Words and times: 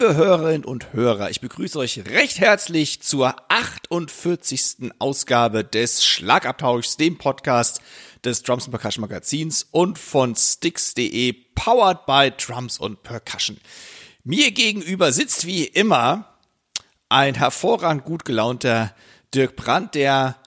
Liebe 0.00 0.16
Hörerinnen 0.16 0.64
und 0.64 0.94
Hörer, 0.94 1.28
ich 1.28 1.42
begrüße 1.42 1.78
euch 1.78 2.02
recht 2.06 2.40
herzlich 2.40 3.02
zur 3.02 3.34
48. 3.50 4.92
Ausgabe 4.98 5.62
des 5.62 6.06
Schlagabtauschs, 6.06 6.96
dem 6.96 7.18
Podcast 7.18 7.82
des 8.24 8.42
Drums 8.42 8.64
and 8.64 8.70
Percussion 8.70 9.02
Magazins 9.02 9.66
und 9.70 9.98
von 9.98 10.34
Sticks.de, 10.34 11.34
powered 11.54 12.06
by 12.06 12.30
Drums 12.30 12.78
und 12.78 13.02
Percussion. 13.02 13.58
Mir 14.24 14.52
gegenüber 14.52 15.12
sitzt 15.12 15.46
wie 15.46 15.64
immer 15.64 16.38
ein 17.10 17.34
hervorragend 17.34 18.06
gut 18.06 18.24
gelaunter 18.24 18.94
Dirk 19.34 19.54
Brandt, 19.54 19.94
der 19.94 20.38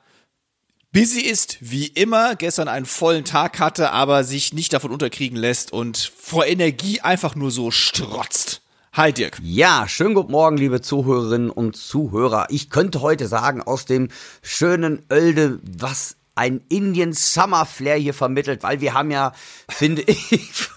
busy 0.94 1.22
ist, 1.22 1.60
wie 1.60 1.86
immer, 1.86 2.36
gestern 2.36 2.68
einen 2.68 2.88
vollen 2.88 3.24
Tag 3.24 3.60
hatte, 3.60 3.92
aber 3.92 4.24
sich 4.24 4.52
nicht 4.54 4.74
davon 4.74 4.90
unterkriegen 4.90 5.38
lässt 5.38 5.72
und 5.72 6.12
vor 6.18 6.48
Energie 6.48 7.02
einfach 7.02 7.36
nur 7.36 7.52
so 7.52 7.70
strotzt. 7.70 8.63
Hi 8.96 9.12
Dirk. 9.12 9.40
Ja, 9.42 9.88
schönen 9.88 10.14
guten 10.14 10.32
Morgen, 10.32 10.56
liebe 10.56 10.80
Zuhörerinnen 10.80 11.50
und 11.50 11.76
Zuhörer. 11.76 12.46
Ich 12.52 12.70
könnte 12.70 13.02
heute 13.02 13.28
sagen, 13.28 13.64
aus 13.64 13.86
dem 13.86 14.10
schönen 14.44 15.04
Oelde, 15.12 15.60
was 15.64 16.16
ein 16.36 16.62
Indian 16.70 17.12
Summer 17.12 17.66
Flair 17.66 17.96
hier 17.98 18.14
vermittelt, 18.14 18.62
weil 18.62 18.82
wir 18.82 18.94
haben 18.94 19.10
ja, 19.10 19.34
finde 19.68 20.04
ich, 20.04 20.70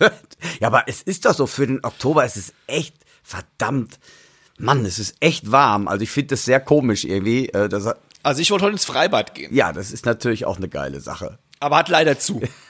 ja, 0.61 0.69
aber 0.69 0.84
es 0.87 1.03
ist 1.03 1.27
doch 1.27 1.34
so, 1.34 1.47
für 1.47 1.67
den 1.67 1.84
Oktober 1.84 2.25
es 2.25 2.39
ist 2.39 2.55
echt 2.67 2.97
verdammt, 3.22 3.98
Mann, 4.56 4.87
es 4.87 4.98
ist 4.98 5.17
echt 5.20 5.53
warm. 5.53 5.87
Also 5.87 6.03
ich 6.03 6.11
finde 6.11 6.28
das 6.28 6.47
sehr 6.47 6.61
komisch 6.61 7.05
irgendwie. 7.05 7.50
Äh, 7.50 7.69
dass, 7.69 7.87
also 8.22 8.41
ich 8.41 8.50
wollte 8.50 8.64
heute 8.64 8.72
ins 8.72 8.87
Freibad 8.87 9.34
gehen. 9.34 9.55
Ja, 9.55 9.75
das 9.75 9.91
ist 9.91 10.06
natürlich 10.06 10.47
auch 10.47 10.56
eine 10.56 10.70
geile 10.70 11.00
Sache. 11.00 11.39
Aber 11.61 11.77
hat 11.77 11.91
leider 11.91 12.19
zu. 12.19 12.41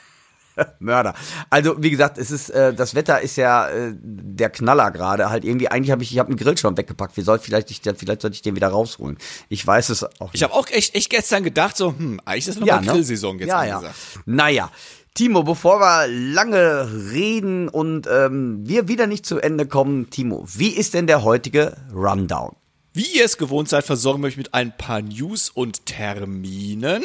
Mörder. 0.79 1.13
Also 1.49 1.81
wie 1.81 1.89
gesagt, 1.89 2.17
es 2.17 2.31
ist 2.31 2.49
äh, 2.49 2.73
das 2.73 2.95
Wetter 2.95 3.21
ist 3.21 3.35
ja 3.37 3.69
äh, 3.69 3.93
der 3.95 4.49
Knaller 4.49 4.91
gerade. 4.91 5.29
Halt 5.29 5.45
irgendwie 5.45 5.69
eigentlich 5.69 5.91
habe 5.91 6.03
ich 6.03 6.11
ich 6.11 6.19
habe 6.19 6.29
einen 6.29 6.37
Grill 6.37 6.57
schon 6.57 6.77
weggepackt. 6.77 7.17
Wie 7.17 7.21
soll 7.21 7.39
vielleicht 7.39 7.71
ich 7.71 7.81
vielleicht 7.81 8.21
sollte 8.21 8.35
ich 8.35 8.41
den 8.41 8.55
wieder 8.55 8.69
rausholen. 8.69 9.17
Ich 9.49 9.65
weiß 9.65 9.89
es 9.89 10.03
auch. 10.03 10.27
Nicht. 10.27 10.35
Ich 10.35 10.43
habe 10.43 10.53
auch 10.53 10.67
echt 10.69 10.95
echt 10.95 11.09
gestern 11.09 11.43
gedacht 11.43 11.77
so, 11.77 11.93
hm, 11.97 12.19
eigentlich 12.25 12.47
ist 12.47 12.59
noch 12.59 12.67
ja, 12.67 12.75
mal 12.75 12.85
ne? 12.85 12.91
Grillsaison 12.91 13.39
jetzt 13.39 13.49
ja, 13.49 13.65
ja. 13.65 13.81
Naja. 14.25 14.71
Timo, 15.13 15.41
bevor 15.41 15.79
wir 15.79 16.07
lange 16.07 16.87
reden 17.11 17.69
und 17.69 18.05
ähm, 18.05 18.59
wir 18.67 18.87
wieder 18.87 19.07
nicht 19.07 19.25
zu 19.25 19.39
Ende 19.39 19.65
kommen, 19.65 20.11
Timo, 20.11 20.45
wie 20.47 20.69
ist 20.69 20.93
denn 20.93 21.07
der 21.07 21.23
heutige 21.23 21.75
Rundown? 21.91 22.55
Wie 22.97 23.15
ihr 23.15 23.25
es 23.25 23.37
gewohnt 23.37 23.69
seid, 23.69 23.85
versorgen 23.85 24.23
wir 24.23 24.27
euch 24.27 24.37
mit 24.37 24.55
ein 24.55 24.75
paar 24.75 25.03
News 25.03 25.51
und 25.51 25.85
Terminen. 25.85 27.03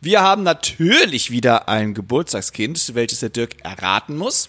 Wir 0.00 0.20
haben 0.20 0.42
natürlich 0.42 1.30
wieder 1.30 1.68
ein 1.68 1.94
Geburtstagskind, 1.94 2.96
welches 2.96 3.20
der 3.20 3.28
Dirk 3.28 3.54
erraten 3.62 4.16
muss. 4.16 4.48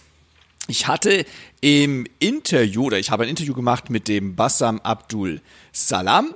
Ich 0.68 0.88
hatte 0.88 1.28
im 1.62 2.08
Interview, 2.18 2.86
oder 2.86 2.98
ich 2.98 3.12
habe 3.12 3.22
ein 3.22 3.30
Interview 3.30 3.54
gemacht 3.54 3.92
mit 3.92 4.08
dem 4.08 4.36
Bassam 4.36 4.80
Abdul 4.80 5.42
Salam. 5.72 6.34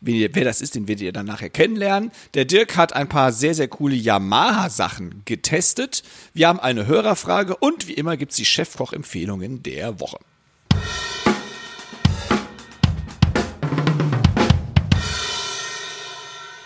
Wer 0.00 0.28
das 0.28 0.60
ist, 0.60 0.76
den 0.76 0.86
werdet 0.86 1.02
ihr 1.02 1.12
dann 1.12 1.26
nachher 1.26 1.50
kennenlernen. 1.50 2.12
Der 2.34 2.44
Dirk 2.44 2.76
hat 2.76 2.92
ein 2.92 3.08
paar 3.08 3.32
sehr, 3.32 3.56
sehr 3.56 3.66
coole 3.66 3.96
Yamaha-Sachen 3.96 5.22
getestet. 5.24 6.04
Wir 6.32 6.46
haben 6.46 6.60
eine 6.60 6.86
Hörerfrage 6.86 7.56
und 7.56 7.88
wie 7.88 7.94
immer 7.94 8.16
gibt 8.16 8.30
es 8.30 8.36
die 8.36 8.46
Chefkoch-Empfehlungen 8.46 9.64
der 9.64 9.98
Woche. 9.98 10.18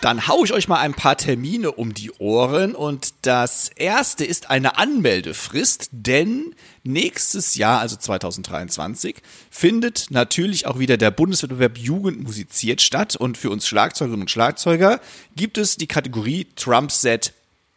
Dann 0.05 0.27
hau 0.27 0.43
ich 0.43 0.53
euch 0.53 0.67
mal 0.67 0.81
ein 0.81 0.93
paar 0.93 1.17
Termine 1.17 1.71
um 1.71 1.95
die 1.95 2.11
Ohren 2.19 2.75
und 2.75 3.15
das 3.23 3.71
erste 3.75 4.23
ist 4.23 4.51
eine 4.51 4.77
Anmeldefrist, 4.77 5.89
denn 5.91 6.53
nächstes 6.83 7.55
Jahr, 7.55 7.79
also 7.79 7.95
2023, 7.95 9.15
findet 9.49 10.11
natürlich 10.11 10.67
auch 10.67 10.77
wieder 10.77 10.97
der 10.97 11.09
Bundeswettbewerb 11.09 11.79
Jugend 11.79 12.23
musiziert 12.23 12.83
statt 12.83 13.15
und 13.15 13.35
für 13.35 13.49
uns 13.49 13.67
Schlagzeugerinnen 13.67 14.21
und 14.21 14.29
Schlagzeuger 14.29 15.01
gibt 15.35 15.57
es 15.57 15.77
die 15.77 15.87
Kategorie 15.87 16.45
Trump 16.55 16.91
Set 16.91 17.33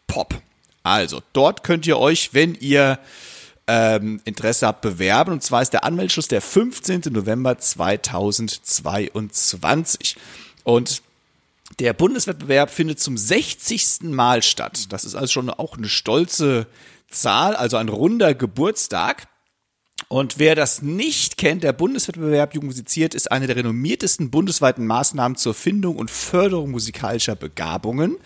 Pop. 0.06 0.34
Also 0.82 1.22
dort 1.32 1.64
könnt 1.64 1.86
ihr 1.86 1.98
euch, 1.98 2.34
wenn 2.34 2.54
ihr 2.56 2.98
ähm, 3.66 4.20
Interesse 4.26 4.66
habt, 4.66 4.82
bewerben. 4.82 5.32
Und 5.32 5.42
zwar 5.42 5.62
ist 5.62 5.72
der 5.72 5.84
Anmeldeschluss 5.84 6.28
der 6.28 6.42
15. 6.42 7.04
November 7.10 7.56
2022. 7.56 10.16
Und 10.64 11.00
der 11.78 11.92
Bundeswettbewerb 11.92 12.70
findet 12.70 13.00
zum 13.00 13.16
60. 13.16 14.02
Mal 14.02 14.42
statt. 14.42 14.92
Das 14.92 15.04
ist 15.04 15.14
also 15.14 15.32
schon 15.32 15.50
auch 15.50 15.76
eine 15.76 15.88
stolze 15.88 16.66
Zahl, 17.10 17.54
also 17.54 17.76
ein 17.76 17.88
runder 17.88 18.34
Geburtstag. 18.34 19.28
Und 20.06 20.38
wer 20.38 20.54
das 20.54 20.80
nicht 20.80 21.36
kennt, 21.36 21.64
der 21.64 21.74
Bundeswettbewerb 21.74 22.54
Jugend 22.54 22.70
musiziert 22.70 23.14
ist 23.14 23.30
eine 23.30 23.46
der 23.46 23.56
renommiertesten 23.56 24.30
bundesweiten 24.30 24.86
Maßnahmen 24.86 25.36
zur 25.36 25.52
Findung 25.52 25.96
und 25.96 26.10
Förderung 26.10 26.70
musikalischer 26.70 27.36
Begabungen. 27.36 28.16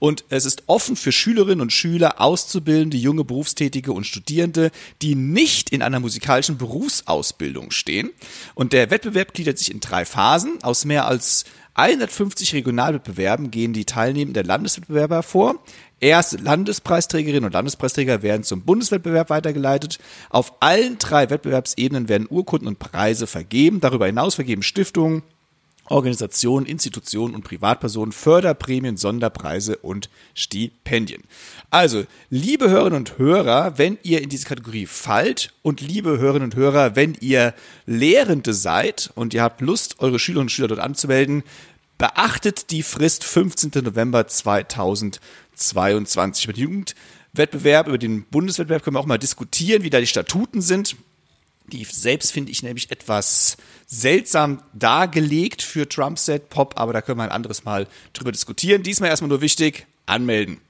Und 0.00 0.24
es 0.30 0.46
ist 0.46 0.64
offen 0.66 0.96
für 0.96 1.12
Schülerinnen 1.12 1.60
und 1.60 1.72
Schüler, 1.72 2.20
Auszubildende, 2.20 2.96
junge 2.96 3.24
Berufstätige 3.24 3.92
und 3.92 4.04
Studierende, 4.04 4.72
die 5.00 5.14
nicht 5.14 5.70
in 5.70 5.82
einer 5.82 6.00
musikalischen 6.00 6.58
Berufsausbildung 6.58 7.70
stehen. 7.70 8.10
Und 8.56 8.72
der 8.72 8.90
Wettbewerb 8.90 9.32
gliedert 9.32 9.58
sich 9.58 9.70
in 9.70 9.78
drei 9.78 10.04
Phasen 10.04 10.62
aus 10.64 10.84
mehr 10.86 11.06
als 11.06 11.44
150 11.78 12.54
Regionalwettbewerben 12.54 13.52
gehen 13.52 13.72
die 13.72 13.84
Teilnehmenden 13.84 14.34
der 14.34 14.42
Landeswettbewerber 14.42 15.14
hervor. 15.14 15.62
Erst 16.00 16.40
Landespreisträgerinnen 16.40 17.44
und 17.44 17.52
Landespreisträger 17.52 18.22
werden 18.22 18.42
zum 18.42 18.62
Bundeswettbewerb 18.62 19.30
weitergeleitet. 19.30 20.00
Auf 20.28 20.54
allen 20.58 20.98
drei 20.98 21.30
Wettbewerbsebenen 21.30 22.08
werden 22.08 22.26
Urkunden 22.28 22.66
und 22.66 22.80
Preise 22.80 23.28
vergeben. 23.28 23.78
Darüber 23.78 24.06
hinaus 24.06 24.34
vergeben 24.34 24.64
Stiftungen, 24.64 25.22
Organisationen, 25.88 26.66
Institutionen 26.66 27.34
und 27.34 27.44
Privatpersonen 27.44 28.12
Förderprämien, 28.12 28.96
Sonderpreise 28.96 29.76
und 29.78 30.10
Stipendien. 30.34 31.22
Also, 31.70 32.04
liebe 32.30 32.70
Hörerinnen 32.70 32.98
und 32.98 33.18
Hörer, 33.18 33.78
wenn 33.78 33.98
ihr 34.02 34.22
in 34.22 34.28
diese 34.28 34.46
Kategorie 34.46 34.86
fallt 34.86 35.52
und 35.62 35.80
liebe 35.80 36.18
Hörerinnen 36.18 36.50
und 36.50 36.56
Hörer, 36.56 36.96
wenn 36.96 37.16
ihr 37.20 37.54
Lehrende 37.86 38.54
seid 38.54 39.10
und 39.14 39.34
ihr 39.34 39.42
habt 39.42 39.60
Lust, 39.60 39.96
eure 39.98 40.18
Schülerinnen 40.18 40.46
und 40.46 40.50
Schüler 40.50 40.68
dort 40.68 40.80
anzumelden, 40.80 41.42
beachtet 41.98 42.70
die 42.70 42.82
Frist 42.82 43.24
15. 43.24 43.72
November 43.82 44.26
2022. 44.26 46.44
Über 46.44 46.52
den 46.52 46.62
Jugendwettbewerb, 46.62 47.88
über 47.88 47.98
den 47.98 48.24
Bundeswettbewerb 48.24 48.84
können 48.84 48.96
wir 48.96 49.00
auch 49.00 49.06
mal 49.06 49.18
diskutieren, 49.18 49.82
wie 49.82 49.90
da 49.90 50.00
die 50.00 50.06
Statuten 50.06 50.62
sind. 50.62 50.96
Die 51.72 51.84
selbst 51.84 52.32
finde 52.32 52.50
ich 52.50 52.62
nämlich 52.62 52.90
etwas 52.90 53.56
seltsam 53.86 54.62
dargelegt 54.72 55.62
für 55.62 55.88
Trump 55.88 56.18
Set 56.18 56.48
Pop, 56.48 56.74
aber 56.78 56.92
da 56.92 57.02
können 57.02 57.18
wir 57.18 57.24
ein 57.24 57.30
anderes 57.30 57.64
Mal 57.64 57.86
drüber 58.12 58.32
diskutieren. 58.32 58.82
Diesmal 58.82 59.10
erstmal 59.10 59.28
nur 59.28 59.40
wichtig, 59.40 59.86
anmelden. 60.06 60.60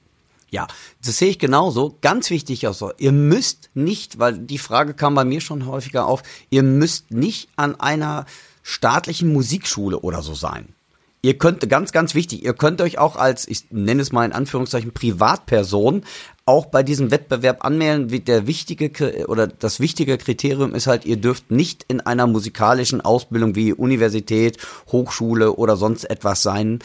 Ja, 0.50 0.67
das 1.05 1.19
sehe 1.19 1.29
ich 1.29 1.39
genauso. 1.39 1.99
Ganz 2.00 2.31
wichtig 2.31 2.67
also, 2.67 2.93
ihr 2.99 3.12
müsst 3.12 3.71
nicht, 3.75 4.19
weil 4.19 4.39
die 4.39 4.59
Frage 4.59 4.95
kam 4.95 5.15
bei 5.15 5.25
mir 5.25 5.41
schon 5.41 5.67
häufiger 5.67 6.06
auf, 6.06 6.23
ihr 6.50 6.62
müsst 6.62 7.11
nicht 7.11 7.49
an 7.56 7.79
einer 7.79 8.25
staatlichen 8.62 9.33
Musikschule 9.33 10.01
oder 10.01 10.23
so 10.23 10.35
sein. 10.35 10.75
Ihr 11.21 11.37
könnt, 11.37 11.69
ganz, 11.69 11.91
ganz 11.93 12.15
wichtig, 12.15 12.44
ihr 12.44 12.55
könnt 12.55 12.81
euch 12.81 12.99
auch 12.99 13.17
als, 13.17 13.47
ich 13.49 13.71
nenne 13.71 14.03
es 14.03 14.12
mal 14.12 14.25
in 14.25 14.33
Anführungszeichen, 14.33 14.93
Privatperson 14.93 16.05
auch 16.49 16.65
bei 16.65 16.83
diesem 16.83 17.11
Wettbewerb 17.11 17.62
anmelden. 17.62 18.25
Der 18.25 18.47
wichtige 18.47 19.27
oder 19.27 19.47
das 19.47 19.81
wichtige 19.81 20.17
Kriterium 20.17 20.75
ist 20.75 20.87
halt, 20.87 21.05
ihr 21.05 21.19
dürft 21.19 21.50
nicht 21.50 21.85
in 21.89 22.00
einer 22.00 22.27
musikalischen 22.27 23.03
Ausbildung 23.03 23.55
wie 23.55 23.75
Universität, 23.75 24.56
Hochschule 24.91 25.53
oder 25.53 25.77
sonst 25.77 26.05
etwas 26.05 26.43
sein. 26.43 26.79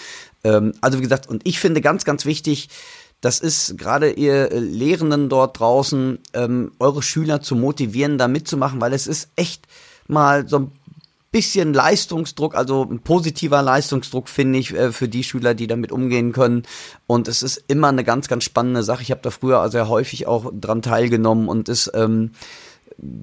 Ähm, 0.43 0.73
also 0.81 0.99
wie 0.99 1.03
gesagt, 1.03 1.29
und 1.29 1.47
ich 1.47 1.59
finde 1.59 1.79
ganz, 1.79 2.03
ganz 2.03 2.25
wichtig, 2.25 2.67
das 3.21 3.39
ist 3.39 3.77
gerade 3.77 4.11
ihr 4.11 4.49
Lehrenden 4.51 5.29
dort 5.29 5.57
draußen, 5.57 6.19
ähm, 6.33 6.73
eure 6.79 7.01
Schüler 7.01 7.39
zu 7.39 7.55
motivieren, 7.55 8.17
da 8.17 8.27
mitzumachen, 8.27 8.81
weil 8.81 8.91
es 8.91 9.07
ist 9.07 9.29
echt 9.37 9.65
mal 10.09 10.45
so 10.45 10.59
ein 10.59 10.71
bisschen 11.33 11.73
Leistungsdruck, 11.73 12.55
also 12.55 12.87
ein 12.89 12.99
positiver 12.99 13.61
Leistungsdruck, 13.61 14.29
finde 14.29 14.59
ich, 14.59 14.73
äh, 14.73 14.93
für 14.93 15.09
die 15.09 15.25
Schüler, 15.25 15.55
die 15.55 15.67
damit 15.67 15.91
umgehen 15.91 16.31
können. 16.31 16.63
Und 17.07 17.27
es 17.27 17.43
ist 17.43 17.61
immer 17.67 17.89
eine 17.89 18.05
ganz, 18.05 18.29
ganz 18.29 18.45
spannende 18.45 18.83
Sache. 18.83 19.01
Ich 19.01 19.11
habe 19.11 19.21
da 19.21 19.31
früher 19.31 19.67
sehr 19.69 19.89
häufig 19.89 20.27
auch 20.27 20.51
dran 20.53 20.81
teilgenommen 20.81 21.49
und 21.49 21.67
ist 21.67 21.91
ähm, 21.95 22.31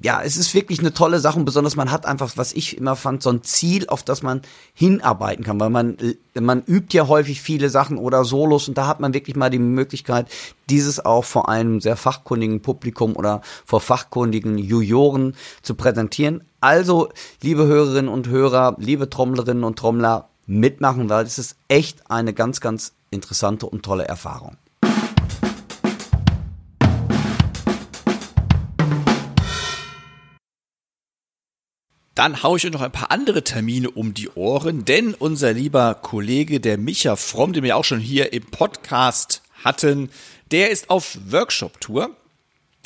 ja, 0.03 0.21
es 0.21 0.37
ist 0.37 0.53
wirklich 0.53 0.79
eine 0.79 0.93
tolle 0.93 1.19
Sache 1.19 1.39
und 1.39 1.45
besonders 1.45 1.75
man 1.75 1.91
hat 1.91 2.05
einfach, 2.05 2.31
was 2.35 2.53
ich 2.53 2.77
immer 2.77 2.95
fand, 2.95 3.23
so 3.23 3.29
ein 3.29 3.43
Ziel, 3.43 3.87
auf 3.87 4.03
das 4.03 4.21
man 4.21 4.41
hinarbeiten 4.73 5.43
kann, 5.43 5.59
weil 5.59 5.69
man, 5.69 5.97
man 6.39 6.63
übt 6.65 6.95
ja 6.95 7.07
häufig 7.07 7.41
viele 7.41 7.69
Sachen 7.69 7.97
oder 7.97 8.23
Solos 8.23 8.67
und 8.67 8.77
da 8.77 8.87
hat 8.87 8.99
man 8.99 9.13
wirklich 9.13 9.35
mal 9.35 9.49
die 9.49 9.59
Möglichkeit, 9.59 10.27
dieses 10.69 11.03
auch 11.03 11.25
vor 11.25 11.49
einem 11.49 11.81
sehr 11.81 11.97
fachkundigen 11.97 12.61
Publikum 12.61 13.15
oder 13.15 13.41
vor 13.65 13.81
fachkundigen 13.81 14.57
Juroren 14.57 15.35
zu 15.61 15.75
präsentieren. 15.75 16.43
Also, 16.59 17.09
liebe 17.41 17.65
Hörerinnen 17.65 18.09
und 18.09 18.27
Hörer, 18.27 18.75
liebe 18.77 19.09
Trommlerinnen 19.09 19.63
und 19.63 19.79
Trommler, 19.79 20.29
mitmachen, 20.47 21.09
weil 21.09 21.25
es 21.25 21.39
ist 21.39 21.55
echt 21.67 22.11
eine 22.11 22.33
ganz, 22.33 22.61
ganz 22.61 22.93
interessante 23.09 23.65
und 23.65 23.83
tolle 23.83 24.05
Erfahrung. 24.05 24.57
Dann 32.13 32.43
haue 32.43 32.57
ich 32.57 32.65
euch 32.65 32.73
noch 32.73 32.81
ein 32.81 32.91
paar 32.91 33.11
andere 33.11 33.43
Termine 33.43 33.89
um 33.89 34.13
die 34.13 34.29
Ohren, 34.29 34.83
denn 34.83 35.13
unser 35.13 35.53
lieber 35.53 35.95
Kollege, 35.95 36.59
der 36.59 36.77
Micha 36.77 37.15
Fromm, 37.15 37.53
den 37.53 37.63
wir 37.63 37.77
auch 37.77 37.85
schon 37.85 38.01
hier 38.01 38.33
im 38.33 38.43
Podcast 38.43 39.41
hatten, 39.63 40.09
der 40.51 40.71
ist 40.71 40.89
auf 40.89 41.17
Workshop-Tour 41.29 42.15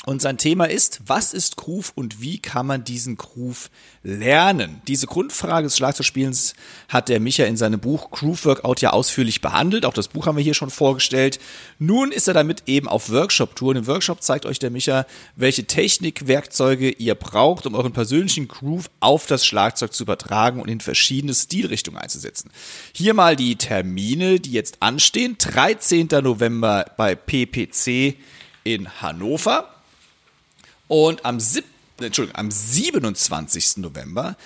und 0.06 0.22
sein 0.22 0.38
Thema 0.38 0.66
ist, 0.66 1.00
was 1.04 1.34
ist 1.34 1.56
Groove 1.56 1.90
und 1.96 2.20
wie 2.20 2.38
kann 2.38 2.64
man 2.64 2.84
diesen 2.84 3.16
Groove 3.16 3.70
lernen? 4.04 4.80
Diese 4.86 5.08
Grundfrage 5.08 5.66
des 5.66 5.76
Schlagzeugspielens 5.76 6.54
hat 6.88 7.08
der 7.08 7.18
Micha 7.18 7.44
in 7.44 7.56
seinem 7.56 7.80
Buch 7.80 8.12
Groove 8.12 8.44
Workout 8.44 8.80
ja 8.80 8.90
ausführlich 8.90 9.40
behandelt. 9.40 9.84
Auch 9.84 9.92
das 9.92 10.06
Buch 10.06 10.26
haben 10.26 10.36
wir 10.36 10.44
hier 10.44 10.54
schon 10.54 10.70
vorgestellt. 10.70 11.40
Nun 11.80 12.12
ist 12.12 12.28
er 12.28 12.34
damit 12.34 12.62
eben 12.66 12.86
auf 12.86 13.10
Workshop-Tour. 13.10 13.74
Im 13.74 13.88
Workshop 13.88 14.22
zeigt 14.22 14.46
euch 14.46 14.60
der 14.60 14.70
Micha, 14.70 15.06
welche 15.34 15.64
Technikwerkzeuge 15.64 16.90
ihr 16.90 17.16
braucht, 17.16 17.66
um 17.66 17.74
euren 17.74 17.92
persönlichen 17.92 18.46
Groove 18.46 18.88
auf 19.00 19.26
das 19.26 19.44
Schlagzeug 19.44 19.92
zu 19.92 20.04
übertragen 20.04 20.60
und 20.60 20.68
in 20.68 20.80
verschiedene 20.80 21.34
Stilrichtungen 21.34 22.00
einzusetzen. 22.00 22.52
Hier 22.92 23.12
mal 23.12 23.34
die 23.34 23.56
Termine, 23.56 24.38
die 24.38 24.52
jetzt 24.52 24.76
anstehen. 24.78 25.36
13. 25.36 26.06
November 26.22 26.86
bei 26.96 27.16
PPC 27.16 28.14
in 28.62 28.88
Hannover. 29.02 29.75
Und 30.88 31.24
am, 31.24 31.40
7, 31.40 31.66
Entschuldigung, 32.00 32.38
am 32.38 32.50
27. 32.50 33.78
November 33.78 34.36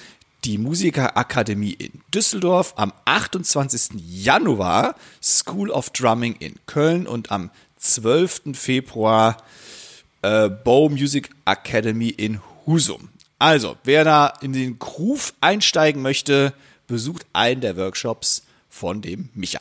die 0.45 0.59
Musikerakademie 0.59 1.73
in 1.73 2.01
Düsseldorf, 2.15 2.73
am 2.77 2.93
28. 3.05 4.01
Januar 4.09 4.95
School 5.23 5.71
of 5.71 5.91
Drumming 5.91 6.35
in 6.37 6.55
Köln 6.67 7.07
und 7.07 7.31
am 7.31 7.51
12. 7.79 8.43
Februar 8.55 9.37
äh, 10.23 10.49
Bow 10.49 10.89
Music 10.89 11.31
Academy 11.45 12.09
in 12.09 12.41
Husum. 12.67 13.09
Also, 13.39 13.77
wer 13.85 14.05
da 14.05 14.33
in 14.41 14.53
den 14.53 14.79
Groove 14.79 15.35
einsteigen 15.41 16.03
möchte, 16.03 16.53
besucht 16.87 17.27
einen 17.33 17.61
der 17.61 17.77
Workshops 17.77 18.43
von 18.69 19.01
dem 19.01 19.31
Micha. 19.35 19.61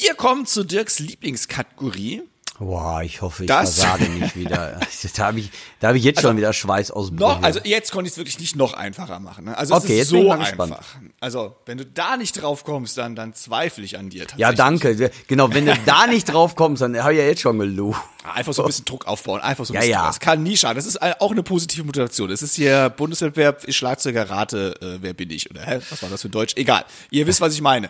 Wir 0.00 0.14
kommen 0.14 0.46
zu 0.46 0.64
Dirks 0.64 0.98
Lieblingskategorie. 1.00 2.22
Boah, 2.60 3.02
ich 3.04 3.22
hoffe, 3.22 3.44
ich 3.44 3.48
Das- 3.48 3.76
versage 3.76 4.08
nicht 4.10 4.34
wieder. 4.36 4.80
Da 5.16 5.26
habe 5.26 5.38
ich, 5.38 5.50
da 5.78 5.88
habe 5.88 5.98
ich 5.98 6.02
jetzt 6.02 6.20
schon 6.22 6.36
wieder 6.36 6.52
Schweiß 6.52 6.90
aus 6.90 7.12
Noch, 7.12 7.40
also 7.40 7.60
jetzt 7.62 7.92
konnte 7.92 8.08
ich 8.08 8.12
es 8.14 8.18
wirklich 8.18 8.40
nicht 8.40 8.56
noch 8.56 8.72
einfacher 8.74 9.20
machen. 9.20 9.44
Ne? 9.44 9.56
Also 9.56 9.74
Okay, 9.76 9.96
es 10.00 10.06
ist 10.06 10.08
so 10.10 10.22
mal 10.24 10.38
gespannt. 10.38 10.72
einfach. 10.72 10.96
Also 11.20 11.54
wenn 11.66 11.78
du 11.78 11.86
da 11.86 12.16
nicht 12.16 12.32
drauf 12.42 12.64
kommst, 12.64 12.98
dann, 12.98 13.14
dann 13.14 13.32
zweifle 13.32 13.84
ich 13.84 13.96
an 13.96 14.10
dir. 14.10 14.26
Ja, 14.36 14.52
tatsächlich. 14.52 14.98
danke. 14.98 15.10
Genau, 15.28 15.54
wenn 15.54 15.66
du 15.66 15.74
da 15.86 16.08
nicht 16.08 16.24
drauf 16.32 16.56
kommst, 16.56 16.82
dann 16.82 17.00
habe 17.00 17.12
ich 17.12 17.20
ja 17.20 17.26
jetzt 17.26 17.42
schon 17.42 17.60
gelogen. 17.60 17.96
Einfach 18.34 18.52
so 18.52 18.62
ein 18.62 18.66
bisschen 18.66 18.84
Druck 18.86 19.06
aufbauen, 19.06 19.40
einfach 19.40 19.64
so 19.64 19.72
ein 19.72 19.74
Ja, 19.76 19.80
bisschen 19.80 19.92
ja. 19.92 20.06
Das 20.08 20.18
kann 20.18 20.42
nie 20.42 20.56
schaden. 20.56 20.76
Das 20.76 20.86
ist 20.86 21.00
auch 21.00 21.30
eine 21.30 21.44
positive 21.44 21.84
Motivation. 21.84 22.28
Das 22.28 22.42
ist 22.42 22.56
hier 22.56 22.90
Bundeswettbewerb, 22.90 23.62
ich 23.66 23.76
Schlagzeuger 23.76 24.28
rate, 24.28 24.74
äh, 24.82 24.98
wer 25.00 25.14
bin 25.14 25.30
ich? 25.30 25.48
Oder 25.48 25.62
hä? 25.64 25.80
Was 25.90 26.02
war 26.02 26.08
das 26.10 26.22
für 26.22 26.28
Deutsch? 26.28 26.54
Egal. 26.56 26.84
Ihr 27.10 27.24
wisst, 27.28 27.40
was 27.40 27.54
ich 27.54 27.60
meine. 27.60 27.88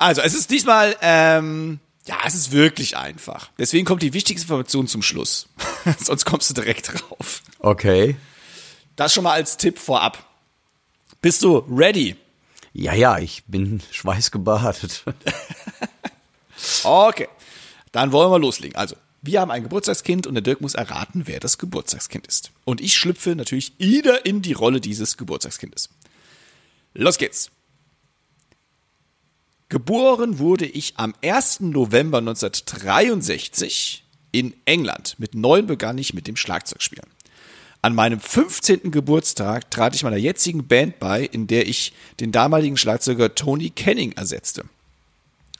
Also, 0.00 0.22
es 0.22 0.32
ist 0.32 0.50
diesmal, 0.50 0.96
ähm, 1.02 1.78
ja, 2.06 2.16
es 2.26 2.34
ist 2.34 2.52
wirklich 2.52 2.96
einfach. 2.96 3.50
Deswegen 3.58 3.84
kommt 3.84 4.02
die 4.02 4.14
wichtigste 4.14 4.44
Information 4.44 4.88
zum 4.88 5.02
Schluss. 5.02 5.46
Sonst 6.02 6.24
kommst 6.24 6.48
du 6.48 6.54
direkt 6.54 6.90
drauf. 6.90 7.42
Okay. 7.58 8.16
Das 8.96 9.12
schon 9.12 9.24
mal 9.24 9.34
als 9.34 9.58
Tipp 9.58 9.78
vorab. 9.78 10.24
Bist 11.20 11.42
du 11.42 11.58
ready? 11.70 12.16
Ja, 12.72 12.94
ja, 12.94 13.18
ich 13.18 13.44
bin 13.46 13.82
schweißgebadet. 13.92 15.04
Okay. 16.84 17.26
Dann 17.90 18.12
wollen 18.12 18.30
wir 18.30 18.38
loslegen. 18.38 18.76
Also, 18.76 18.94
wir 19.22 19.40
haben 19.40 19.50
ein 19.50 19.62
Geburtstagskind 19.62 20.26
und 20.26 20.34
der 20.34 20.42
Dirk 20.42 20.60
muss 20.60 20.74
erraten, 20.74 21.22
wer 21.24 21.40
das 21.40 21.56
Geburtstagskind 21.56 22.26
ist. 22.26 22.52
Und 22.66 22.82
ich 22.82 22.94
schlüpfe 22.94 23.34
natürlich 23.34 23.72
wieder 23.78 24.26
in 24.26 24.42
die 24.42 24.52
Rolle 24.52 24.82
dieses 24.82 25.16
Geburtstagskindes. 25.16 25.88
Los 26.92 27.16
geht's. 27.16 27.50
Geboren 29.70 30.40
wurde 30.40 30.66
ich 30.66 30.94
am 30.96 31.14
1. 31.22 31.60
November 31.60 32.18
1963 32.18 34.02
in 34.32 34.52
England. 34.64 35.14
Mit 35.18 35.36
neun 35.36 35.68
begann 35.68 35.96
ich 35.96 36.12
mit 36.12 36.26
dem 36.26 36.34
Schlagzeugspielen. 36.34 37.06
An 37.80 37.94
meinem 37.94 38.18
15. 38.18 38.90
Geburtstag 38.90 39.70
trat 39.70 39.94
ich 39.94 40.02
meiner 40.02 40.16
jetzigen 40.16 40.66
Band 40.66 40.98
bei, 40.98 41.22
in 41.22 41.46
der 41.46 41.68
ich 41.68 41.92
den 42.18 42.32
damaligen 42.32 42.76
Schlagzeuger 42.76 43.36
Tony 43.36 43.70
Canning 43.70 44.10
ersetzte. 44.10 44.64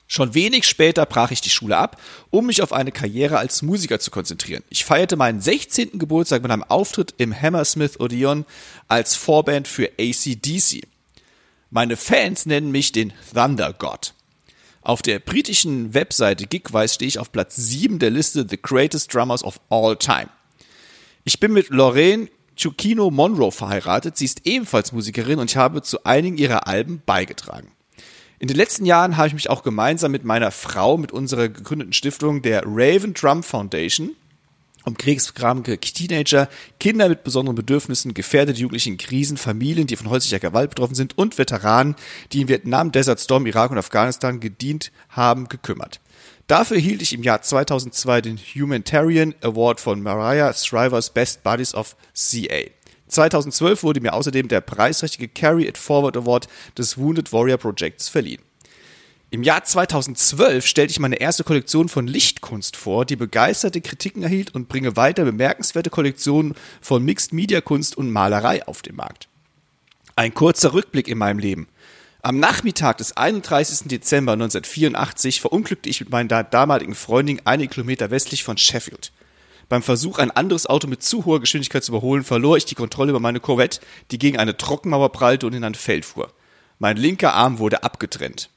Schon 0.08 0.34
wenig 0.34 0.66
später 0.66 1.06
brach 1.06 1.30
ich 1.30 1.40
die 1.40 1.48
Schule 1.48 1.76
ab, 1.76 2.02
um 2.30 2.46
mich 2.46 2.62
auf 2.62 2.72
eine 2.72 2.90
Karriere 2.90 3.38
als 3.38 3.62
Musiker 3.62 4.00
zu 4.00 4.10
konzentrieren. 4.10 4.64
Ich 4.70 4.84
feierte 4.84 5.16
meinen 5.16 5.40
16. 5.40 6.00
Geburtstag 6.00 6.42
mit 6.42 6.50
einem 6.50 6.64
Auftritt 6.64 7.14
im 7.18 7.32
Hammersmith 7.32 8.00
Odeon 8.00 8.44
als 8.88 9.14
Vorband 9.14 9.68
für 9.68 9.88
ACDC. 10.00 10.89
Meine 11.72 11.96
Fans 11.96 12.46
nennen 12.46 12.72
mich 12.72 12.90
den 12.90 13.12
Thunder 13.32 13.72
God. 13.72 14.14
Auf 14.82 15.02
der 15.02 15.20
britischen 15.20 15.94
Webseite 15.94 16.48
Gigwise 16.48 16.94
stehe 16.94 17.08
ich 17.08 17.20
auf 17.20 17.30
Platz 17.30 17.54
7 17.54 18.00
der 18.00 18.10
Liste 18.10 18.44
The 18.48 18.60
Greatest 18.60 19.14
Drummers 19.14 19.44
of 19.44 19.60
All 19.68 19.96
Time. 19.96 20.30
Ich 21.22 21.38
bin 21.38 21.52
mit 21.52 21.68
Lorraine 21.68 22.28
Chukino 22.56 23.12
Monroe 23.12 23.52
verheiratet. 23.52 24.16
Sie 24.16 24.24
ist 24.24 24.48
ebenfalls 24.48 24.90
Musikerin 24.90 25.38
und 25.38 25.48
ich 25.48 25.56
habe 25.56 25.80
zu 25.80 26.02
einigen 26.02 26.38
ihrer 26.38 26.66
Alben 26.66 27.04
beigetragen. 27.06 27.70
In 28.40 28.48
den 28.48 28.56
letzten 28.56 28.84
Jahren 28.84 29.16
habe 29.16 29.28
ich 29.28 29.34
mich 29.34 29.48
auch 29.48 29.62
gemeinsam 29.62 30.10
mit 30.10 30.24
meiner 30.24 30.50
Frau, 30.50 30.96
mit 30.96 31.12
unserer 31.12 31.48
gegründeten 31.48 31.92
Stiftung 31.92 32.42
der 32.42 32.64
Raven 32.66 33.14
Drum 33.14 33.44
Foundation, 33.44 34.16
um 34.84 34.96
kriegskranke 34.96 35.78
Teenager, 35.78 36.48
Kinder 36.78 37.08
mit 37.08 37.24
besonderen 37.24 37.56
Bedürfnissen, 37.56 38.14
gefährdete 38.14 38.60
Jugendliche 38.60 38.90
in 38.90 38.96
Krisen, 38.96 39.36
Familien, 39.36 39.86
die 39.86 39.96
von 39.96 40.10
häuslicher 40.10 40.38
Gewalt 40.38 40.70
betroffen 40.70 40.94
sind 40.94 41.16
und 41.18 41.38
Veteranen, 41.38 41.96
die 42.32 42.42
in 42.42 42.48
Vietnam, 42.48 42.92
Desert 42.92 43.20
Storm, 43.20 43.46
Irak 43.46 43.70
und 43.70 43.78
Afghanistan 43.78 44.40
gedient 44.40 44.92
haben, 45.08 45.48
gekümmert. 45.48 46.00
Dafür 46.46 46.78
erhielt 46.78 47.02
ich 47.02 47.12
im 47.12 47.22
Jahr 47.22 47.42
2002 47.42 48.22
den 48.22 48.36
Humanitarian 48.36 49.34
Award 49.40 49.80
von 49.80 50.02
Mariah 50.02 50.52
Shrivers 50.52 51.10
Best 51.10 51.44
Buddies 51.44 51.74
of 51.74 51.94
CA. 52.12 52.70
2012 53.06 53.82
wurde 53.82 54.00
mir 54.00 54.14
außerdem 54.14 54.48
der 54.48 54.60
preisrichtige 54.60 55.28
Carry 55.28 55.66
It 55.66 55.78
Forward 55.78 56.16
Award 56.16 56.48
des 56.76 56.98
Wounded 56.98 57.32
Warrior 57.32 57.58
Projects 57.58 58.08
verliehen. 58.08 58.42
Im 59.32 59.44
Jahr 59.44 59.62
2012 59.62 60.66
stellte 60.66 60.90
ich 60.90 60.98
meine 60.98 61.20
erste 61.20 61.44
Kollektion 61.44 61.88
von 61.88 62.08
Lichtkunst 62.08 62.74
vor, 62.74 63.04
die 63.04 63.14
begeisterte 63.14 63.80
Kritiken 63.80 64.24
erhielt 64.24 64.56
und 64.56 64.68
bringe 64.68 64.96
weiter 64.96 65.24
bemerkenswerte 65.24 65.88
Kollektionen 65.88 66.56
von 66.80 67.04
Mixed 67.04 67.32
Media 67.32 67.60
Kunst 67.60 67.96
und 67.96 68.10
Malerei 68.10 68.66
auf 68.66 68.82
den 68.82 68.96
Markt. 68.96 69.28
Ein 70.16 70.34
kurzer 70.34 70.74
Rückblick 70.74 71.06
in 71.06 71.16
meinem 71.16 71.38
Leben. 71.38 71.68
Am 72.22 72.40
Nachmittag 72.40 72.98
des 72.98 73.16
31. 73.16 73.86
Dezember 73.86 74.32
1984 74.32 75.40
verunglückte 75.40 75.88
ich 75.88 76.00
mit 76.00 76.10
meiner 76.10 76.42
damaligen 76.42 76.96
Freundin 76.96 77.40
einige 77.44 77.72
Kilometer 77.72 78.10
westlich 78.10 78.42
von 78.42 78.58
Sheffield. 78.58 79.12
Beim 79.68 79.84
Versuch, 79.84 80.18
ein 80.18 80.32
anderes 80.32 80.66
Auto 80.66 80.88
mit 80.88 81.04
zu 81.04 81.24
hoher 81.24 81.38
Geschwindigkeit 81.38 81.84
zu 81.84 81.92
überholen, 81.92 82.24
verlor 82.24 82.56
ich 82.56 82.64
die 82.64 82.74
Kontrolle 82.74 83.10
über 83.10 83.20
meine 83.20 83.38
Corvette, 83.38 83.80
die 84.10 84.18
gegen 84.18 84.38
eine 84.38 84.56
Trockenmauer 84.56 85.12
prallte 85.12 85.46
und 85.46 85.54
in 85.54 85.62
ein 85.62 85.76
Feld 85.76 86.04
fuhr. 86.04 86.32
Mein 86.80 86.96
linker 86.96 87.32
Arm 87.32 87.60
wurde 87.60 87.84
abgetrennt. 87.84 88.50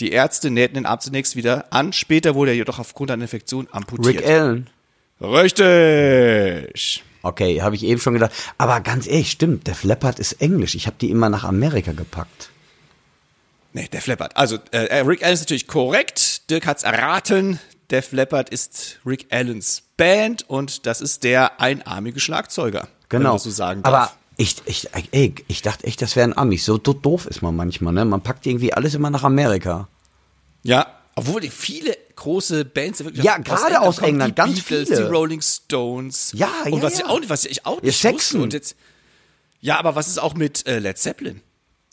Die 0.00 0.10
Ärzte 0.12 0.50
nähten 0.50 0.74
den 0.74 0.86
Arm 0.86 1.00
zunächst 1.00 1.36
wieder 1.36 1.66
an, 1.72 1.92
später 1.92 2.34
wurde 2.34 2.50
er 2.52 2.56
jedoch 2.56 2.78
aufgrund 2.78 3.10
einer 3.10 3.22
Infektion 3.22 3.68
amputiert. 3.70 4.16
Rick 4.18 4.26
Allen. 4.28 4.70
Richtig. 5.20 7.04
Okay, 7.22 7.62
habe 7.62 7.74
ich 7.74 7.84
eben 7.84 8.00
schon 8.00 8.14
gedacht. 8.14 8.32
Aber 8.58 8.80
ganz 8.80 9.06
ehrlich, 9.06 9.30
stimmt, 9.30 9.66
der 9.66 9.76
Leppard 9.82 10.18
ist 10.18 10.40
Englisch. 10.42 10.74
Ich 10.74 10.86
habe 10.86 10.96
die 11.00 11.10
immer 11.10 11.30
nach 11.30 11.44
Amerika 11.44 11.92
gepackt. 11.92 12.50
Nee, 13.72 13.88
der 13.88 14.02
flappert. 14.02 14.36
Also, 14.36 14.58
äh, 14.72 14.98
Rick 15.00 15.24
Allen 15.24 15.34
ist 15.34 15.40
natürlich 15.40 15.66
korrekt. 15.66 16.48
Dirk 16.50 16.66
hat's 16.66 16.82
erraten. 16.82 17.58
Def 17.90 18.12
Leppard 18.12 18.50
ist 18.50 18.98
Rick 19.06 19.26
Allens 19.30 19.82
Band 19.96 20.48
und 20.48 20.86
das 20.86 21.00
ist 21.00 21.24
der 21.24 21.60
einarmige 21.60 22.20
Schlagzeuger. 22.20 22.88
wenn 23.10 23.20
Genau. 23.20 23.38
so 23.38 23.50
sagen 23.50 23.82
darf. 23.82 23.92
Aber 23.94 24.12
ich, 24.36 24.56
ich, 24.66 24.88
ey, 25.12 25.34
ich 25.48 25.62
dachte 25.62 25.86
echt, 25.86 26.02
das 26.02 26.16
wären 26.16 26.36
Amis. 26.36 26.64
So 26.64 26.78
do- 26.78 26.92
doof 26.92 27.26
ist 27.26 27.42
man 27.42 27.54
manchmal, 27.54 27.92
ne? 27.92 28.04
Man 28.04 28.20
packt 28.20 28.46
irgendwie 28.46 28.72
alles 28.72 28.94
immer 28.94 29.10
nach 29.10 29.22
Amerika. 29.22 29.88
Ja, 30.62 30.86
obwohl 31.14 31.40
die 31.40 31.50
viele 31.50 31.96
große 32.16 32.64
Bands 32.64 33.04
wirklich 33.04 33.24
Ja, 33.24 33.38
gerade 33.38 33.80
aus 33.80 33.96
kommen, 33.98 34.08
England, 34.10 34.30
die 34.32 34.34
ganz 34.34 34.54
Beatles, 34.62 34.88
viele. 34.88 35.02
die 35.02 35.12
Rolling 35.14 35.40
Stones. 35.40 36.32
Ja, 36.34 36.48
und 36.66 36.78
ja, 36.78 36.82
was 36.82 36.98
ja. 36.98 37.04
ich 37.04 37.10
auch 37.10 37.20
nicht, 37.20 37.30
was 37.30 37.44
ich 37.44 37.66
auch 37.66 37.76
Ja, 37.78 37.86
nicht 37.86 38.00
Saxon. 38.00 38.16
wusste 38.16 38.38
und 38.40 38.52
jetzt 38.52 38.76
Ja, 39.60 39.78
aber 39.78 39.94
was 39.94 40.08
ist 40.08 40.18
auch 40.18 40.34
mit 40.34 40.66
äh, 40.66 40.78
Led 40.80 40.98
Zeppelin? 40.98 41.40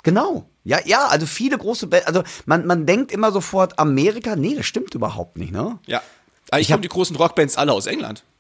Genau. 0.04 0.50
Ja, 0.64 0.80
ja, 0.86 1.06
also 1.08 1.26
viele 1.28 1.58
große 1.58 1.86
Bands. 1.88 2.08
Also 2.08 2.24
man, 2.46 2.66
man 2.66 2.86
denkt 2.88 3.12
immer 3.12 3.32
sofort 3.32 3.78
Amerika. 3.78 4.36
Nee, 4.36 4.56
das 4.56 4.66
stimmt 4.66 4.96
überhaupt 4.96 5.38
nicht, 5.38 5.52
ne? 5.52 5.78
Ja. 5.86 6.02
Eigentlich 6.50 6.72
hab- 6.72 6.76
kommen 6.78 6.82
die 6.84 6.88
großen 6.90 7.16
Rockbands 7.16 7.58
alle 7.58 7.74
aus 7.74 7.86
England. 7.86 8.24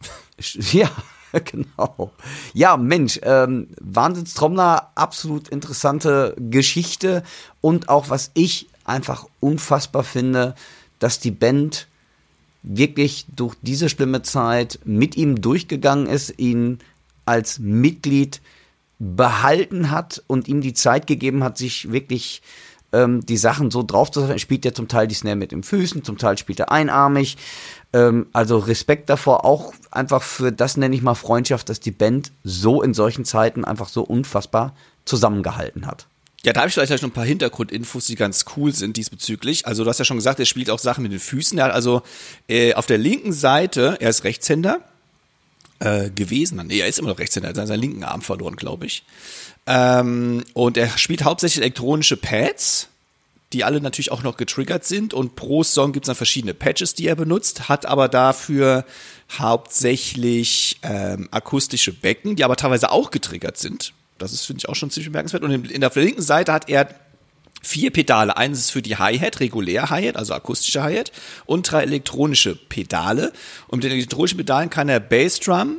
Ja, 0.71 0.89
genau. 1.45 2.11
Ja, 2.53 2.77
Mensch, 2.77 3.19
ähm, 3.23 3.67
Wahnsinnstrommler, 3.79 4.91
absolut 4.95 5.49
interessante 5.49 6.35
Geschichte 6.37 7.23
und 7.61 7.89
auch 7.89 8.09
was 8.09 8.31
ich 8.33 8.67
einfach 8.83 9.25
unfassbar 9.39 10.03
finde, 10.03 10.55
dass 10.99 11.19
die 11.19 11.31
Band 11.31 11.87
wirklich 12.63 13.25
durch 13.35 13.55
diese 13.61 13.89
schlimme 13.89 14.21
Zeit 14.21 14.79
mit 14.83 15.17
ihm 15.17 15.41
durchgegangen 15.41 16.07
ist, 16.07 16.37
ihn 16.37 16.79
als 17.25 17.59
Mitglied 17.59 18.41
behalten 18.99 19.89
hat 19.89 20.23
und 20.27 20.47
ihm 20.47 20.61
die 20.61 20.73
Zeit 20.73 21.07
gegeben 21.07 21.43
hat, 21.43 21.57
sich 21.57 21.91
wirklich 21.91 22.43
ähm, 22.93 23.25
die 23.25 23.37
Sachen 23.37 23.71
so 23.71 23.83
drauf 23.83 24.11
zu 24.11 24.19
setzen. 24.19 24.33
Er 24.33 24.39
spielt 24.39 24.65
ja 24.65 24.73
zum 24.73 24.87
Teil 24.87 25.07
die 25.07 25.15
Snare 25.15 25.35
mit 25.35 25.51
den 25.51 25.63
Füßen, 25.63 26.03
zum 26.03 26.17
Teil 26.17 26.37
spielt 26.37 26.59
er 26.59 26.71
einarmig. 26.71 27.37
Ähm, 27.93 28.27
also 28.33 28.57
Respekt 28.57 29.09
davor, 29.09 29.45
auch 29.45 29.73
einfach 29.91 30.23
für 30.23 30.51
das 30.51 30.77
nenne 30.77 30.95
ich 30.95 31.01
mal 31.01 31.15
Freundschaft, 31.15 31.69
dass 31.69 31.79
die 31.79 31.91
Band 31.91 32.31
so 32.43 32.81
in 32.81 32.93
solchen 32.93 33.25
Zeiten 33.25 33.65
einfach 33.65 33.89
so 33.89 34.03
unfassbar 34.03 34.73
zusammengehalten 35.05 35.85
hat. 35.87 36.07
Ja, 36.43 36.53
da 36.53 36.61
habe 36.61 36.69
ich 36.69 36.73
vielleicht 36.73 36.91
noch 36.91 37.03
ein 37.03 37.11
paar 37.11 37.25
Hintergrundinfos, 37.25 38.07
die 38.07 38.15
ganz 38.15 38.45
cool 38.55 38.73
sind 38.73 38.97
diesbezüglich. 38.97 39.67
Also 39.67 39.83
du 39.83 39.89
hast 39.89 39.99
ja 39.99 40.05
schon 40.05 40.17
gesagt, 40.17 40.39
er 40.39 40.45
spielt 40.45 40.71
auch 40.71 40.79
Sachen 40.79 41.03
mit 41.03 41.11
den 41.11 41.19
Füßen. 41.19 41.57
Er 41.59 41.65
hat 41.65 41.71
also 41.71 42.01
äh, 42.47 42.73
auf 42.73 42.87
der 42.87 42.97
linken 42.97 43.31
Seite, 43.31 43.97
er 43.99 44.09
ist 44.09 44.23
Rechtshänder 44.23 44.79
äh, 45.79 46.09
gewesen. 46.09 46.59
Nee, 46.65 46.79
er 46.79 46.87
ist 46.87 46.97
immer 46.97 47.09
noch 47.09 47.19
Rechtshänder, 47.19 47.49
er 47.49 47.61
hat 47.61 47.67
seinen 47.67 47.79
linken 47.79 48.03
Arm 48.03 48.23
verloren, 48.23 48.55
glaube 48.55 48.87
ich. 48.87 49.03
Ähm, 49.67 50.43
und 50.53 50.77
er 50.77 50.97
spielt 50.97 51.23
hauptsächlich 51.23 51.61
elektronische 51.61 52.17
Pads, 52.17 52.87
die 53.53 53.63
alle 53.63 53.81
natürlich 53.81 54.11
auch 54.11 54.23
noch 54.23 54.37
getriggert 54.37 54.85
sind. 54.85 55.13
Und 55.13 55.35
pro 55.35 55.63
Song 55.63 55.91
gibt 55.91 56.05
es 56.05 56.07
dann 56.07 56.15
verschiedene 56.15 56.53
Patches, 56.53 56.95
die 56.95 57.07
er 57.07 57.15
benutzt, 57.15 57.69
hat 57.69 57.85
aber 57.85 58.07
dafür 58.07 58.85
hauptsächlich 59.37 60.79
ähm, 60.83 61.27
akustische 61.31 61.93
Becken, 61.93 62.35
die 62.35 62.43
aber 62.43 62.55
teilweise 62.55 62.91
auch 62.91 63.11
getriggert 63.11 63.57
sind. 63.57 63.93
Das 64.17 64.33
ist, 64.33 64.45
finde 64.45 64.59
ich, 64.59 64.69
auch 64.69 64.75
schon 64.75 64.89
ziemlich 64.91 65.09
bemerkenswert. 65.09 65.43
Und 65.43 65.71
in, 65.71 65.81
der 65.81 65.91
linken 65.95 66.21
Seite 66.21 66.53
hat 66.53 66.69
er 66.69 66.89
vier 67.61 67.91
Pedale. 67.91 68.37
Eines 68.37 68.59
ist 68.59 68.71
für 68.71 68.81
die 68.81 68.97
Hi-Hat, 68.97 69.39
regulär 69.39 69.89
Hi-Hat, 69.89 70.15
also 70.15 70.33
akustische 70.33 70.83
Hi-Hat, 70.83 71.11
und 71.45 71.71
drei 71.71 71.83
elektronische 71.83 72.55
Pedale. 72.55 73.33
Und 73.67 73.77
mit 73.77 73.85
den 73.85 73.93
elektronischen 73.93 74.37
Pedalen 74.37 74.69
kann 74.69 74.89
er 74.89 74.99
Bassdrum, 74.99 75.77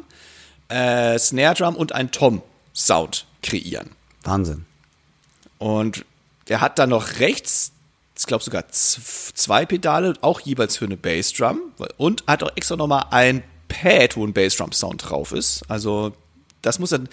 äh, 0.68 1.18
Snare 1.18 1.54
Drum 1.54 1.76
und 1.76 1.92
einen 1.92 2.10
Tom-Sound 2.10 3.26
kreieren. 3.42 3.90
Wahnsinn. 4.24 4.64
Und 5.58 6.04
er 6.48 6.60
hat 6.60 6.78
dann 6.78 6.90
noch 6.90 7.18
rechts, 7.18 7.72
ich 8.18 8.26
glaube 8.26 8.44
sogar 8.44 8.64
zwei 8.68 9.64
Pedale, 9.66 10.14
auch 10.20 10.40
jeweils 10.40 10.76
für 10.76 10.84
eine 10.84 10.96
Bassdrum. 10.96 11.60
Und 11.96 12.24
hat 12.26 12.42
auch 12.42 12.52
extra 12.56 12.76
nochmal 12.76 13.06
ein 13.10 13.42
Pad, 13.68 14.16
wo 14.16 14.26
ein 14.26 14.32
Bassdrum-Sound 14.32 15.08
drauf 15.08 15.32
ist. 15.32 15.62
Also 15.68 16.12
das 16.60 16.78
muss 16.78 16.90
dann, 16.90 17.08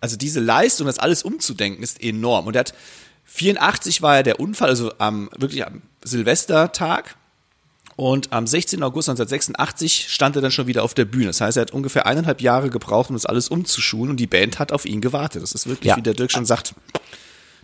also 0.00 0.16
diese 0.16 0.40
Leistung, 0.40 0.86
das 0.86 0.98
alles 0.98 1.22
umzudenken, 1.22 1.82
ist 1.82 2.02
enorm. 2.02 2.46
Und 2.46 2.56
er 2.56 2.60
hat 2.60 2.74
84 3.26 4.00
war 4.02 4.16
ja 4.16 4.22
der 4.22 4.38
Unfall, 4.38 4.68
also 4.68 4.92
am 4.98 5.28
wirklich 5.36 5.66
am 5.66 5.82
Silvestertag. 6.04 7.16
Und 7.96 8.32
am 8.32 8.46
16. 8.46 8.82
August 8.82 9.08
1986 9.08 10.06
stand 10.12 10.34
er 10.34 10.42
dann 10.42 10.50
schon 10.50 10.66
wieder 10.66 10.82
auf 10.82 10.94
der 10.94 11.04
Bühne. 11.04 11.26
Das 11.26 11.40
heißt, 11.40 11.56
er 11.56 11.60
hat 11.62 11.70
ungefähr 11.70 12.06
eineinhalb 12.06 12.40
Jahre 12.40 12.68
gebraucht, 12.68 13.08
um 13.10 13.14
das 13.14 13.24
alles 13.24 13.48
umzuschulen 13.48 14.10
und 14.10 14.16
die 14.18 14.26
Band 14.26 14.58
hat 14.58 14.72
auf 14.72 14.84
ihn 14.84 15.00
gewartet. 15.00 15.42
Das 15.44 15.52
ist 15.52 15.68
wirklich, 15.68 15.90
Ja. 15.90 15.96
wie 15.96 16.02
der 16.02 16.14
Dirk 16.14 16.32
schon 16.32 16.44
sagt, 16.44 16.74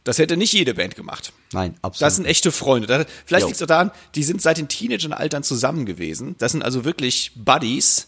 das 0.04 0.18
hätte 0.18 0.36
nicht 0.36 0.52
jede 0.52 0.74
Band 0.74 0.96
gemacht. 0.96 1.32
Nein, 1.52 1.76
absolut. 1.82 2.06
Das 2.06 2.16
sind 2.16 2.24
echte 2.24 2.52
Freunde. 2.52 3.06
Vielleicht 3.26 3.46
liegt 3.46 3.60
es 3.60 3.66
daran, 3.66 3.90
die 4.14 4.22
sind 4.22 4.40
seit 4.40 4.58
den 4.58 4.68
Teenageraltern 4.68 5.42
zusammen 5.42 5.84
gewesen. 5.84 6.36
Das 6.38 6.52
sind 6.52 6.62
also 6.62 6.84
wirklich 6.84 7.32
Buddies. 7.36 8.06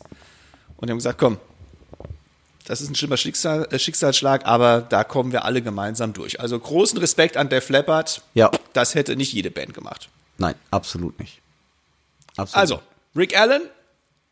Und 0.76 0.88
die 0.88 0.90
haben 0.92 0.98
gesagt, 0.98 1.18
komm, 1.18 1.38
das 2.64 2.80
ist 2.80 2.88
ein 2.88 2.94
schlimmer 2.94 3.16
Schicksal, 3.16 3.66
äh, 3.70 3.78
Schicksalsschlag, 3.78 4.46
aber 4.46 4.80
da 4.80 5.04
kommen 5.04 5.32
wir 5.32 5.44
alle 5.44 5.62
gemeinsam 5.62 6.12
durch. 6.12 6.40
Also 6.40 6.58
großen 6.58 6.98
Respekt 6.98 7.36
an 7.36 7.48
Def 7.48 7.68
Leppard. 7.68 8.22
Ja. 8.34 8.50
Das 8.72 8.94
hätte 8.94 9.16
nicht 9.16 9.32
jede 9.32 9.50
Band 9.50 9.74
gemacht. 9.74 10.08
Nein, 10.38 10.54
absolut 10.70 11.18
nicht. 11.18 11.40
Absolut. 12.36 12.60
Also, 12.60 12.82
Rick 13.14 13.38
Allen, 13.38 13.62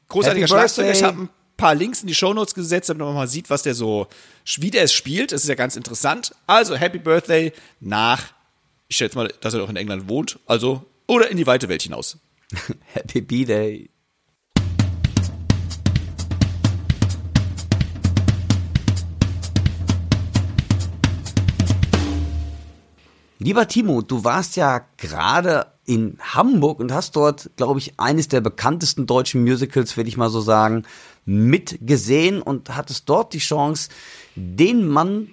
großartiger 0.08 0.48
Schlagzeuger. 0.48 0.92
Ich 0.92 1.02
habe 1.02 1.22
ein 1.22 1.28
paar 1.60 1.74
Links 1.74 2.00
in 2.00 2.06
die 2.06 2.14
Shownotes 2.14 2.54
gesetzt, 2.54 2.88
damit 2.88 3.04
man 3.04 3.14
mal 3.14 3.28
sieht, 3.28 3.50
was 3.50 3.62
der 3.62 3.74
so, 3.74 4.06
wie 4.56 4.70
der 4.70 4.84
es 4.84 4.94
spielt. 4.94 5.30
Das 5.30 5.42
ist 5.42 5.48
ja 5.48 5.54
ganz 5.54 5.76
interessant. 5.76 6.34
Also, 6.46 6.74
Happy 6.74 6.98
Birthday 6.98 7.52
nach, 7.80 8.32
ich 8.88 8.96
schätze 8.96 9.18
mal, 9.18 9.28
dass 9.42 9.52
er 9.52 9.60
doch 9.60 9.68
in 9.68 9.76
England 9.76 10.08
wohnt, 10.08 10.38
also, 10.46 10.86
oder 11.06 11.30
in 11.30 11.36
die 11.36 11.46
weite 11.46 11.68
Welt 11.68 11.82
hinaus. 11.82 12.16
Happy 12.94 13.20
B-Day. 13.20 13.90
Lieber 23.38 23.68
Timo, 23.68 24.00
du 24.00 24.24
warst 24.24 24.56
ja 24.56 24.86
gerade 24.96 25.66
in 25.90 26.16
Hamburg 26.20 26.78
und 26.78 26.92
hast 26.92 27.16
dort, 27.16 27.50
glaube 27.56 27.80
ich, 27.80 27.98
eines 27.98 28.28
der 28.28 28.40
bekanntesten 28.40 29.06
deutschen 29.06 29.42
Musicals, 29.42 29.96
will 29.96 30.06
ich 30.06 30.16
mal 30.16 30.30
so 30.30 30.40
sagen, 30.40 30.84
mitgesehen 31.24 32.42
und 32.42 32.76
hattest 32.76 33.08
dort 33.08 33.32
die 33.32 33.40
Chance, 33.40 33.88
den 34.36 34.86
Mann 34.86 35.30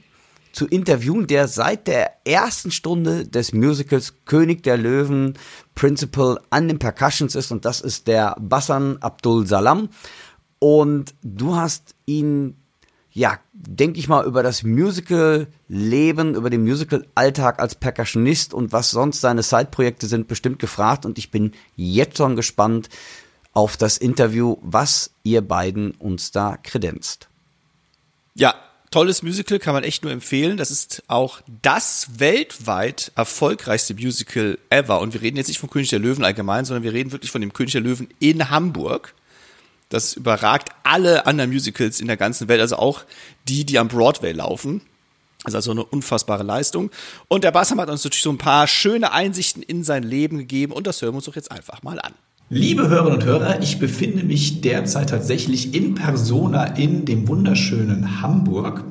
zu 0.54 0.66
interviewen, 0.66 1.28
der 1.28 1.48
seit 1.48 1.86
der 1.86 2.26
ersten 2.26 2.72
Stunde 2.72 3.28
des 3.28 3.54
Musicals 3.54 4.16
König 4.26 4.64
der 4.64 4.78
Löwen 4.78 5.38
Principal 5.76 6.40
an 6.50 6.68
den 6.68 6.80
Percussions 6.80 7.36
ist 7.36 7.52
und 7.52 7.64
das 7.64 7.80
ist 7.80 8.08
der 8.08 8.36
Bassan 8.40 8.98
Abdul 9.00 9.46
Salam. 9.46 9.90
Und 10.58 11.14
du 11.22 11.56
hast 11.56 11.94
ihn, 12.08 12.56
ja, 13.18 13.40
denke 13.52 14.00
ich 14.00 14.08
mal, 14.08 14.28
über 14.28 14.44
das 14.44 14.62
Musical-Leben, 14.62 16.36
über 16.36 16.52
den 16.52 16.62
Musical-Alltag 16.62 17.60
als 17.60 17.74
Percussionist 17.74 18.54
und 18.54 18.72
was 18.74 18.92
sonst 18.92 19.22
seine 19.22 19.42
Side-Projekte 19.42 20.06
sind, 20.06 20.28
bestimmt 20.28 20.60
gefragt 20.60 21.04
und 21.04 21.18
ich 21.18 21.32
bin 21.32 21.54
jetzt 21.76 22.18
schon 22.18 22.36
gespannt 22.36 22.90
auf 23.54 23.76
das 23.76 23.98
Interview, 23.98 24.58
was 24.62 25.10
ihr 25.24 25.42
beiden 25.42 25.92
uns 25.94 26.30
da 26.30 26.58
kredenzt. 26.62 27.28
Ja, 28.36 28.54
tolles 28.92 29.24
Musical, 29.24 29.58
kann 29.58 29.74
man 29.74 29.84
echt 29.84 30.04
nur 30.04 30.12
empfehlen. 30.12 30.58
Das 30.58 30.70
ist 30.70 31.02
auch 31.08 31.42
das 31.64 32.20
weltweit 32.20 33.12
erfolgreichste 33.16 33.96
Musical 33.96 34.60
ever. 34.70 35.00
Und 35.00 35.16
wir 35.16 35.24
reden 35.24 35.38
jetzt 35.38 35.48
nicht 35.48 35.60
von 35.60 35.72
König 35.72 35.90
der 35.90 35.98
Löwen 35.98 36.24
allgemein, 36.24 36.66
sondern 36.66 36.84
wir 36.84 36.94
reden 36.94 37.12
wirklich 37.12 37.32
von 37.32 37.42
dem 37.42 37.52
König 37.52 37.72
der 37.72 37.82
Löwen 37.82 38.10
in 38.20 38.52
Hamburg. 38.52 39.16
Das 39.90 40.14
überragt 40.14 40.70
alle 40.84 41.26
anderen 41.26 41.52
Musicals 41.52 42.00
in 42.00 42.08
der 42.08 42.18
ganzen 42.18 42.48
Welt, 42.48 42.60
also 42.60 42.76
auch 42.78 43.04
die, 43.48 43.66
die 43.66 43.80
am 43.80 43.88
Broadway 43.88 44.34
laufen. 44.34 44.82
Das 45.44 45.54
ist 45.54 45.56
also 45.56 45.72
eine 45.72 45.86
unfassbare 45.86 46.44
Leistung. 46.44 46.92
Und 47.28 47.44
der 47.44 47.52
Bassam 47.52 47.80
hat 47.80 47.90
uns 47.90 48.04
natürlich 48.04 48.24
so 48.24 48.32
ein 48.32 48.38
paar 48.38 48.68
schöne 48.68 49.14
Einsichten 49.14 49.64
in 49.64 49.84
sein 49.84 50.04
Leben 50.04 50.38
gegeben 50.38 50.74
und 50.74 50.88
das 50.88 51.02
hören 51.02 51.14
wir 51.14 51.18
uns 51.18 51.26
doch 51.26 51.36
jetzt 51.36 51.52
einfach 51.52 51.84
mal 51.84 52.00
an. 52.00 52.14
Liebe 52.50 52.88
Hörerinnen 52.88 53.20
und 53.20 53.26
Hörer, 53.26 53.62
ich 53.62 53.78
befinde 53.78 54.24
mich 54.24 54.62
derzeit 54.62 55.10
tatsächlich 55.10 55.74
in 55.74 55.96
Persona 55.96 56.64
in 56.64 57.06
dem 57.06 57.28
wunderschönen 57.28 58.22
Hamburg. 58.22 58.86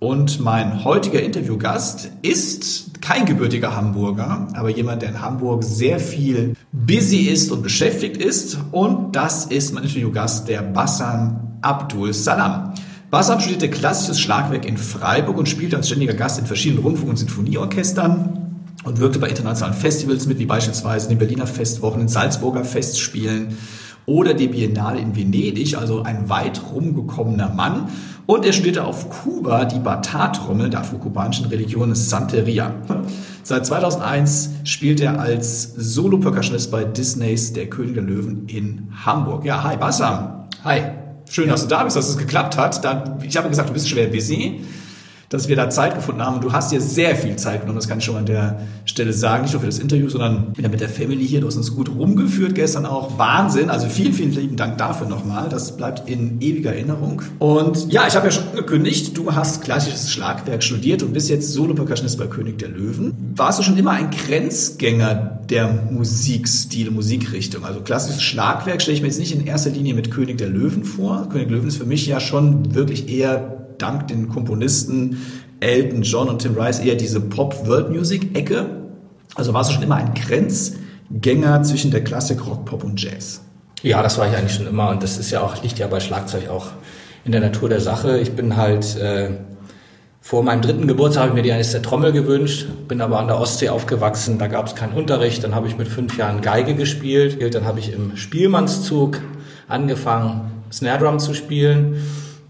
Und 0.00 0.40
mein 0.40 0.82
heutiger 0.82 1.22
Interviewgast 1.22 2.10
ist 2.22 3.02
kein 3.02 3.26
gebürtiger 3.26 3.76
Hamburger, 3.76 4.48
aber 4.54 4.70
jemand, 4.70 5.02
der 5.02 5.10
in 5.10 5.20
Hamburg 5.20 5.62
sehr 5.62 6.00
viel 6.00 6.56
busy 6.72 7.24
ist 7.24 7.52
und 7.52 7.62
beschäftigt 7.62 8.16
ist. 8.16 8.56
Und 8.72 9.14
das 9.14 9.44
ist 9.44 9.74
mein 9.74 9.84
Interviewgast, 9.84 10.48
der 10.48 10.62
Bassan 10.62 11.58
Abdul 11.60 12.14
Salam. 12.14 12.72
Bassam 13.10 13.40
studierte 13.40 13.68
klassisches 13.68 14.18
Schlagwerk 14.18 14.64
in 14.64 14.78
Freiburg 14.78 15.36
und 15.36 15.50
spielte 15.50 15.76
als 15.76 15.88
ständiger 15.88 16.14
Gast 16.14 16.38
in 16.38 16.46
verschiedenen 16.46 16.82
Rundfunk- 16.82 17.10
und 17.10 17.18
Sinfonieorchestern 17.18 18.62
und 18.84 19.00
wirkte 19.00 19.18
bei 19.18 19.28
internationalen 19.28 19.76
Festivals 19.76 20.26
mit, 20.26 20.38
wie 20.38 20.46
beispielsweise 20.46 21.10
den 21.10 21.18
Berliner 21.18 21.46
Festwochen, 21.46 21.98
den 21.98 22.08
Salzburger 22.08 22.64
Festspielen 22.64 23.58
oder 24.06 24.34
die 24.34 24.48
Biennale 24.48 25.00
in 25.00 25.16
Venedig, 25.16 25.76
also 25.76 26.02
ein 26.02 26.28
weit 26.28 26.60
rumgekommener 26.72 27.50
Mann. 27.50 27.88
Und 28.26 28.44
er 28.44 28.52
studierte 28.52 28.84
auf 28.84 29.10
Kuba 29.10 29.64
die 29.64 29.80
Bata-Trommel 29.80 30.70
der 30.70 30.80
afro-kubanischen 30.80 31.46
Religion 31.46 31.94
Santeria. 31.94 32.74
Seit 33.42 33.66
2001 33.66 34.50
spielt 34.64 35.00
er 35.00 35.18
als 35.18 35.74
Solo-Percussionist 35.74 36.70
bei 36.70 36.84
Disneys 36.84 37.52
Der 37.52 37.68
König 37.68 37.94
der 37.94 38.04
Löwen 38.04 38.46
in 38.46 38.88
Hamburg. 39.04 39.44
Ja, 39.44 39.64
hi 39.64 39.76
Bassam. 39.76 40.44
Hi. 40.64 40.82
Schön, 41.28 41.48
dass 41.48 41.62
du 41.62 41.68
da 41.68 41.84
bist, 41.84 41.96
dass 41.96 42.08
es 42.08 42.18
geklappt 42.18 42.56
hat. 42.56 42.80
Ich 43.22 43.36
habe 43.36 43.48
gesagt, 43.48 43.68
du 43.68 43.72
bist 43.72 43.88
schwer 43.88 44.08
busy 44.08 44.60
dass 45.30 45.48
wir 45.48 45.54
da 45.54 45.70
Zeit 45.70 45.94
gefunden 45.94 46.22
haben. 46.22 46.36
Und 46.36 46.44
du 46.44 46.52
hast 46.52 46.72
dir 46.72 46.80
sehr 46.80 47.14
viel 47.14 47.36
Zeit 47.36 47.60
genommen, 47.60 47.76
das 47.76 47.88
kann 47.88 47.98
ich 47.98 48.04
schon 48.04 48.16
an 48.16 48.26
der 48.26 48.62
Stelle 48.84 49.12
sagen. 49.12 49.42
Nicht 49.42 49.52
nur 49.52 49.60
für 49.60 49.68
das 49.68 49.78
Interview, 49.78 50.08
sondern 50.08 50.56
wieder 50.56 50.68
mit 50.68 50.80
der 50.80 50.88
Family 50.88 51.26
hier. 51.26 51.40
Du 51.40 51.46
hast 51.46 51.56
uns 51.56 51.74
gut 51.74 51.88
rumgeführt 51.88 52.56
gestern 52.56 52.84
auch. 52.84 53.16
Wahnsinn. 53.16 53.70
Also 53.70 53.86
vielen, 53.86 54.12
vielen 54.12 54.32
lieben 54.32 54.56
Dank 54.56 54.76
dafür 54.78 55.06
nochmal. 55.06 55.48
Das 55.48 55.76
bleibt 55.76 56.10
in 56.10 56.40
ewiger 56.40 56.72
Erinnerung. 56.72 57.22
Und 57.38 57.92
ja, 57.92 58.08
ich 58.08 58.16
habe 58.16 58.26
ja 58.26 58.32
schon 58.32 58.48
angekündigt, 58.48 59.16
du 59.16 59.32
hast 59.32 59.62
klassisches 59.62 60.10
Schlagwerk 60.10 60.64
studiert 60.64 61.04
und 61.04 61.12
bist 61.12 61.30
jetzt 61.30 61.52
Solo-Percussionist 61.52 62.18
bei 62.18 62.26
König 62.26 62.58
der 62.58 62.70
Löwen. 62.70 63.14
Warst 63.36 63.60
du 63.60 63.62
schon 63.62 63.78
immer 63.78 63.92
ein 63.92 64.10
Grenzgänger 64.10 65.38
der 65.48 65.86
Musikstil, 65.92 66.90
Musikrichtung? 66.90 67.64
Also 67.64 67.82
klassisches 67.82 68.22
Schlagwerk 68.22 68.82
stelle 68.82 68.96
ich 68.96 69.02
mir 69.02 69.08
jetzt 69.08 69.20
nicht 69.20 69.32
in 69.32 69.46
erster 69.46 69.70
Linie 69.70 69.94
mit 69.94 70.10
König 70.10 70.38
der 70.38 70.48
Löwen 70.48 70.82
vor. 70.82 71.28
König 71.30 71.46
der 71.46 71.58
Löwen 71.58 71.68
ist 71.68 71.76
für 71.76 71.86
mich 71.86 72.04
ja 72.08 72.18
schon 72.18 72.74
wirklich 72.74 73.08
eher 73.08 73.59
dank 73.80 74.08
den 74.08 74.28
Komponisten 74.28 75.18
Elton 75.60 76.02
John 76.02 76.28
und 76.28 76.40
Tim 76.40 76.54
Rice 76.58 76.80
eher 76.80 76.94
diese 76.94 77.20
Pop-World-Music-Ecke. 77.20 78.66
Also 79.34 79.54
warst 79.54 79.70
du 79.70 79.74
schon 79.74 79.82
immer 79.82 79.96
ein 79.96 80.14
Grenzgänger 80.14 81.62
zwischen 81.62 81.90
der 81.90 82.02
Klassik, 82.02 82.46
Rock, 82.46 82.64
Pop 82.64 82.82
und 82.82 83.00
Jazz? 83.00 83.42
Ja, 83.82 84.02
das 84.02 84.18
war 84.18 84.28
ich 84.28 84.36
eigentlich 84.36 84.54
schon 84.54 84.66
immer 84.66 84.90
und 84.90 85.02
das 85.02 85.18
ist 85.18 85.30
ja 85.30 85.42
auch, 85.42 85.62
liegt 85.62 85.78
ja 85.78 85.86
bei 85.86 86.00
Schlagzeug 86.00 86.48
auch 86.48 86.68
in 87.24 87.32
der 87.32 87.40
Natur 87.40 87.68
der 87.68 87.80
Sache. 87.80 88.18
Ich 88.18 88.32
bin 88.32 88.56
halt 88.56 88.96
äh, 88.96 89.30
vor 90.20 90.42
meinem 90.42 90.60
dritten 90.60 90.86
Geburtstag 90.86 91.22
habe 91.22 91.30
ich 91.30 91.36
mir 91.36 91.42
die 91.42 91.52
eines 91.52 91.72
der 91.72 91.82
Trommel 91.82 92.12
gewünscht, 92.12 92.66
bin 92.88 93.00
aber 93.00 93.18
an 93.18 93.26
der 93.26 93.38
Ostsee 93.38 93.70
aufgewachsen, 93.70 94.38
da 94.38 94.48
gab 94.48 94.66
es 94.66 94.74
keinen 94.74 94.92
Unterricht, 94.92 95.42
dann 95.44 95.54
habe 95.54 95.66
ich 95.66 95.78
mit 95.78 95.88
fünf 95.88 96.16
Jahren 96.18 96.40
Geige 96.42 96.74
gespielt, 96.74 97.54
dann 97.54 97.64
habe 97.64 97.80
ich 97.80 97.92
im 97.92 98.16
Spielmannszug 98.16 99.20
angefangen, 99.66 100.50
Snare 100.70 100.98
Drum 100.98 101.18
zu 101.18 101.34
spielen 101.34 101.96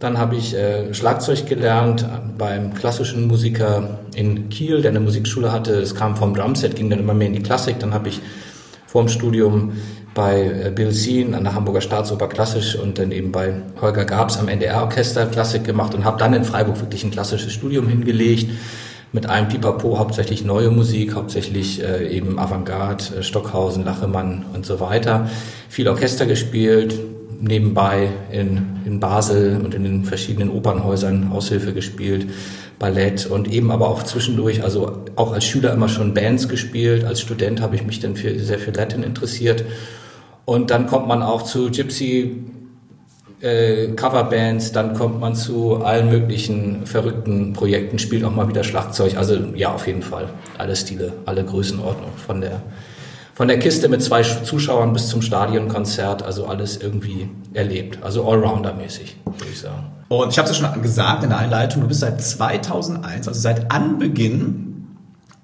dann 0.00 0.18
habe 0.18 0.34
ich 0.34 0.54
äh, 0.54 0.92
Schlagzeug 0.94 1.46
gelernt 1.46 2.06
beim 2.38 2.72
klassischen 2.74 3.28
Musiker 3.28 4.00
in 4.14 4.48
Kiel, 4.48 4.80
der 4.80 4.92
eine 4.92 5.00
Musikschule 5.00 5.52
hatte. 5.52 5.74
Es 5.74 5.94
kam 5.94 6.16
vom 6.16 6.34
Drumset, 6.34 6.74
ging 6.74 6.88
dann 6.88 7.00
immer 7.00 7.12
mehr 7.12 7.28
in 7.28 7.34
die 7.34 7.42
Klassik. 7.42 7.78
Dann 7.78 7.92
habe 7.92 8.08
ich 8.08 8.20
vor 8.86 9.02
dem 9.02 9.08
Studium 9.10 9.74
bei 10.14 10.64
äh, 10.64 10.72
Bill 10.74 10.90
Seen 10.90 11.34
an 11.34 11.44
der 11.44 11.54
Hamburger 11.54 11.82
Staatsoper 11.82 12.28
Klassisch 12.28 12.76
und 12.76 12.98
dann 12.98 13.12
eben 13.12 13.30
bei 13.30 13.52
Holger 13.80 14.06
Gabs 14.06 14.38
am 14.38 14.48
NDR-Orchester 14.48 15.26
Klassik 15.26 15.64
gemacht 15.64 15.94
und 15.94 16.04
habe 16.04 16.18
dann 16.18 16.32
in 16.32 16.44
Freiburg 16.44 16.80
wirklich 16.80 17.04
ein 17.04 17.10
klassisches 17.10 17.52
Studium 17.52 17.86
hingelegt 17.86 18.50
mit 19.12 19.28
einem 19.28 19.48
Pipapo, 19.48 19.98
hauptsächlich 19.98 20.44
neue 20.44 20.70
Musik, 20.70 21.14
hauptsächlich 21.14 21.82
äh, 21.82 22.08
eben 22.08 22.38
Avantgarde, 22.38 23.16
äh, 23.18 23.22
Stockhausen, 23.22 23.84
Lachemann 23.84 24.46
und 24.54 24.64
so 24.64 24.80
weiter. 24.80 25.28
Viel 25.68 25.88
Orchester 25.88 26.24
gespielt, 26.24 26.94
nebenbei 27.40 28.08
in, 28.30 28.80
in 28.84 29.00
Basel 29.00 29.60
und 29.64 29.74
in 29.74 29.84
den 29.84 30.04
verschiedenen 30.04 30.50
Opernhäusern 30.50 31.30
Aushilfe 31.32 31.72
gespielt, 31.72 32.28
Ballett 32.78 33.26
und 33.26 33.52
eben 33.52 33.70
aber 33.70 33.88
auch 33.88 34.02
zwischendurch, 34.02 34.62
also 34.62 35.04
auch 35.16 35.32
als 35.32 35.44
Schüler 35.44 35.72
immer 35.72 35.88
schon 35.88 36.14
Bands 36.14 36.48
gespielt. 36.48 37.04
Als 37.04 37.20
Student 37.20 37.60
habe 37.60 37.76
ich 37.76 37.84
mich 37.84 38.00
dann 38.00 38.16
für, 38.16 38.38
sehr 38.38 38.58
für 38.58 38.70
Latin 38.70 39.02
interessiert. 39.02 39.64
Und 40.44 40.70
dann 40.70 40.86
kommt 40.86 41.06
man 41.06 41.22
auch 41.22 41.42
zu 41.42 41.70
Gypsy 41.70 42.44
äh, 43.40 43.88
Coverbands, 43.88 44.72
dann 44.72 44.94
kommt 44.94 45.20
man 45.20 45.34
zu 45.34 45.76
allen 45.76 46.10
möglichen 46.10 46.86
verrückten 46.86 47.52
Projekten, 47.52 47.98
spielt 47.98 48.24
auch 48.24 48.34
mal 48.34 48.48
wieder 48.48 48.64
Schlagzeug. 48.64 49.16
Also 49.16 49.36
ja, 49.54 49.74
auf 49.74 49.86
jeden 49.86 50.02
Fall 50.02 50.28
alle 50.58 50.76
Stile, 50.76 51.12
alle 51.26 51.44
Größenordnungen 51.44 52.16
von 52.16 52.40
der 52.40 52.62
von 53.40 53.48
der 53.48 53.58
Kiste 53.58 53.88
mit 53.88 54.02
zwei 54.02 54.22
Zuschauern 54.22 54.92
bis 54.92 55.08
zum 55.08 55.22
Stadionkonzert, 55.22 56.22
also 56.22 56.44
alles 56.44 56.76
irgendwie 56.76 57.30
erlebt. 57.54 58.02
Also 58.02 58.30
Allrounder-mäßig, 58.30 59.16
würde 59.24 59.50
ich 59.50 59.60
sagen. 59.60 59.86
Und 60.08 60.28
ich 60.28 60.38
habe 60.38 60.50
es 60.50 60.60
ja 60.60 60.70
schon 60.70 60.82
gesagt 60.82 61.22
in 61.24 61.30
der 61.30 61.38
Einleitung, 61.38 61.80
du 61.80 61.88
bist 61.88 62.00
seit 62.00 62.20
2001, 62.20 63.26
also 63.26 63.40
seit 63.40 63.72
Anbeginn 63.72 64.88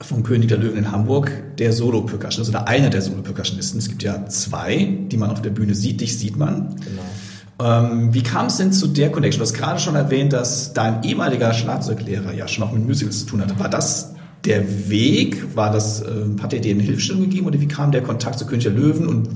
vom 0.02 0.24
König 0.24 0.48
der 0.48 0.59
Löwen 0.59 0.76
in 0.76 0.92
Hamburg, 0.92 1.56
der 1.56 1.72
Solo-Percussionist 1.72 2.50
oder 2.50 2.68
einer 2.68 2.90
der 2.90 3.00
Solo-Percussionisten. 3.00 3.78
Es 3.78 3.88
gibt 3.88 4.02
ja 4.02 4.26
zwei, 4.26 4.98
die 5.11 5.16
man 5.16 5.30
auf 5.30 5.40
der 5.40 5.48
Bühne 5.48 5.74
sieht. 5.74 6.02
Dich 6.02 6.18
sieht 6.18 6.37
man. 6.37 6.76
Genau. 6.76 7.76
Ähm, 7.78 8.12
wie 8.12 8.22
kam 8.22 8.48
es 8.48 8.59
denn 8.59 8.74
zu 8.74 8.88
der 8.88 9.11
Connection? 9.11 9.38
Du 9.38 9.44
hast 9.44 9.54
gerade 9.54 9.80
schon 9.80 9.94
erwähnt, 9.94 10.35
dass 10.35 10.74
dein 10.74 11.02
ehemaliger 11.02 11.54
Schlagzeuglehrer 11.54 12.35
ja 12.35 12.46
schon 12.46 12.62
auch 12.62 12.72
mit 12.72 12.87
Musicals 12.87 13.20
zu 13.20 13.26
tun 13.26 13.40
hatte. 13.40 13.59
War 13.59 13.70
das 13.70 14.15
der 14.44 14.88
Weg? 14.88 15.57
War 15.57 15.72
das, 15.72 16.03
äh, 16.03 16.07
hat 16.40 16.53
er 16.53 16.61
dir 16.61 16.75
eine 16.75 16.83
Hilfestellung 16.83 17.22
gegeben 17.22 17.46
oder 17.46 17.61
wie 17.61 17.68
kam 17.68 17.92
der 17.92 18.03
Kontakt 18.03 18.38
zu 18.38 18.46
König 18.46 18.64
der 18.64 18.72
Löwen 18.72 19.07
und 19.07 19.29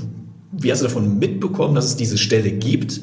wie 0.52 0.70
hast 0.70 0.80
du 0.80 0.86
davon 0.86 1.18
mitbekommen, 1.18 1.74
dass 1.74 1.86
es 1.86 1.96
diese 1.96 2.18
Stelle 2.18 2.50
gibt? 2.50 3.00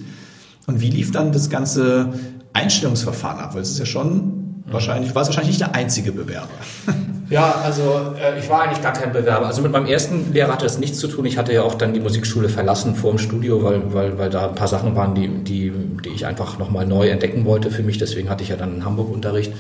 Und 0.68 0.82
wie 0.82 0.90
lief 0.90 1.12
dann 1.12 1.32
das 1.32 1.50
ganze 1.50 2.14
Einstellungsverfahren 2.54 3.40
ab? 3.40 3.56
Weil 3.56 3.62
es 3.62 3.72
ist 3.72 3.80
ja 3.80 3.86
schon 3.86 4.16
mhm. 4.16 4.64
wahrscheinlich, 4.68 5.10
du 5.10 5.16
warst 5.16 5.30
wahrscheinlich 5.30 5.58
nicht 5.58 5.62
der 5.62 5.76
einzige 5.76 6.12
Bewerber. 6.12 6.48
Ja, 7.30 7.56
also 7.64 8.14
äh, 8.22 8.40
ich 8.40 8.50
war 8.50 8.62
eigentlich 8.62 8.82
gar 8.82 8.94
kein 8.94 9.12
Bewerber. 9.12 9.48
Also 9.48 9.62
mit 9.62 9.72
meinem 9.72 9.86
ersten 9.86 10.32
Lehrer 10.32 10.54
hatte 10.54 10.64
das 10.64 10.80
nichts 10.80 10.98
zu 10.98 11.08
tun. 11.08 11.26
Ich 11.26 11.38
hatte 11.38 11.52
ja 11.52 11.64
auch 11.64 11.76
dann 11.76 11.94
die 11.94 12.00
Musikschule 12.00 12.48
verlassen 12.48 12.96
vor 12.96 13.12
dem 13.12 13.20
Studio, 13.20 13.62
weil, 13.64 13.94
weil, 13.94 14.18
weil 14.18 14.30
da 14.30 14.48
ein 14.48 14.56
paar 14.56 14.70
Sachen 14.70 14.96
waren, 14.96 15.14
die, 15.14 15.28
die, 15.28 15.74
die 16.06 16.10
ich 16.10 16.26
einfach 16.26 16.58
nochmal 16.58 16.86
neu 16.86 17.10
entdecken 17.10 17.44
wollte 17.44 17.70
für 17.70 17.84
mich. 17.84 17.98
Deswegen 17.98 18.30
hatte 18.30 18.44
ich 18.44 18.50
ja 18.50 18.56
dann 18.56 18.76
in 18.76 18.86
Hamburg 18.86 19.12
Unterricht. 19.12 19.52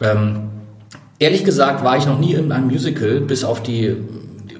Ähm, 0.00 0.50
Ehrlich 1.22 1.44
gesagt 1.44 1.84
war 1.84 1.96
ich 1.96 2.04
noch 2.04 2.18
nie 2.18 2.32
in 2.32 2.50
einem 2.50 2.66
Musical, 2.66 3.20
bis 3.20 3.44
auf 3.44 3.62
die 3.62 3.94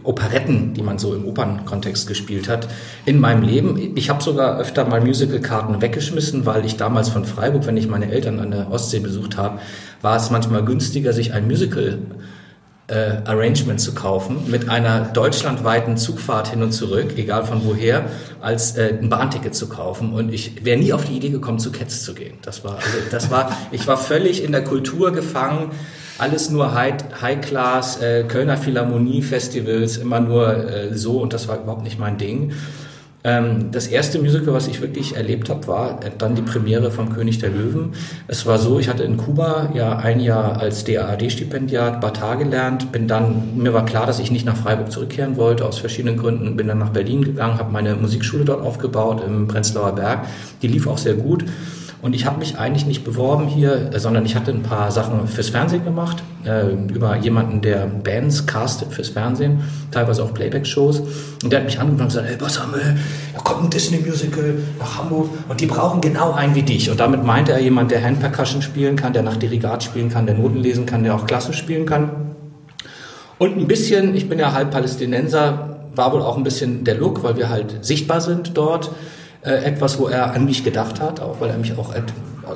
Operetten, 0.04 0.74
die 0.74 0.82
man 0.82 0.96
so 0.96 1.12
im 1.12 1.24
Opernkontext 1.24 2.06
gespielt 2.06 2.48
hat, 2.48 2.68
in 3.04 3.18
meinem 3.18 3.42
Leben. 3.42 3.96
Ich 3.96 4.08
habe 4.08 4.22
sogar 4.22 4.60
öfter 4.60 4.84
mal 4.84 5.00
Musicalkarten 5.00 5.82
weggeschmissen, 5.82 6.46
weil 6.46 6.64
ich 6.64 6.76
damals 6.76 7.08
von 7.08 7.24
Freiburg, 7.24 7.66
wenn 7.66 7.76
ich 7.76 7.88
meine 7.88 8.12
Eltern 8.12 8.38
an 8.38 8.52
der 8.52 8.70
Ostsee 8.70 9.00
besucht 9.00 9.36
habe, 9.36 9.58
war 10.02 10.16
es 10.16 10.30
manchmal 10.30 10.64
günstiger, 10.64 11.12
sich 11.12 11.32
ein 11.32 11.48
Musical 11.48 11.98
äh, 12.86 13.16
Arrangement 13.24 13.80
zu 13.80 13.92
kaufen 13.92 14.48
mit 14.48 14.68
einer 14.68 15.06
deutschlandweiten 15.06 15.96
Zugfahrt 15.96 16.46
hin 16.46 16.62
und 16.62 16.70
zurück, 16.70 17.14
egal 17.16 17.44
von 17.44 17.64
woher, 17.64 18.04
als 18.40 18.76
äh, 18.76 18.98
ein 19.02 19.08
Bahnticket 19.08 19.56
zu 19.56 19.68
kaufen. 19.68 20.12
Und 20.12 20.32
ich 20.32 20.64
wäre 20.64 20.78
nie 20.78 20.92
auf 20.92 21.06
die 21.06 21.16
Idee 21.16 21.30
gekommen, 21.30 21.58
zu 21.58 21.72
Cats 21.72 22.04
zu 22.04 22.14
gehen. 22.14 22.34
Das 22.42 22.62
war, 22.62 22.76
also, 22.76 22.98
das 23.10 23.32
war, 23.32 23.50
ich 23.72 23.88
war 23.88 23.96
völlig 23.96 24.44
in 24.44 24.52
der 24.52 24.62
Kultur 24.62 25.10
gefangen 25.10 25.72
alles 26.22 26.50
nur 26.50 26.72
High, 26.72 26.94
High 27.20 27.40
Class, 27.40 28.00
äh, 28.00 28.22
Kölner 28.22 28.56
Philharmonie 28.56 29.22
Festivals, 29.22 29.96
immer 29.96 30.20
nur 30.20 30.70
äh, 30.70 30.94
so 30.94 31.20
und 31.20 31.32
das 31.32 31.48
war 31.48 31.60
überhaupt 31.60 31.82
nicht 31.82 31.98
mein 31.98 32.16
Ding. 32.16 32.52
Ähm, 33.24 33.72
das 33.72 33.88
erste 33.88 34.20
Musical, 34.20 34.54
was 34.54 34.68
ich 34.68 34.80
wirklich 34.80 35.16
erlebt 35.16 35.50
habe, 35.50 35.66
war 35.66 35.98
dann 36.18 36.36
die 36.36 36.42
Premiere 36.42 36.92
vom 36.92 37.12
König 37.12 37.38
der 37.38 37.50
Löwen. 37.50 37.94
Es 38.28 38.46
war 38.46 38.58
so, 38.58 38.78
ich 38.78 38.88
hatte 38.88 39.02
in 39.02 39.16
Kuba 39.16 39.70
ja 39.74 39.96
ein 39.96 40.20
Jahr 40.20 40.60
als 40.60 40.84
DAAD-Stipendiat 40.84 42.00
Batar 42.00 42.36
gelernt, 42.36 42.92
bin 42.92 43.08
dann, 43.08 43.56
mir 43.56 43.74
war 43.74 43.84
klar, 43.84 44.06
dass 44.06 44.20
ich 44.20 44.30
nicht 44.30 44.46
nach 44.46 44.56
Freiburg 44.56 44.92
zurückkehren 44.92 45.36
wollte, 45.36 45.64
aus 45.64 45.78
verschiedenen 45.78 46.16
Gründen, 46.16 46.56
bin 46.56 46.68
dann 46.68 46.78
nach 46.78 46.90
Berlin 46.90 47.22
gegangen, 47.22 47.58
habe 47.58 47.72
meine 47.72 47.96
Musikschule 47.96 48.44
dort 48.44 48.64
aufgebaut 48.64 49.22
im 49.26 49.48
Prenzlauer 49.48 49.96
Berg. 49.96 50.26
Die 50.62 50.68
lief 50.68 50.86
auch 50.86 50.98
sehr 50.98 51.14
gut. 51.14 51.44
Und 52.02 52.16
ich 52.16 52.26
habe 52.26 52.40
mich 52.40 52.58
eigentlich 52.58 52.84
nicht 52.84 53.04
beworben 53.04 53.46
hier, 53.46 53.92
sondern 53.94 54.26
ich 54.26 54.34
hatte 54.34 54.50
ein 54.50 54.64
paar 54.64 54.90
Sachen 54.90 55.28
fürs 55.28 55.50
Fernsehen 55.50 55.84
gemacht, 55.84 56.20
äh, 56.44 56.72
über 56.92 57.16
jemanden, 57.16 57.60
der 57.60 57.86
Bands 57.86 58.44
castet 58.44 58.92
fürs 58.92 59.10
Fernsehen, 59.10 59.60
teilweise 59.92 60.24
auch 60.24 60.34
Playback-Shows. 60.34 61.00
Und 61.44 61.52
der 61.52 61.60
hat 61.60 61.66
mich 61.66 61.78
angefangen 61.78 62.00
und 62.00 62.08
gesagt, 62.08 62.26
hey, 62.26 62.36
was 62.40 62.60
haben 62.60 62.72
wir? 62.72 62.96
Da 63.34 63.40
kommt 63.44 63.62
ein 63.62 63.70
Disney-Musical 63.70 64.54
nach 64.80 64.98
Hamburg 64.98 65.28
und 65.48 65.60
die 65.60 65.66
brauchen 65.66 66.00
genau 66.00 66.32
einen 66.32 66.56
wie 66.56 66.64
dich. 66.64 66.90
Und 66.90 66.98
damit 66.98 67.22
meinte 67.22 67.52
er 67.52 67.60
jemand, 67.60 67.92
der 67.92 68.02
Handpercussion 68.02 68.62
spielen 68.62 68.96
kann, 68.96 69.12
der 69.12 69.22
nach 69.22 69.36
Dirigat 69.36 69.84
spielen 69.84 70.08
kann, 70.08 70.26
der 70.26 70.34
Noten 70.34 70.58
lesen 70.58 70.86
kann, 70.86 71.04
der 71.04 71.14
auch 71.14 71.28
Klasse 71.28 71.52
spielen 71.52 71.86
kann. 71.86 72.10
Und 73.38 73.56
ein 73.56 73.68
bisschen, 73.68 74.16
ich 74.16 74.28
bin 74.28 74.40
ja 74.40 74.52
halb 74.52 74.72
Palästinenser, 74.72 75.78
war 75.94 76.12
wohl 76.12 76.22
auch 76.22 76.36
ein 76.36 76.42
bisschen 76.42 76.82
der 76.82 76.96
Look, 76.96 77.22
weil 77.22 77.36
wir 77.36 77.48
halt 77.48 77.84
sichtbar 77.84 78.20
sind 78.20 78.56
dort 78.56 78.86
äh, 78.86 78.90
etwas, 79.42 79.98
wo 79.98 80.06
er 80.06 80.34
an 80.34 80.44
mich 80.44 80.64
gedacht 80.64 81.00
hat, 81.00 81.20
auch 81.20 81.40
weil 81.40 81.50
er 81.50 81.58
mich 81.58 81.76
auch 81.76 81.94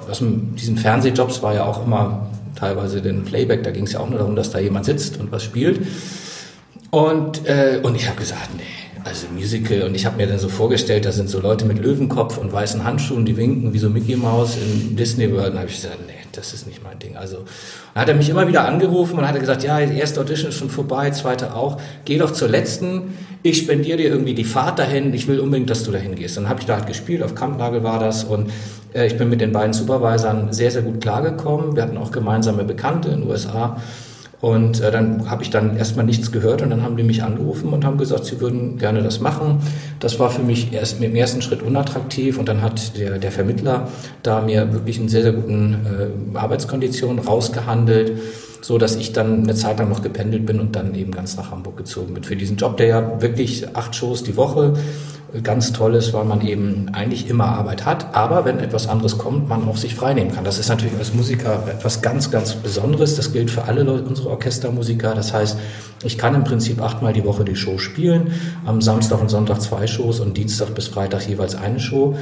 aus 0.09 0.19
diesen 0.21 0.77
Fernsehjobs 0.77 1.43
war 1.43 1.55
ja 1.55 1.65
auch 1.65 1.85
immer 1.85 2.29
teilweise 2.55 3.03
den 3.03 3.25
Playback, 3.25 3.63
da 3.63 3.71
ging 3.71 3.85
es 3.85 3.93
ja 3.93 4.01
auch 4.01 4.09
nur 4.09 4.19
darum, 4.19 4.37
dass 4.37 4.51
da 4.51 4.59
jemand 4.59 4.85
sitzt 4.85 5.21
und 5.21 5.31
was 5.31 5.43
spielt. 5.43 5.87
Und, 6.91 7.47
äh, 7.47 7.81
und 7.83 7.95
ich 7.95 8.09
habe 8.09 8.19
gesagt, 8.19 8.51
nee, 8.57 8.63
also 9.05 9.27
Musical. 9.33 9.83
Und 9.83 9.95
ich 9.95 10.07
habe 10.07 10.17
mir 10.17 10.27
dann 10.27 10.39
so 10.39 10.49
vorgestellt, 10.49 11.05
da 11.05 11.13
sind 11.13 11.29
so 11.29 11.41
Leute 11.41 11.65
mit 11.65 11.79
Löwenkopf 11.79 12.39
und 12.39 12.53
weißen 12.53 12.85
Handschuhen, 12.85 13.25
die 13.25 13.37
winken 13.37 13.73
wie 13.73 13.79
so 13.79 13.91
Mickey 13.91 14.17
Mouse 14.17 14.57
in 14.57 14.97
Disney 14.97 15.31
World. 15.33 15.53
Und 15.53 15.59
habe 15.59 15.69
ich 15.69 15.77
gesagt, 15.77 15.99
nee, 16.07 16.13
das 16.37 16.53
ist 16.53 16.67
nicht 16.67 16.83
mein 16.83 16.99
Ding. 16.99 17.17
Also 17.17 17.45
hat 17.95 18.09
er 18.09 18.15
mich 18.15 18.29
immer 18.29 18.47
wieder 18.49 18.67
angerufen 18.67 19.19
und 19.19 19.27
hat 19.27 19.39
gesagt, 19.39 19.63
ja, 19.63 19.79
erste 19.79 20.21
Audition 20.21 20.51
ist 20.51 20.59
schon 20.59 20.71
vorbei, 20.71 21.11
zweite 21.11 21.55
auch. 21.55 21.81
Geh 22.05 22.19
doch 22.19 22.33
zur 22.33 22.49
letzten, 22.49 23.15
ich 23.43 23.59
spendiere 23.59 23.99
dir 23.99 24.09
irgendwie 24.09 24.35
die 24.35 24.45
Fahrt 24.45 24.79
dahin, 24.79 25.13
ich 25.15 25.29
will 25.29 25.41
unbedingt, 25.41 25.71
dass 25.71 25.85
du 25.85 25.91
dahin 25.91 26.15
gehst. 26.15 26.37
Dann 26.37 26.49
habe 26.49 26.61
ich 26.61 26.67
da 26.67 26.77
halt 26.77 26.87
gespielt, 26.87 27.23
auf 27.23 27.35
Kampnagel 27.35 27.83
war 27.83 27.99
das 27.99 28.25
und 28.25 28.51
äh, 28.95 29.07
ich 29.07 29.17
bin 29.17 29.29
mit 29.29 29.41
den 29.41 29.53
beiden 29.53 29.73
Supervisern 29.73 30.53
sehr, 30.53 30.71
sehr 30.71 30.83
gut 30.83 31.01
klargekommen. 31.01 31.77
Wir 31.77 31.83
hatten 31.83 31.99
auch 31.99 32.11
gemeinsame 32.11 32.65
Bekannte 32.65 33.09
in 33.09 33.21
den 33.21 33.31
USA. 33.31 33.81
Und 34.41 34.81
äh, 34.81 34.91
dann 34.91 35.31
habe 35.31 35.43
ich 35.43 35.51
dann 35.51 35.77
erstmal 35.77 36.05
nichts 36.05 36.31
gehört 36.31 36.61
und 36.63 36.71
dann 36.71 36.83
haben 36.83 36.97
die 36.97 37.03
mich 37.03 37.23
angerufen 37.23 37.73
und 37.73 37.85
haben 37.85 37.97
gesagt, 37.97 38.27
sie 38.27 38.41
würden 38.41 38.79
gerne 38.79 39.03
das 39.03 39.21
machen. 39.21 39.61
Das 39.99 40.19
war 40.19 40.31
für 40.31 40.43
mich 40.43 40.73
erst 40.73 41.03
im 41.03 41.15
ersten 41.15 41.41
Schritt 41.41 41.63
unattraktiv 41.63 42.39
und 42.39 42.49
dann 42.49 42.61
hat 42.63 42.99
der, 42.99 43.19
der 43.19 43.33
Vermittler 43.33 43.89
da 44.23 44.43
mir 44.43 44.73
wirklich 44.73 44.99
in 44.99 45.09
sehr, 45.09 45.23
sehr 45.23 45.33
guten 45.33 46.33
äh, 46.35 46.39
Arbeitskonditionen 46.39 47.25
rausgehandelt, 47.25 48.13
so 48.61 48.79
dass 48.79 48.97
ich 48.97 49.13
dann 49.13 49.43
eine 49.43 49.55
Zeit 49.55 49.79
lang 49.79 49.89
noch 49.89 50.03
gependelt 50.03 50.47
bin 50.47 50.61
und 50.61 50.77
dann 50.77 50.95
eben 50.95 51.13
ganz 51.13 51.37
nach 51.37 51.51
Hamburg 51.51 51.77
gezogen 51.77 52.15
bin 52.15 52.25
für 52.25 52.37
diesen 52.37 52.57
Job, 52.57 52.77
der 52.77 52.87
ja 52.87 53.23
wirklich 53.23 53.77
acht 53.77 53.95
Shows 53.95 54.23
die 54.23 54.37
Woche 54.37 54.75
ganz 55.43 55.73
toll 55.73 55.95
ist, 55.95 56.13
weil 56.13 56.25
man 56.25 56.41
eben 56.47 56.89
eigentlich 56.93 57.29
immer 57.29 57.47
Arbeit 57.47 57.85
hat, 57.85 58.15
aber 58.15 58.45
wenn 58.45 58.59
etwas 58.59 58.89
anderes 58.89 59.19
kommt, 59.19 59.49
man 59.49 59.69
auch 59.69 59.77
sich 59.77 59.95
freinehmen 59.95 60.33
kann. 60.33 60.45
Das 60.45 60.59
ist 60.59 60.69
natürlich 60.69 60.97
als 60.97 61.15
Musiker 61.15 61.65
etwas 61.69 62.01
ganz, 62.01 62.31
ganz 62.31 62.55
Besonderes. 62.55 63.17
Das 63.17 63.33
gilt 63.33 63.51
für 63.51 63.65
alle 63.65 63.85
unsere 64.03 64.31
Orchestermusiker. 64.31 65.15
Das 65.15 65.33
heißt, 65.33 65.59
ich 66.05 66.17
kann 66.17 66.35
im 66.35 66.45
Prinzip 66.45 66.81
achtmal 66.81 67.13
die 67.13 67.25
Woche 67.25 67.45
die 67.45 67.57
Show 67.57 67.79
spielen, 67.79 68.33
am 68.65 68.81
Samstag 68.81 69.21
und 69.21 69.29
Sonntag 69.29 69.61
zwei 69.61 69.87
Shows 69.87 70.21
und 70.21 70.37
Dienstag 70.37 70.75
bis 70.75 70.89
Freitag 70.89 71.29
jeweils 71.29 71.55
eine 71.55 71.81
Show. 71.81 72.17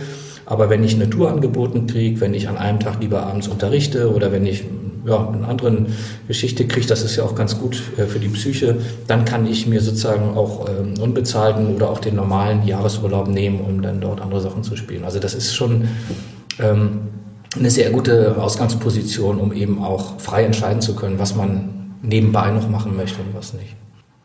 Aber 0.46 0.68
wenn 0.70 0.84
ich 0.84 0.94
eine 0.94 1.08
Tour 1.08 1.30
angeboten 1.30 1.86
kriege, 1.86 2.20
wenn 2.20 2.34
ich 2.34 2.48
an 2.48 2.58
einem 2.58 2.80
Tag 2.80 3.00
lieber 3.00 3.24
abends 3.24 3.48
unterrichte 3.48 4.14
oder 4.14 4.32
wenn 4.32 4.46
ich 4.46 4.64
ja, 5.04 5.28
eine 5.28 5.46
andere 5.46 5.86
Geschichte 6.28 6.66
kriege, 6.66 6.86
das 6.86 7.02
ist 7.02 7.16
ja 7.16 7.24
auch 7.24 7.34
ganz 7.34 7.58
gut 7.58 7.82
äh, 7.96 8.04
für 8.04 8.18
die 8.18 8.28
Psyche, 8.28 8.76
dann 9.06 9.24
kann 9.24 9.46
ich 9.46 9.66
mir 9.66 9.80
sozusagen 9.80 10.36
auch 10.36 10.68
ähm, 10.68 10.94
unbezahlten 11.00 11.74
oder 11.74 11.90
auch 11.90 11.98
den 11.98 12.16
normalen 12.16 12.66
Jahresurlaub 12.66 13.28
nehmen, 13.28 13.60
um 13.60 13.82
dann 13.82 14.00
dort 14.00 14.20
andere 14.20 14.40
Sachen 14.40 14.62
zu 14.62 14.76
spielen. 14.76 15.04
Also 15.04 15.18
das 15.18 15.34
ist 15.34 15.54
schon 15.54 15.88
ähm, 16.58 17.00
eine 17.56 17.70
sehr 17.70 17.90
gute 17.90 18.36
Ausgangsposition, 18.40 19.38
um 19.38 19.52
eben 19.52 19.82
auch 19.82 20.20
frei 20.20 20.44
entscheiden 20.44 20.80
zu 20.80 20.96
können, 20.96 21.18
was 21.18 21.34
man 21.34 21.96
nebenbei 22.02 22.50
noch 22.50 22.68
machen 22.68 22.96
möchte 22.96 23.20
und 23.20 23.34
was 23.34 23.54
nicht. 23.54 23.76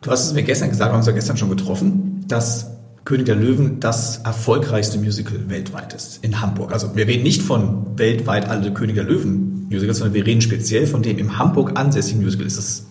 Du 0.02 0.10
hast 0.10 0.26
es 0.26 0.32
mir 0.32 0.42
gestern 0.42 0.70
gesagt, 0.70 0.88
wir 0.88 0.92
haben 0.92 0.98
uns 0.98 1.06
ja 1.06 1.12
gestern 1.12 1.36
schon 1.36 1.50
getroffen, 1.50 2.24
dass 2.26 2.70
König 3.04 3.26
der 3.26 3.36
Löwen 3.36 3.80
das 3.80 4.18
erfolgreichste 4.18 4.98
Musical 4.98 5.48
weltweit 5.48 5.92
ist 5.94 6.24
in 6.24 6.40
Hamburg. 6.40 6.72
Also 6.72 6.94
wir 6.96 7.06
reden 7.06 7.22
nicht 7.22 7.42
von 7.42 7.98
weltweit 7.98 8.48
alle 8.48 8.72
König 8.72 8.94
der 8.96 9.04
Löwen 9.04 9.59
Musicals, 9.70 9.98
sondern 9.98 10.14
wir 10.14 10.26
reden 10.26 10.40
speziell 10.40 10.86
von 10.86 11.02
dem 11.02 11.16
im 11.16 11.38
Hamburg 11.38 11.78
ansässigen 11.78 12.22
Musical. 12.22 12.46
Ist 12.46 12.58
das 12.58 12.84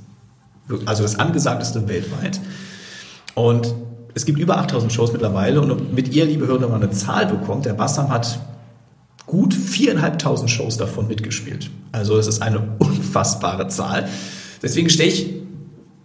also 0.86 1.04
das 1.04 1.18
angesagteste 1.18 1.88
weltweit. 1.88 2.40
Und 3.36 3.74
es 4.14 4.26
gibt 4.26 4.40
über 4.40 4.58
8000 4.58 4.92
Shows 4.92 5.12
mittlerweile 5.12 5.62
und 5.62 5.94
mit 5.94 6.14
ihr, 6.14 6.26
liebe 6.26 6.48
Hörer, 6.48 6.68
mal 6.68 6.76
eine 6.76 6.92
Zahl 6.92 7.28
bekommt, 7.28 7.66
der 7.66 7.74
Bassam 7.74 8.10
hat 8.10 8.40
gut 9.26 9.54
viereinhalbtausend 9.54 10.50
Shows 10.50 10.78
davon 10.78 11.08
mitgespielt. 11.08 11.70
Also 11.92 12.18
es 12.18 12.28
ist 12.28 12.42
eine 12.42 12.60
unfassbare 12.80 13.68
Zahl. 13.68 14.10
Deswegen 14.62 14.90
stelle 14.90 15.10
ich 15.10 15.34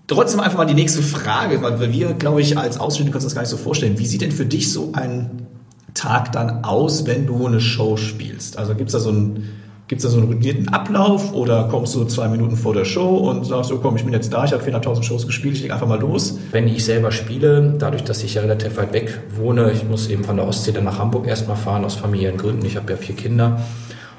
trotzdem 0.07 0.41
einfach 0.41 0.59
mal 0.59 0.67
die 0.67 0.75
nächste 0.75 1.03
Frage, 1.03 1.63
weil 1.63 1.93
wir, 1.93 2.13
glaube 2.13 2.43
ich, 2.43 2.57
als 2.59 2.79
Ausstehende 2.79 3.13
uns 3.15 3.25
das 3.25 3.35
gar 3.35 3.43
nicht 3.43 3.51
so 3.51 3.57
vorstellen. 3.57 3.99
Wie 3.99 4.07
sieht 4.07 4.21
denn 4.21 4.33
für 4.33 4.47
dich 4.47 4.71
so 4.71 4.93
ein 4.93 5.47
Tag 5.95 6.33
dann 6.33 6.65
aus, 6.65 7.07
wenn 7.07 7.27
du 7.27 7.47
eine 7.47 7.61
Show 7.61 7.97
spielst? 7.97 8.59
Also 8.59 8.75
gibt 8.75 8.91
es 8.91 8.93
da 8.93 9.01
so 9.01 9.09
einen 9.09 9.49
Gibt 9.87 9.99
es 9.99 10.05
da 10.05 10.09
so 10.09 10.17
einen 10.19 10.29
routinierten 10.29 10.71
Ablauf 10.71 11.35
oder 11.35 11.69
kommst 11.69 11.95
du 11.95 12.05
zwei 12.05 12.29
Minuten 12.29 12.57
vor 12.57 12.73
der 12.73 12.87
Show 12.87 13.17
und 13.17 13.45
sagst 13.45 13.69
so, 13.69 13.79
komm, 13.79 13.97
ich 13.97 14.05
bin 14.05 14.15
jetzt 14.15 14.33
da, 14.33 14.45
ich 14.45 14.53
habe 14.53 14.65
400.000 14.65 15.03
Shows 15.03 15.27
gespielt, 15.27 15.57
ich 15.57 15.63
leg 15.63 15.73
einfach 15.73 15.87
mal 15.87 16.01
los? 16.01 16.39
Wenn 16.53 16.69
ich 16.69 16.87
selber 16.87 17.13
spiele, 17.13 17.75
dadurch, 17.79 18.03
dass 18.03 18.23
ich 18.23 18.35
ja 18.35 18.41
relativ 18.41 18.79
weit 18.79 18.95
weg 18.95 19.21
wohne, 19.37 19.73
ich 19.73 19.85
muss 19.85 20.09
eben 20.09 20.25
von 20.25 20.37
der 20.37 20.49
Ostsee 20.49 20.73
dann 20.73 20.85
nach 20.85 20.99
Hamburg 20.99 21.27
erstmal 21.27 21.59
fahren, 21.59 21.85
aus 21.85 21.97
familiären 21.97 22.39
Gründen, 22.39 22.65
ich 22.65 22.77
habe 22.77 22.91
ja 22.93 22.97
vier 22.97 23.15
Kinder 23.15 23.61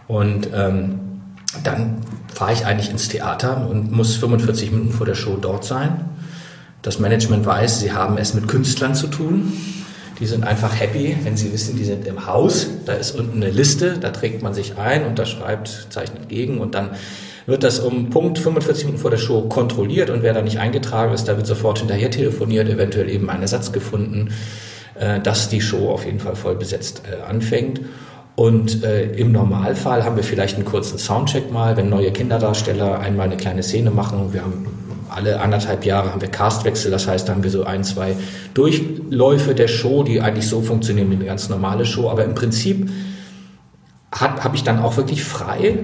und 0.07 0.49
ähm, 0.53 0.99
dann 1.63 1.97
fahre 2.31 2.53
ich 2.53 2.65
eigentlich 2.65 2.91
ins 2.91 3.07
Theater 3.07 3.67
und 3.67 3.91
muss 3.91 4.17
45 4.17 4.71
Minuten 4.71 4.91
vor 4.91 5.07
der 5.07 5.15
Show 5.15 5.37
dort 5.41 5.63
sein. 5.63 6.09
Das 6.83 6.99
Management 6.99 7.45
weiß, 7.45 7.79
sie 7.79 7.91
haben 7.91 8.17
es 8.17 8.35
mit 8.35 8.47
Künstlern 8.47 8.93
zu 8.93 9.07
tun. 9.07 9.53
Die 10.19 10.25
sind 10.25 10.45
einfach 10.45 10.79
happy, 10.79 11.17
wenn 11.23 11.35
sie 11.35 11.51
wissen, 11.51 11.75
die 11.75 11.83
sind 11.83 12.07
im 12.07 12.25
Haus. 12.25 12.67
Da 12.85 12.93
ist 12.93 13.11
unten 13.19 13.43
eine 13.43 13.51
Liste, 13.51 13.97
da 13.99 14.11
trägt 14.11 14.41
man 14.41 14.53
sich 14.53 14.77
ein, 14.77 15.05
unterschreibt, 15.05 15.87
zeichnet 15.89 16.29
gegen 16.29 16.59
und 16.59 16.75
dann 16.75 16.91
wird 17.45 17.63
das 17.63 17.79
um 17.79 18.09
Punkt 18.09 18.39
45 18.39 18.85
Minuten 18.85 19.01
vor 19.01 19.11
der 19.11 19.17
Show 19.17 19.41
kontrolliert 19.41 20.09
und 20.09 20.23
wer 20.23 20.33
da 20.33 20.41
nicht 20.41 20.57
eingetragen 20.57 21.13
ist, 21.13 21.27
da 21.27 21.37
wird 21.37 21.45
sofort 21.45 21.79
hinterher 21.79 22.09
telefoniert, 22.09 22.69
eventuell 22.69 23.09
eben 23.09 23.29
ein 23.29 23.41
Ersatz 23.41 23.71
gefunden, 23.71 24.29
äh, 24.95 25.19
dass 25.19 25.49
die 25.49 25.61
Show 25.61 25.89
auf 25.89 26.05
jeden 26.05 26.19
Fall 26.19 26.35
voll 26.35 26.55
besetzt 26.55 27.03
äh, 27.11 27.21
anfängt. 27.29 27.81
Und 28.35 28.83
äh, 28.83 29.11
im 29.11 29.31
Normalfall 29.31 30.03
haben 30.03 30.17
wir 30.17 30.23
vielleicht 30.23 30.55
einen 30.55 30.65
kurzen 30.65 30.97
Soundcheck 30.97 31.51
mal, 31.51 31.77
wenn 31.77 31.89
neue 31.89 32.11
Kinderdarsteller 32.11 32.99
einmal 32.99 33.27
eine 33.27 33.37
kleine 33.37 33.63
Szene 33.63 33.91
machen. 33.91 34.33
Wir 34.33 34.41
haben 34.41 34.67
alle 35.09 35.39
anderthalb 35.39 35.85
Jahre 35.85 36.11
haben 36.11 36.21
wir 36.21 36.29
Castwechsel, 36.29 36.91
das 36.91 37.07
heißt, 37.07 37.27
da 37.27 37.33
haben 37.33 37.43
wir 37.43 37.51
so 37.51 37.63
ein, 37.63 37.83
zwei 37.83 38.15
Durchläufe 38.53 39.55
der 39.55 39.67
Show, 39.67 40.03
die 40.03 40.21
eigentlich 40.21 40.47
so 40.47 40.61
funktionieren 40.61 41.09
wie 41.11 41.15
eine 41.15 41.25
ganz 41.25 41.49
normale 41.49 41.85
Show. 41.85 42.09
Aber 42.09 42.23
im 42.23 42.35
Prinzip 42.35 42.89
habe 44.11 44.55
ich 44.55 44.63
dann 44.63 44.79
auch 44.79 44.97
wirklich 44.97 45.23
frei 45.23 45.79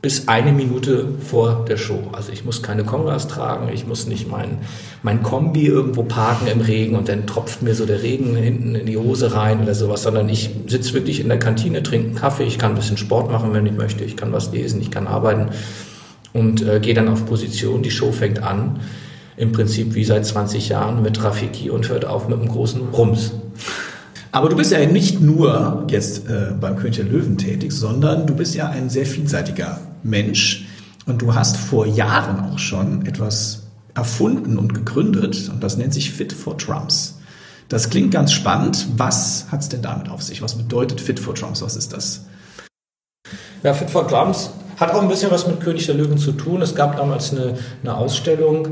bis 0.00 0.28
eine 0.28 0.52
Minute 0.52 1.08
vor 1.20 1.64
der 1.68 1.76
Show. 1.76 1.98
Also 2.12 2.30
ich 2.30 2.44
muss 2.44 2.62
keine 2.62 2.84
Kongas 2.84 3.26
tragen, 3.26 3.68
ich 3.72 3.84
muss 3.84 4.06
nicht 4.06 4.30
mein, 4.30 4.58
mein 5.02 5.24
Kombi 5.24 5.66
irgendwo 5.66 6.04
parken 6.04 6.46
im 6.46 6.60
Regen 6.60 6.94
und 6.94 7.08
dann 7.08 7.26
tropft 7.26 7.62
mir 7.62 7.74
so 7.74 7.84
der 7.84 8.02
Regen 8.02 8.36
hinten 8.36 8.76
in 8.76 8.86
die 8.86 8.96
Hose 8.96 9.34
rein 9.34 9.60
oder 9.60 9.74
sowas, 9.74 10.04
sondern 10.04 10.28
ich 10.28 10.50
sitze 10.68 10.94
wirklich 10.94 11.18
in 11.18 11.28
der 11.28 11.40
Kantine, 11.40 11.82
trinke 11.82 12.06
einen 12.06 12.14
Kaffee, 12.14 12.44
ich 12.44 12.58
kann 12.58 12.72
ein 12.72 12.76
bisschen 12.76 12.96
Sport 12.96 13.32
machen, 13.32 13.52
wenn 13.52 13.66
ich 13.66 13.72
möchte, 13.72 14.04
ich 14.04 14.16
kann 14.16 14.32
was 14.32 14.52
lesen, 14.52 14.80
ich 14.80 14.92
kann 14.92 15.08
arbeiten 15.08 15.48
und 16.38 16.66
äh, 16.66 16.80
gehe 16.80 16.94
dann 16.94 17.08
auf 17.08 17.26
Position. 17.26 17.82
Die 17.82 17.90
Show 17.90 18.12
fängt 18.12 18.42
an, 18.42 18.80
im 19.36 19.52
Prinzip 19.52 19.94
wie 19.94 20.04
seit 20.04 20.24
20 20.24 20.68
Jahren 20.68 21.02
mit 21.02 21.22
Rafiki 21.22 21.70
und 21.70 21.88
hört 21.88 22.04
auf 22.04 22.28
mit 22.28 22.38
einem 22.38 22.48
großen 22.48 22.80
Rums. 22.92 23.32
Aber 24.30 24.48
du 24.48 24.56
bist 24.56 24.72
ja 24.72 24.84
nicht 24.86 25.20
nur 25.20 25.86
jetzt 25.88 26.28
äh, 26.28 26.52
beim 26.60 26.76
König 26.76 26.96
der 26.96 27.06
Löwen 27.06 27.38
tätig, 27.38 27.72
sondern 27.72 28.26
du 28.26 28.34
bist 28.34 28.54
ja 28.54 28.68
ein 28.68 28.90
sehr 28.90 29.06
vielseitiger 29.06 29.80
Mensch 30.02 30.66
und 31.06 31.22
du 31.22 31.34
hast 31.34 31.56
vor 31.56 31.86
Jahren 31.86 32.40
auch 32.40 32.58
schon 32.58 33.06
etwas 33.06 33.64
erfunden 33.94 34.58
und 34.58 34.74
gegründet 34.74 35.50
und 35.52 35.62
das 35.62 35.76
nennt 35.76 35.94
sich 35.94 36.12
Fit 36.12 36.32
for 36.32 36.56
Drums. 36.56 37.18
Das 37.68 37.90
klingt 37.90 38.12
ganz 38.12 38.32
spannend. 38.32 38.86
Was 38.96 39.46
hat 39.50 39.60
es 39.60 39.68
denn 39.68 39.82
damit 39.82 40.08
auf 40.08 40.22
sich? 40.22 40.40
Was 40.40 40.56
bedeutet 40.56 41.00
Fit 41.00 41.20
for 41.20 41.34
Drums? 41.34 41.62
Was 41.62 41.76
ist 41.76 41.92
das? 41.92 42.26
Ja, 43.62 43.74
Fit 43.74 43.90
for 43.90 44.06
Drums 44.06 44.50
hat 44.78 44.92
auch 44.92 45.02
ein 45.02 45.08
bisschen 45.08 45.30
was 45.30 45.46
mit 45.46 45.60
König 45.60 45.86
der 45.86 45.94
Löwen 45.94 46.18
zu 46.18 46.32
tun. 46.32 46.62
Es 46.62 46.74
gab 46.74 46.96
damals 46.96 47.32
eine, 47.32 47.54
eine 47.82 47.96
Ausstellung 47.96 48.68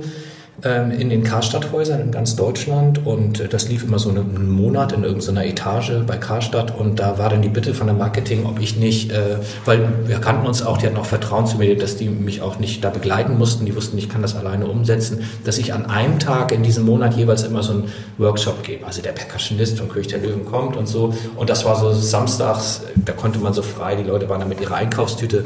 ähm, 0.64 0.90
in 0.90 1.10
den 1.10 1.22
Karstadthäusern 1.22 2.00
in 2.00 2.10
ganz 2.10 2.34
Deutschland 2.34 3.04
und 3.04 3.40
äh, 3.40 3.48
das 3.48 3.68
lief 3.68 3.84
immer 3.84 3.98
so 3.98 4.08
einen 4.08 4.50
Monat 4.50 4.92
in 4.92 5.04
irgendeiner 5.04 5.44
Etage 5.44 5.92
bei 6.06 6.16
Karstadt 6.16 6.74
und 6.74 6.98
da 6.98 7.18
war 7.18 7.28
dann 7.28 7.42
die 7.42 7.50
Bitte 7.50 7.74
von 7.74 7.86
der 7.86 7.94
Marketing, 7.94 8.46
ob 8.46 8.58
ich 8.58 8.76
nicht, 8.76 9.12
äh, 9.12 9.36
weil 9.66 9.86
wir 10.06 10.18
kannten 10.18 10.46
uns 10.46 10.64
auch, 10.64 10.78
die 10.78 10.86
hatten 10.86 10.96
auch 10.96 11.04
Vertrauen 11.04 11.46
zu 11.46 11.58
mir, 11.58 11.76
dass 11.76 11.98
die 11.98 12.08
mich 12.08 12.40
auch 12.40 12.58
nicht 12.58 12.82
da 12.82 12.88
begleiten 12.88 13.36
mussten, 13.36 13.66
die 13.66 13.76
wussten, 13.76 13.98
ich 13.98 14.08
kann 14.08 14.22
das 14.22 14.34
alleine 14.34 14.66
umsetzen, 14.66 15.24
dass 15.44 15.58
ich 15.58 15.74
an 15.74 15.84
einem 15.84 16.18
Tag 16.18 16.52
in 16.52 16.62
diesem 16.62 16.86
Monat 16.86 17.14
jeweils 17.14 17.42
immer 17.42 17.62
so 17.62 17.72
einen 17.72 17.92
Workshop 18.16 18.62
gebe. 18.62 18.86
Also 18.86 19.02
der 19.02 19.12
Percussionist 19.12 19.78
von 19.78 19.90
König 19.90 20.08
der 20.08 20.20
Löwen 20.20 20.46
kommt 20.46 20.78
und 20.78 20.88
so 20.88 21.12
und 21.36 21.50
das 21.50 21.66
war 21.66 21.78
so 21.78 21.92
samstags, 21.92 22.80
da 22.94 23.12
konnte 23.12 23.40
man 23.40 23.52
so 23.52 23.60
frei, 23.60 23.94
die 23.96 24.04
Leute 24.04 24.28
waren 24.30 24.40
dann 24.40 24.48
mit 24.48 24.62
ihrer 24.62 24.76
Einkaufstüte 24.76 25.44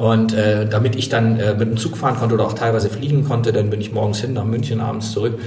und 0.00 0.32
äh, 0.32 0.66
damit 0.66 0.96
ich 0.96 1.10
dann 1.10 1.38
äh, 1.38 1.52
mit 1.52 1.68
dem 1.68 1.76
Zug 1.76 1.94
fahren 1.98 2.16
konnte 2.16 2.34
oder 2.34 2.46
auch 2.46 2.54
teilweise 2.54 2.88
fliegen 2.88 3.22
konnte, 3.22 3.52
dann 3.52 3.68
bin 3.68 3.82
ich 3.82 3.92
morgens 3.92 4.20
hin 4.20 4.32
nach 4.32 4.46
München, 4.46 4.80
abends 4.80 5.12
zurück, 5.12 5.38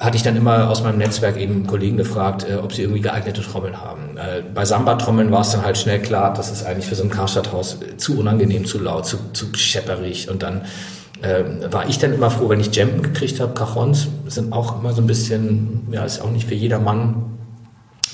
hatte 0.00 0.16
ich 0.16 0.22
dann 0.22 0.34
immer 0.34 0.70
aus 0.70 0.82
meinem 0.82 0.96
Netzwerk 0.96 1.36
eben 1.36 1.66
Kollegen 1.66 1.98
gefragt, 1.98 2.46
äh, 2.48 2.54
ob 2.54 2.72
sie 2.72 2.80
irgendwie 2.82 3.02
geeignete 3.02 3.42
Trommeln 3.42 3.78
haben. 3.78 4.16
Äh, 4.16 4.42
bei 4.54 4.64
Samba-Trommeln 4.64 5.30
war 5.30 5.42
es 5.42 5.50
dann 5.50 5.62
halt 5.62 5.76
schnell 5.76 6.00
klar, 6.00 6.32
dass 6.32 6.50
es 6.50 6.64
eigentlich 6.64 6.86
für 6.86 6.94
so 6.94 7.02
ein 7.02 7.10
Karstadthaus 7.10 7.78
zu 7.98 8.18
unangenehm, 8.18 8.64
zu 8.64 8.78
laut, 8.78 9.04
zu, 9.04 9.18
zu 9.34 9.52
schepperig 9.54 10.30
und 10.30 10.42
dann 10.42 10.62
äh, 11.20 11.44
war 11.70 11.86
ich 11.86 11.98
dann 11.98 12.14
immer 12.14 12.30
froh, 12.30 12.48
wenn 12.48 12.60
ich 12.60 12.74
Jampen 12.74 13.02
gekriegt 13.02 13.40
habe. 13.40 13.52
Cajons 13.52 14.08
sind 14.26 14.54
auch 14.54 14.80
immer 14.80 14.94
so 14.94 15.02
ein 15.02 15.06
bisschen, 15.06 15.86
ja, 15.90 16.02
ist 16.02 16.22
auch 16.22 16.30
nicht 16.30 16.48
für 16.48 16.54
jedermann 16.54 17.35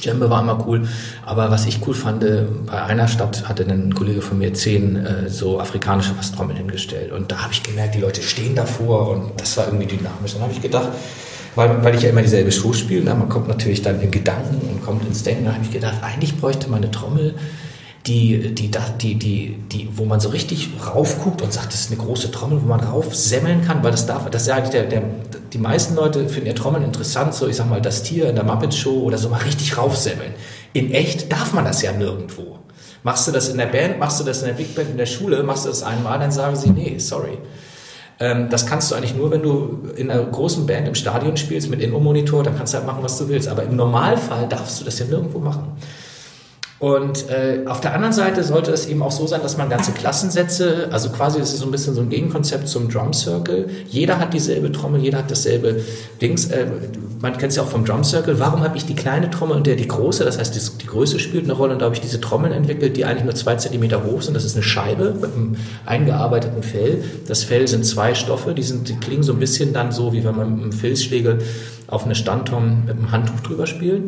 Djembe 0.03 0.29
war 0.31 0.43
immer 0.43 0.65
cool. 0.67 0.89
Aber 1.25 1.51
was 1.51 1.67
ich 1.67 1.87
cool 1.87 1.95
fand, 1.95 2.25
äh, 2.25 2.45
bei 2.67 2.83
einer 2.83 3.09
Stadt 3.09 3.49
hatte 3.49 3.65
ein 3.65 3.95
Kollege 3.95 4.23
von 4.23 4.39
mir 4.39 4.53
zehn 4.55 4.97
äh, 4.97 5.29
so 5.29 5.61
afrikanische 5.61 6.15
Fasstrommeln 6.15 6.59
hingestellt. 6.59 7.13
Und 7.13 7.31
da 7.31 7.43
habe 7.43 7.53
ich 7.53 7.63
gemerkt, 7.63 7.95
die 7.95 8.01
Leute 8.01 8.23
stehen 8.23 8.55
davor 8.55 9.11
und 9.11 9.41
das 9.41 9.57
war 9.57 9.67
irgendwie 9.67 9.87
dynamisch. 9.87 10.35
Dann 10.35 10.43
habe 10.43 10.53
ich 10.53 10.61
gedacht, 10.61 10.89
weil, 11.55 11.85
weil 11.85 11.95
ich 11.95 12.03
ja 12.03 12.11
immer 12.11 12.23
dieselbe 12.23 12.51
Show 12.51 12.73
spiele, 12.73 13.03
man 13.15 13.29
kommt 13.29 13.49
natürlich 13.49 13.83
dann 13.83 14.01
in 14.01 14.11
Gedanken 14.11 14.61
und 14.69 14.83
kommt 14.83 15.07
ins 15.07 15.23
Denken, 15.23 15.45
da 15.45 15.53
habe 15.53 15.65
ich 15.65 15.71
gedacht, 15.71 15.97
eigentlich 16.03 16.39
bräuchte 16.39 16.69
man 16.71 16.83
eine 16.83 16.91
Trommel, 16.91 17.35
die, 18.07 18.53
die, 18.55 18.71
die, 18.71 19.15
die, 19.15 19.59
die, 19.71 19.89
wo 19.95 20.05
man 20.05 20.19
so 20.19 20.31
richtig 20.31 20.71
raufguckt 20.87 21.41
und 21.41 21.53
sagt, 21.53 21.73
das 21.73 21.83
ist 21.83 21.93
eine 21.93 22.01
große 22.01 22.33
Trommel, 22.33 22.61
wo 22.63 22.67
man 22.67 22.81
raufsemmeln 22.81 23.65
kann, 23.65 23.85
weil 23.85 23.93
das 23.93 24.07
darf, 24.07 24.29
das 24.29 24.43
ist 24.43 24.49
eigentlich 24.51 24.71
der, 24.71 24.85
der, 24.85 25.03
die 25.53 25.59
meisten 25.59 25.95
Leute 25.95 26.29
finden 26.29 26.49
ja 26.49 26.55
Trommeln 26.55 26.83
interessant, 26.83 27.35
so 27.35 27.47
ich 27.47 27.57
sag 27.57 27.69
mal, 27.69 27.81
das 27.81 28.03
Tier 28.03 28.29
in 28.29 28.35
der 28.35 28.45
Muppet 28.45 28.75
Show 28.75 29.03
oder 29.03 29.19
so 29.19 29.29
mal 29.29 29.43
richtig 29.43 29.79
raufsemmeln. 29.79 30.33
In 30.73 30.93
echt 30.93 31.31
darf 31.31 31.53
man 31.53 31.65
das 31.65 31.83
ja 31.83 31.93
nirgendwo. 31.93 32.59
Machst 33.05 33.29
du 33.29 33.33
das 33.33 33.49
in 33.49 33.59
der 33.59 33.67
Band, 33.67 34.01
machst 34.01 34.19
du 34.19 34.25
das 34.25 34.41
in 34.43 34.49
der 34.49 34.55
Big 34.55 34.75
Band 34.75 34.91
in 34.91 34.97
der 34.97 35.07
Schule, 35.07 35.43
machst 35.45 35.65
du 35.65 35.69
das 35.69 35.83
einmal, 35.83 36.19
dann 36.19 36.33
sagen 36.33 36.57
sie, 36.57 36.71
nee, 36.71 36.99
sorry. 36.99 37.39
Ähm, 38.19 38.49
das 38.51 38.67
kannst 38.67 38.91
du 38.91 38.97
eigentlich 38.97 39.15
nur, 39.15 39.31
wenn 39.31 39.43
du 39.43 39.91
in 39.97 40.11
einer 40.11 40.25
großen 40.25 40.67
Band 40.67 40.89
im 40.89 40.95
Stadion 40.95 41.37
spielst 41.37 41.71
mit 41.71 41.81
Inno-Monitor, 41.81 42.43
dann 42.43 42.57
kannst 42.57 42.73
du 42.73 42.79
halt 42.79 42.87
machen, 42.87 43.03
was 43.03 43.19
du 43.19 43.29
willst. 43.29 43.49
Aber 43.49 43.63
im 43.63 43.77
Normalfall 43.77 44.49
darfst 44.49 44.81
du 44.81 44.85
das 44.85 44.99
ja 44.99 45.07
nirgendwo 45.07 45.39
machen. 45.39 45.77
Und 46.83 47.31
äh, 47.31 47.61
auf 47.67 47.81
der 47.81 47.95
anderen 47.95 48.13
Seite 48.13 48.43
sollte 48.43 48.73
es 48.73 48.89
eben 48.89 49.05
auch 49.05 49.13
so 49.13 49.25
sein, 49.29 49.41
dass 49.41 49.57
man 49.57 49.71
ganze 49.71 49.93
Klassensätze, 49.93 50.89
also 50.91 51.11
quasi 51.11 51.39
das 51.39 51.53
ist 51.53 51.61
so 51.61 51.67
ein 51.67 51.71
bisschen 51.71 51.95
so 51.95 52.01
ein 52.01 52.09
Gegenkonzept 52.09 52.67
zum 52.67 52.89
Drum 52.89 53.13
Circle. 53.13 53.69
Jeder 53.87 54.19
hat 54.19 54.35
dieselbe 54.35 54.73
Trommel, 54.73 55.01
jeder 55.01 55.19
hat 55.19 55.31
dasselbe 55.31 55.81
Dings. 56.21 56.47
Äh, 56.47 56.67
man 57.21 57.39
kennt 57.39 57.51
es 57.51 57.57
ja 57.57 57.63
auch 57.63 57.69
vom 57.69 57.85
Drum 57.85 58.03
Circle. 58.03 58.41
Warum 58.41 58.65
habe 58.65 58.77
ich 58.77 58.85
die 58.85 58.97
kleine 58.97 59.31
Trommel 59.31 59.59
und 59.59 59.69
der 59.69 59.77
die 59.77 59.87
große? 59.87 60.25
Das 60.25 60.41
heißt, 60.41 60.57
die, 60.57 60.79
die 60.83 60.89
Größe 60.89 61.21
spielt 61.21 61.45
eine 61.45 61.53
Rolle 61.53 61.75
und 61.75 61.79
da 61.79 61.85
habe 61.85 61.95
ich 61.95 62.01
diese 62.01 62.21
Trommeln 62.21 62.53
entwickelt, 62.53 62.97
die 62.97 63.05
eigentlich 63.05 63.23
nur 63.23 63.37
zwei 63.37 63.55
Zentimeter 63.55 64.03
hoch 64.03 64.21
sind. 64.21 64.35
Das 64.35 64.45
ist 64.45 64.57
eine 64.57 64.65
Scheibe 64.65 65.15
mit 65.15 65.33
einem 65.37 65.55
eingearbeiteten 65.87 66.65
Fell. 66.65 67.05
Das 67.29 67.45
Fell 67.45 67.69
sind 67.69 67.87
zwei 67.87 68.17
Stoffe, 68.17 68.55
die, 68.55 68.65
sind, 68.65 68.89
die 68.89 68.97
klingen 68.97 69.23
so 69.23 69.35
ein 69.35 69.39
bisschen 69.39 69.73
dann 69.73 69.93
so, 69.93 70.13
wie 70.13 70.25
wenn 70.25 70.35
man 70.35 70.53
mit 70.53 70.63
einem 70.65 70.73
Filzschlägel 70.73 71.39
auf 71.87 72.07
eine 72.07 72.17
Standtom 72.17 72.87
mit 72.87 72.97
einem 72.97 73.13
Handtuch 73.13 73.39
drüber 73.39 73.69
spielt 73.69 74.03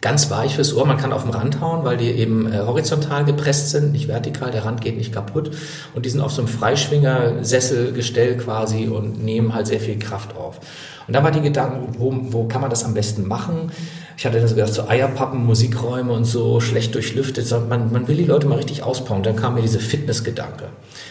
ganz 0.00 0.30
weich 0.30 0.56
fürs 0.56 0.74
Ohr. 0.74 0.86
Man 0.86 0.98
kann 0.98 1.12
auf 1.12 1.22
den 1.22 1.32
Rand 1.32 1.60
hauen, 1.60 1.84
weil 1.84 1.96
die 1.96 2.10
eben 2.10 2.52
äh, 2.52 2.58
horizontal 2.58 3.24
gepresst 3.24 3.70
sind, 3.70 3.92
nicht 3.92 4.08
vertikal. 4.08 4.50
Der 4.50 4.64
Rand 4.64 4.80
geht 4.80 4.96
nicht 4.96 5.12
kaputt. 5.12 5.50
Und 5.94 6.06
die 6.06 6.10
sind 6.10 6.20
auf 6.20 6.32
so 6.32 6.42
einem 6.42 6.48
Freischwinger-Sesselgestell 6.48 8.36
quasi 8.36 8.88
und 8.88 9.24
nehmen 9.24 9.54
halt 9.54 9.66
sehr 9.66 9.80
viel 9.80 9.98
Kraft 9.98 10.36
auf. 10.36 10.60
Und 11.06 11.14
da 11.14 11.22
war 11.22 11.30
die 11.30 11.40
Gedanken, 11.40 11.94
wo, 11.98 12.12
wo 12.30 12.44
kann 12.44 12.60
man 12.60 12.70
das 12.70 12.84
am 12.84 12.94
besten 12.94 13.26
machen? 13.26 13.70
Ich 14.18 14.24
hatte 14.24 14.38
dann 14.38 14.48
so 14.48 14.54
gedacht, 14.54 14.72
so 14.72 14.88
Eierpappen, 14.88 15.44
Musikräume 15.44 16.12
und 16.12 16.24
so, 16.24 16.60
schlecht 16.60 16.94
durchlüftet. 16.94 17.50
Man, 17.68 17.92
man 17.92 18.08
will 18.08 18.16
die 18.16 18.24
Leute 18.24 18.46
mal 18.46 18.56
richtig 18.56 18.82
ausbauen. 18.82 19.22
Dann 19.22 19.36
kam 19.36 19.54
mir 19.54 19.62
diese 19.62 19.78
Fitnessgedanke. 19.78 20.64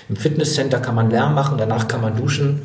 Im 0.10 0.16
Fitnesscenter 0.16 0.80
kann 0.80 0.96
man 0.96 1.10
Lärm 1.10 1.34
machen, 1.34 1.58
danach 1.58 1.88
kann 1.88 2.02
man 2.02 2.18
duschen 2.18 2.64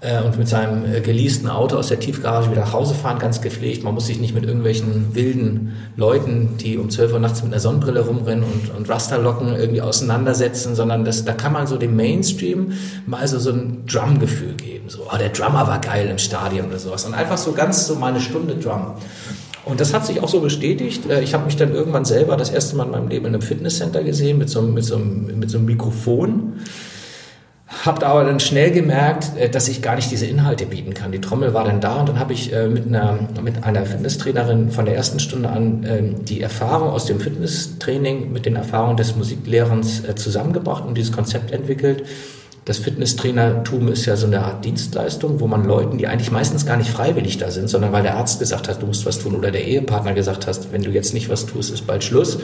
äh, 0.00 0.22
und 0.22 0.38
mit 0.38 0.48
seinem 0.48 0.84
äh, 0.84 1.00
geleasten 1.00 1.48
Auto 1.48 1.76
aus 1.76 1.88
der 1.88 1.98
Tiefgarage 1.98 2.50
wieder 2.50 2.60
nach 2.60 2.72
Hause 2.72 2.94
fahren, 2.94 3.18
ganz 3.18 3.40
gepflegt. 3.40 3.82
Man 3.82 3.94
muss 3.94 4.06
sich 4.06 4.20
nicht 4.20 4.34
mit 4.34 4.44
irgendwelchen 4.44 5.14
wilden 5.14 5.76
Leuten, 5.96 6.56
die 6.58 6.78
um 6.78 6.88
12 6.88 7.14
Uhr 7.14 7.18
nachts 7.18 7.42
mit 7.42 7.52
einer 7.52 7.60
Sonnenbrille 7.60 8.00
rumrennen 8.00 8.44
und, 8.44 8.76
und 8.76 8.88
Rasterlocken 8.88 9.56
irgendwie 9.56 9.82
auseinandersetzen, 9.82 10.76
sondern 10.76 11.04
das, 11.04 11.24
da 11.24 11.32
kann 11.32 11.52
man 11.52 11.66
so 11.66 11.76
dem 11.78 11.96
Mainstream 11.96 12.72
mal 13.06 13.26
so, 13.26 13.38
so 13.38 13.50
ein 13.50 13.86
Drum-Gefühl 13.86 14.54
geben. 14.54 14.88
So, 14.88 15.00
oh, 15.12 15.16
der 15.18 15.30
Drummer 15.30 15.66
war 15.66 15.80
geil 15.80 16.08
im 16.08 16.18
Stadion 16.18 16.68
oder 16.68 16.78
sowas. 16.78 17.04
Und 17.04 17.14
einfach 17.14 17.38
so 17.38 17.52
ganz 17.52 17.86
so 17.86 17.96
mal 17.96 18.12
eine 18.12 18.20
Stunde 18.20 18.54
Drum. 18.54 18.92
Und 19.64 19.80
das 19.80 19.92
hat 19.92 20.06
sich 20.06 20.22
auch 20.22 20.28
so 20.28 20.40
bestätigt. 20.40 21.10
Äh, 21.10 21.22
ich 21.22 21.34
habe 21.34 21.44
mich 21.44 21.56
dann 21.56 21.74
irgendwann 21.74 22.04
selber 22.04 22.36
das 22.36 22.50
erste 22.50 22.76
Mal 22.76 22.84
in 22.84 22.92
meinem 22.92 23.08
Leben 23.08 23.26
in 23.26 23.34
einem 23.34 23.42
Fitnesscenter 23.42 24.04
gesehen 24.04 24.38
mit 24.38 24.48
so, 24.48 24.62
mit 24.62 24.84
so, 24.84 24.96
mit 24.98 25.50
so 25.50 25.58
einem 25.58 25.66
Mikrofon 25.66 26.60
habe 27.68 28.06
aber 28.06 28.24
dann 28.24 28.40
schnell 28.40 28.70
gemerkt, 28.70 29.36
äh, 29.36 29.50
dass 29.50 29.68
ich 29.68 29.82
gar 29.82 29.96
nicht 29.96 30.10
diese 30.10 30.26
Inhalte 30.26 30.66
bieten 30.66 30.94
kann. 30.94 31.12
Die 31.12 31.20
Trommel 31.20 31.52
war 31.52 31.64
dann 31.64 31.80
da 31.80 32.00
und 32.00 32.08
dann 32.08 32.18
habe 32.18 32.32
ich 32.32 32.52
äh, 32.52 32.66
mit 32.66 32.86
einer, 32.86 33.18
mit 33.42 33.62
einer 33.62 33.84
Fitnesstrainerin 33.84 34.70
von 34.70 34.86
der 34.86 34.96
ersten 34.96 35.20
Stunde 35.20 35.50
an 35.50 35.84
ähm, 35.86 36.24
die 36.24 36.40
Erfahrung 36.40 36.88
aus 36.88 37.04
dem 37.04 37.20
Fitnesstraining 37.20 38.32
mit 38.32 38.46
den 38.46 38.56
Erfahrungen 38.56 38.96
des 38.96 39.16
Musiklehrens 39.16 40.04
äh, 40.04 40.14
zusammengebracht 40.14 40.84
und 40.86 40.96
dieses 40.96 41.12
Konzept 41.12 41.50
entwickelt. 41.50 42.04
Das 42.64 42.78
Fitnesstrainertum 42.78 43.88
ist 43.88 44.04
ja 44.06 44.16
so 44.16 44.26
eine 44.26 44.40
Art 44.40 44.64
Dienstleistung, 44.64 45.40
wo 45.40 45.46
man 45.46 45.64
Leuten, 45.64 45.96
die 45.96 46.06
eigentlich 46.06 46.30
meistens 46.30 46.66
gar 46.66 46.76
nicht 46.76 46.90
freiwillig 46.90 47.38
da 47.38 47.50
sind, 47.50 47.68
sondern 47.68 47.92
weil 47.92 48.02
der 48.02 48.16
Arzt 48.16 48.40
gesagt 48.40 48.68
hat, 48.68 48.82
du 48.82 48.86
musst 48.86 49.06
was 49.06 49.18
tun 49.18 49.34
oder 49.34 49.50
der 49.50 49.64
Ehepartner 49.64 50.12
gesagt 50.12 50.46
hat, 50.46 50.72
wenn 50.72 50.82
du 50.82 50.90
jetzt 50.90 51.14
nicht 51.14 51.30
was 51.30 51.46
tust, 51.46 51.72
ist 51.72 51.86
bald 51.86 52.04
Schluss 52.04 52.38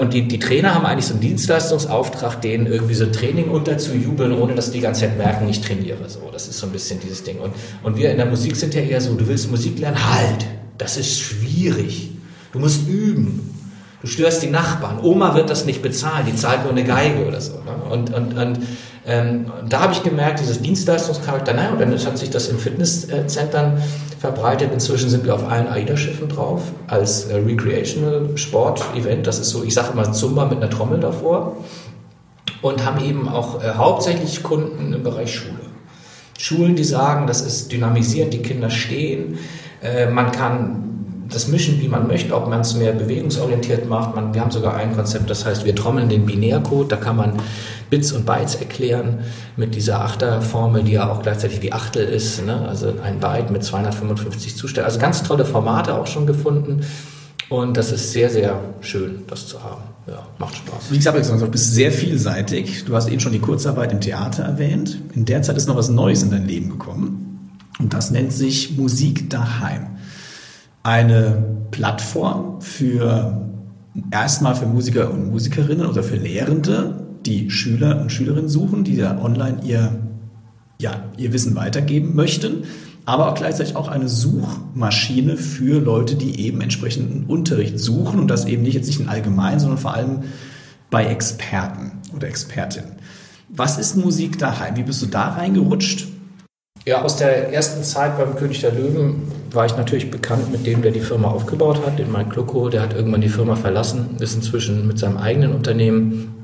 und 0.00 0.14
die, 0.14 0.26
die 0.26 0.38
Trainer 0.38 0.74
haben 0.74 0.86
eigentlich 0.86 1.06
so 1.06 1.12
einen 1.12 1.20
Dienstleistungsauftrag, 1.20 2.40
denen 2.40 2.66
irgendwie 2.66 2.94
so 2.94 3.04
ein 3.04 3.12
Training 3.12 3.48
unterzujubeln, 3.50 4.32
ohne 4.32 4.54
dass 4.54 4.70
die 4.70 4.78
die 4.78 4.82
ganze 4.82 5.02
Zeit 5.02 5.16
merken, 5.16 5.48
ich 5.48 5.60
trainiere. 5.60 6.08
So, 6.08 6.28
das 6.32 6.48
ist 6.48 6.58
so 6.58 6.66
ein 6.66 6.72
bisschen 6.72 6.98
dieses 7.00 7.24
Ding. 7.24 7.38
Und, 7.38 7.52
und 7.82 7.96
wir 7.96 8.10
in 8.10 8.16
der 8.16 8.26
Musik 8.26 8.56
sind 8.56 8.74
ja 8.74 8.80
eher 8.80 9.00
so, 9.00 9.14
du 9.14 9.28
willst 9.28 9.50
Musik 9.50 9.78
lernen, 9.78 9.98
halt, 10.12 10.46
das 10.78 10.96
ist 10.96 11.20
schwierig. 11.20 12.10
Du 12.52 12.58
musst 12.58 12.88
üben. 12.88 13.54
Du 14.00 14.06
störst 14.06 14.42
die 14.42 14.50
Nachbarn. 14.50 14.98
Oma 15.00 15.34
wird 15.34 15.50
das 15.50 15.66
nicht 15.66 15.82
bezahlen, 15.82 16.26
die 16.26 16.36
zahlt 16.36 16.62
nur 16.62 16.72
eine 16.72 16.84
Geige 16.84 17.26
oder 17.26 17.40
so. 17.40 17.54
Ne? 17.54 17.76
Und, 17.90 18.14
und, 18.14 18.36
und 18.36 18.58
ähm, 19.06 19.46
da 19.68 19.80
habe 19.80 19.92
ich 19.92 20.02
gemerkt, 20.02 20.40
dieses 20.40 20.60
Dienstleistungscharakter, 20.60 21.54
naja, 21.54 21.70
und 21.70 21.80
dann 21.80 21.92
hat 21.92 22.18
sich 22.18 22.30
das 22.30 22.48
in 22.48 22.58
Fitnesszentren 22.58 23.82
verbreitet. 24.18 24.70
Inzwischen 24.72 25.08
sind 25.10 25.24
wir 25.24 25.34
auf 25.34 25.48
allen 25.48 25.68
AIDA-Schiffen 25.68 26.28
drauf 26.28 26.62
als 26.86 27.24
äh, 27.24 27.36
Recreational 27.36 28.36
Sport-Event. 28.36 29.26
Das 29.26 29.38
ist 29.38 29.50
so, 29.50 29.64
ich 29.64 29.74
sage 29.74 29.92
immer 29.92 30.12
Zumba 30.12 30.46
mit 30.46 30.58
einer 30.58 30.70
Trommel 30.70 31.00
davor. 31.00 31.56
Und 32.62 32.84
haben 32.84 33.04
eben 33.04 33.28
auch 33.28 33.62
äh, 33.62 33.72
hauptsächlich 33.74 34.42
Kunden 34.42 34.92
im 34.92 35.02
Bereich 35.02 35.34
Schule. 35.34 35.60
Schulen, 36.38 36.76
die 36.76 36.84
sagen, 36.84 37.26
das 37.26 37.40
ist 37.40 37.72
dynamisierend, 37.72 38.32
die 38.32 38.42
Kinder 38.42 38.70
stehen. 38.70 39.38
Äh, 39.82 40.10
man 40.10 40.32
kann 40.32 40.86
das 41.28 41.48
mischen, 41.48 41.80
wie 41.80 41.88
man 41.88 42.06
möchte, 42.06 42.34
ob 42.34 42.48
man 42.48 42.60
es 42.60 42.74
mehr 42.74 42.92
bewegungsorientiert 42.92 43.88
macht. 43.88 44.14
Man, 44.14 44.32
wir 44.34 44.40
haben 44.40 44.50
sogar 44.50 44.76
ein 44.76 44.94
Konzept, 44.94 45.28
das 45.28 45.44
heißt, 45.44 45.64
wir 45.64 45.74
trommeln 45.74 46.08
den 46.08 46.24
Binärcode, 46.24 46.92
da 46.92 46.96
kann 46.96 47.16
man 47.16 47.32
Bits 47.90 48.12
und 48.12 48.26
Bytes 48.26 48.56
erklären 48.56 49.20
mit 49.56 49.74
dieser 49.74 50.00
Achterformel, 50.00 50.82
die 50.82 50.92
ja 50.92 51.10
auch 51.10 51.22
gleichzeitig 51.22 51.62
wie 51.62 51.72
Achtel 51.72 52.06
ist, 52.06 52.44
ne? 52.44 52.66
also 52.68 52.92
ein 53.02 53.20
Byte 53.20 53.50
mit 53.50 53.64
255 53.64 54.56
Zuständen. 54.56 54.86
Also 54.86 54.98
ganz 54.98 55.22
tolle 55.22 55.44
Formate 55.44 55.94
auch 55.94 56.06
schon 56.06 56.26
gefunden 56.26 56.82
und 57.48 57.76
das 57.76 57.92
ist 57.92 58.12
sehr, 58.12 58.28
sehr 58.30 58.60
schön, 58.80 59.22
das 59.28 59.46
zu 59.46 59.62
haben. 59.62 59.82
Ja, 60.08 60.26
macht 60.38 60.56
Spaß. 60.56 60.90
Wie 60.90 60.96
gesagt, 60.96 61.28
du 61.28 61.48
bist 61.48 61.74
sehr 61.74 61.90
vielseitig. 61.90 62.84
Du 62.84 62.94
hast 62.94 63.08
eben 63.08 63.20
schon 63.20 63.32
die 63.32 63.40
Kurzarbeit 63.40 63.90
im 63.90 64.00
Theater 64.00 64.44
erwähnt. 64.44 65.00
In 65.14 65.24
der 65.24 65.42
Zeit 65.42 65.56
ist 65.56 65.66
noch 65.66 65.76
was 65.76 65.88
Neues 65.88 66.22
in 66.22 66.30
dein 66.30 66.46
Leben 66.46 66.70
gekommen. 66.70 67.50
Und 67.80 67.92
das 67.92 68.10
nennt 68.10 68.32
sich 68.32 68.76
Musik 68.76 69.30
daheim 69.30 69.96
eine 70.82 71.42
Plattform 71.72 72.60
für 72.60 73.48
erstmal 74.12 74.54
für 74.54 74.66
Musiker 74.66 75.10
und 75.10 75.30
Musikerinnen 75.30 75.84
oder 75.86 76.04
für 76.04 76.16
Lehrende, 76.16 77.05
die 77.26 77.50
Schüler 77.50 78.00
und 78.00 78.10
Schülerinnen 78.10 78.48
suchen, 78.48 78.84
die 78.84 78.96
da 78.96 79.20
online 79.20 79.58
ihr, 79.64 79.98
ja, 80.80 81.04
ihr 81.16 81.32
Wissen 81.32 81.56
weitergeben 81.56 82.14
möchten, 82.14 82.64
aber 83.04 83.30
auch 83.30 83.34
gleichzeitig 83.34 83.76
auch 83.76 83.88
eine 83.88 84.08
Suchmaschine 84.08 85.36
für 85.36 85.80
Leute, 85.80 86.16
die 86.16 86.40
eben 86.40 86.60
entsprechenden 86.60 87.26
Unterricht 87.26 87.78
suchen 87.78 88.18
und 88.20 88.28
das 88.28 88.46
eben 88.46 88.62
nicht 88.62 88.74
jetzt 88.74 88.88
nicht 88.88 89.00
in 89.00 89.08
allgemein, 89.08 89.60
sondern 89.60 89.78
vor 89.78 89.94
allem 89.94 90.24
bei 90.90 91.06
Experten 91.06 91.92
oder 92.14 92.28
Expertinnen. 92.28 92.92
Was 93.48 93.78
ist 93.78 93.96
Musik 93.96 94.38
daheim? 94.38 94.76
Wie 94.76 94.82
bist 94.82 95.02
du 95.02 95.06
da 95.06 95.28
reingerutscht? 95.30 96.08
Ja, 96.84 97.02
aus 97.02 97.16
der 97.16 97.52
ersten 97.52 97.82
Zeit 97.82 98.16
beim 98.16 98.36
König 98.36 98.60
der 98.60 98.72
Löwen 98.72 99.22
war 99.50 99.66
ich 99.66 99.76
natürlich 99.76 100.10
bekannt 100.10 100.52
mit 100.52 100.66
dem, 100.66 100.82
der 100.82 100.92
die 100.92 101.00
Firma 101.00 101.28
aufgebaut 101.28 101.84
hat, 101.84 101.98
den 101.98 102.12
Mike 102.12 102.36
Lucko. 102.36 102.68
Der 102.68 102.82
hat 102.82 102.94
irgendwann 102.94 103.20
die 103.20 103.28
Firma 103.28 103.56
verlassen, 103.56 104.16
ist 104.20 104.34
inzwischen 104.34 104.86
mit 104.86 104.98
seinem 104.98 105.16
eigenen 105.16 105.52
Unternehmen 105.52 106.36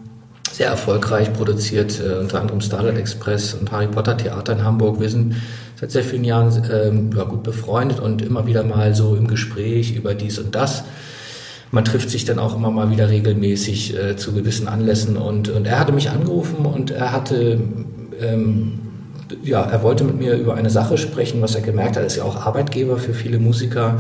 sehr 0.53 0.69
erfolgreich 0.69 1.33
produziert, 1.33 2.01
äh, 2.01 2.21
unter 2.21 2.41
anderem 2.41 2.61
Starlight 2.61 2.99
Express 2.99 3.55
und 3.55 3.73
Harry 3.73 3.88
Potter 3.88 4.17
Theater 4.17 4.53
in 4.53 4.65
Hamburg. 4.65 5.01
Wir 5.01 5.09
sind 5.09 5.37
seit 5.81 5.91
sehr 5.91 6.05
vielen 6.05 6.25
Jahren 6.25 6.62
ähm, 6.71 7.11
ja, 7.17 7.25
gut 7.25 7.43
befreundet 7.43 7.99
und 7.99 8.23
immer 8.23 8.47
wieder 8.47 8.62
mal 8.62 8.95
so 8.95 9.17
im 9.17 9.27
Gespräch 9.27 9.97
über 9.97 10.15
dies 10.15 10.38
und 10.38 10.55
das. 10.55 10.85
Man 11.71 11.85
trifft 11.87 12.11
sich 12.11 12.27
dann 12.27 12.38
auch 12.38 12.55
immer 12.55 12.71
mal 12.71 12.91
wieder 12.91 13.09
regelmäßig 13.09 13.97
äh, 13.97 14.17
zu 14.17 14.33
gewissen 14.33 14.69
Anlässen 14.69 15.17
und, 15.17 15.49
und 15.49 15.67
er 15.67 15.81
hatte 15.81 15.93
mich 15.93 16.11
angerufen 16.11 16.67
und 16.67 16.91
er 16.91 17.12
hatte 17.12 17.59
ähm, 18.21 18.79
ja, 19.43 19.62
er 19.62 19.83
wollte 19.83 20.05
mit 20.05 20.19
mir 20.19 20.35
über 20.35 20.55
eine 20.55 20.71
Sache 20.71 20.99
sprechen, 20.99 21.41
was 21.41 21.55
er 21.55 21.62
gemerkt 21.62 21.97
hat, 21.97 22.05
ist 22.05 22.17
ja 22.17 22.25
auch 22.25 22.47
Arbeitgeber 22.47 22.99
für 22.99 23.15
viele 23.15 23.38
Musiker. 23.38 23.99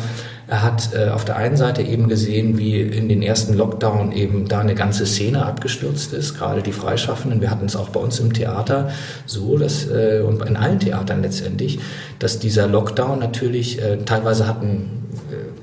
Er 0.52 0.62
hat 0.62 0.90
äh, 0.92 1.08
auf 1.08 1.24
der 1.24 1.36
einen 1.36 1.56
Seite 1.56 1.80
eben 1.80 2.08
gesehen, 2.08 2.58
wie 2.58 2.82
in 2.82 3.08
den 3.08 3.22
ersten 3.22 3.54
Lockdown 3.54 4.12
eben 4.12 4.48
da 4.48 4.58
eine 4.58 4.74
ganze 4.74 5.06
Szene 5.06 5.46
abgestürzt 5.46 6.12
ist, 6.12 6.36
gerade 6.36 6.60
die 6.60 6.72
Freischaffenden. 6.72 7.40
Wir 7.40 7.50
hatten 7.50 7.64
es 7.64 7.74
auch 7.74 7.88
bei 7.88 8.00
uns 8.00 8.20
im 8.20 8.34
Theater 8.34 8.90
so, 9.24 9.56
dass, 9.56 9.86
äh, 9.86 10.20
und 10.20 10.42
in 10.42 10.58
allen 10.58 10.78
Theatern 10.78 11.22
letztendlich, 11.22 11.78
dass 12.18 12.38
dieser 12.38 12.66
Lockdown 12.66 13.18
natürlich, 13.18 13.80
äh, 13.80 13.96
teilweise 14.04 14.46
hatten 14.46 14.90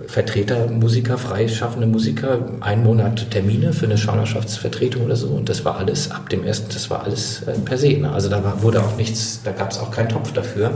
Vertreter, 0.08 0.66
Musiker, 0.72 1.20
freischaffende 1.20 1.86
Musiker, 1.86 2.40
einen 2.62 2.84
Monat 2.84 3.30
Termine 3.30 3.74
für 3.74 3.86
eine 3.86 3.98
Schwangerschaftsvertretung 3.98 5.06
oder 5.06 5.16
so. 5.16 5.28
Und 5.28 5.50
das 5.50 5.66
war 5.66 5.78
alles 5.78 6.10
ab 6.10 6.30
dem 6.30 6.44
ersten, 6.44 6.74
das 6.74 6.90
war 6.90 7.04
alles 7.04 7.44
äh, 7.44 7.52
per 7.64 7.78
se. 7.78 7.96
Ne? 7.96 8.12
Also 8.12 8.28
da 8.28 8.44
war, 8.44 8.64
wurde 8.64 8.82
auch 8.82 8.98
nichts, 8.98 9.42
da 9.44 9.52
gab 9.52 9.70
es 9.70 9.78
auch 9.78 9.92
keinen 9.92 10.10
Topf 10.10 10.34
dafür. 10.34 10.72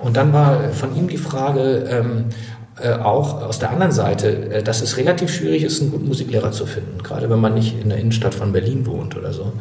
Und 0.00 0.16
dann 0.16 0.32
war 0.32 0.70
von 0.72 0.96
ihm 0.96 1.06
die 1.06 1.16
Frage, 1.16 1.84
ähm, 1.88 2.24
äh, 2.82 2.92
auch 3.02 3.42
aus 3.42 3.58
der 3.58 3.70
anderen 3.70 3.92
Seite, 3.92 4.50
äh, 4.50 4.62
dass 4.62 4.82
es 4.82 4.96
relativ 4.96 5.32
schwierig 5.32 5.62
ist, 5.64 5.80
einen 5.80 5.90
guten 5.90 6.08
Musiklehrer 6.08 6.52
zu 6.52 6.66
finden, 6.66 7.02
gerade 7.02 7.28
wenn 7.30 7.40
man 7.40 7.54
nicht 7.54 7.80
in 7.80 7.88
der 7.88 7.98
Innenstadt 7.98 8.34
von 8.34 8.52
Berlin 8.52 8.86
wohnt 8.86 9.16
oder 9.16 9.32
so. 9.32 9.52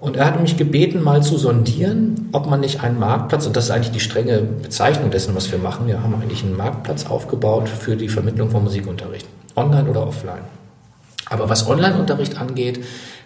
Und 0.00 0.16
er 0.16 0.26
hat 0.26 0.40
mich 0.40 0.58
gebeten, 0.58 1.02
mal 1.02 1.22
zu 1.22 1.38
sondieren, 1.38 2.28
ob 2.32 2.46
man 2.46 2.60
nicht 2.60 2.82
einen 2.82 2.98
Marktplatz, 2.98 3.46
und 3.46 3.56
das 3.56 3.64
ist 3.64 3.70
eigentlich 3.70 3.92
die 3.92 4.00
strenge 4.00 4.42
Bezeichnung 4.42 5.10
dessen, 5.10 5.34
was 5.34 5.50
wir 5.50 5.58
machen, 5.58 5.86
wir 5.86 6.02
haben 6.02 6.14
eigentlich 6.14 6.42
einen 6.42 6.56
Marktplatz 6.56 7.06
aufgebaut 7.06 7.70
für 7.70 7.96
die 7.96 8.08
Vermittlung 8.08 8.50
von 8.50 8.64
Musikunterricht, 8.64 9.26
online 9.56 9.88
oder 9.88 10.06
offline. 10.06 10.44
Aber 11.30 11.48
was 11.48 11.66
Online-Unterricht 11.66 12.38
angeht, 12.38 12.84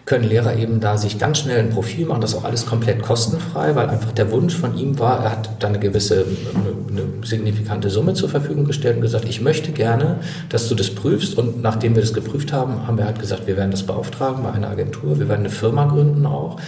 können 0.09 0.25
Lehrer 0.25 0.57
eben 0.57 0.81
da 0.81 0.97
sich 0.97 1.19
ganz 1.19 1.39
schnell 1.39 1.59
ein 1.59 1.69
Profil 1.69 2.07
machen, 2.07 2.23
das 2.23 2.35
auch 2.35 2.45
alles 2.45 2.65
komplett 2.65 3.03
kostenfrei, 3.03 3.75
weil 3.77 3.91
einfach 3.91 4.11
der 4.13 4.31
Wunsch 4.33 4.57
von 4.57 4.75
ihm 4.79 4.99
war, 4.99 5.23
er 5.23 5.33
hat 5.33 5.51
da 5.59 5.69
eine 5.69 5.79
gewisse, 5.79 6.25
eine, 6.55 7.03
eine 7.03 7.27
signifikante 7.27 7.91
Summe 7.91 8.15
zur 8.15 8.31
Verfügung 8.31 8.65
gestellt 8.65 8.97
und 8.97 9.03
gesagt, 9.03 9.29
ich 9.29 9.43
möchte 9.43 9.71
gerne, 9.71 10.21
dass 10.49 10.67
du 10.71 10.75
das 10.75 10.89
prüfst. 10.89 11.37
Und 11.37 11.61
nachdem 11.63 11.95
wir 11.95 12.01
das 12.01 12.15
geprüft 12.15 12.55
haben, 12.55 12.87
haben 12.87 12.97
wir 12.97 13.05
halt 13.05 13.21
gesagt, 13.21 13.47
wir 13.47 13.59
werden 13.59 13.71
das 13.71 13.83
beauftragen 13.83 14.43
bei 14.43 14.51
einer 14.51 14.71
Agentur, 14.71 15.19
wir 15.19 15.29
werden 15.29 15.41
eine 15.41 15.51
Firma 15.51 15.85
gründen 15.85 16.25
auch, 16.25 16.59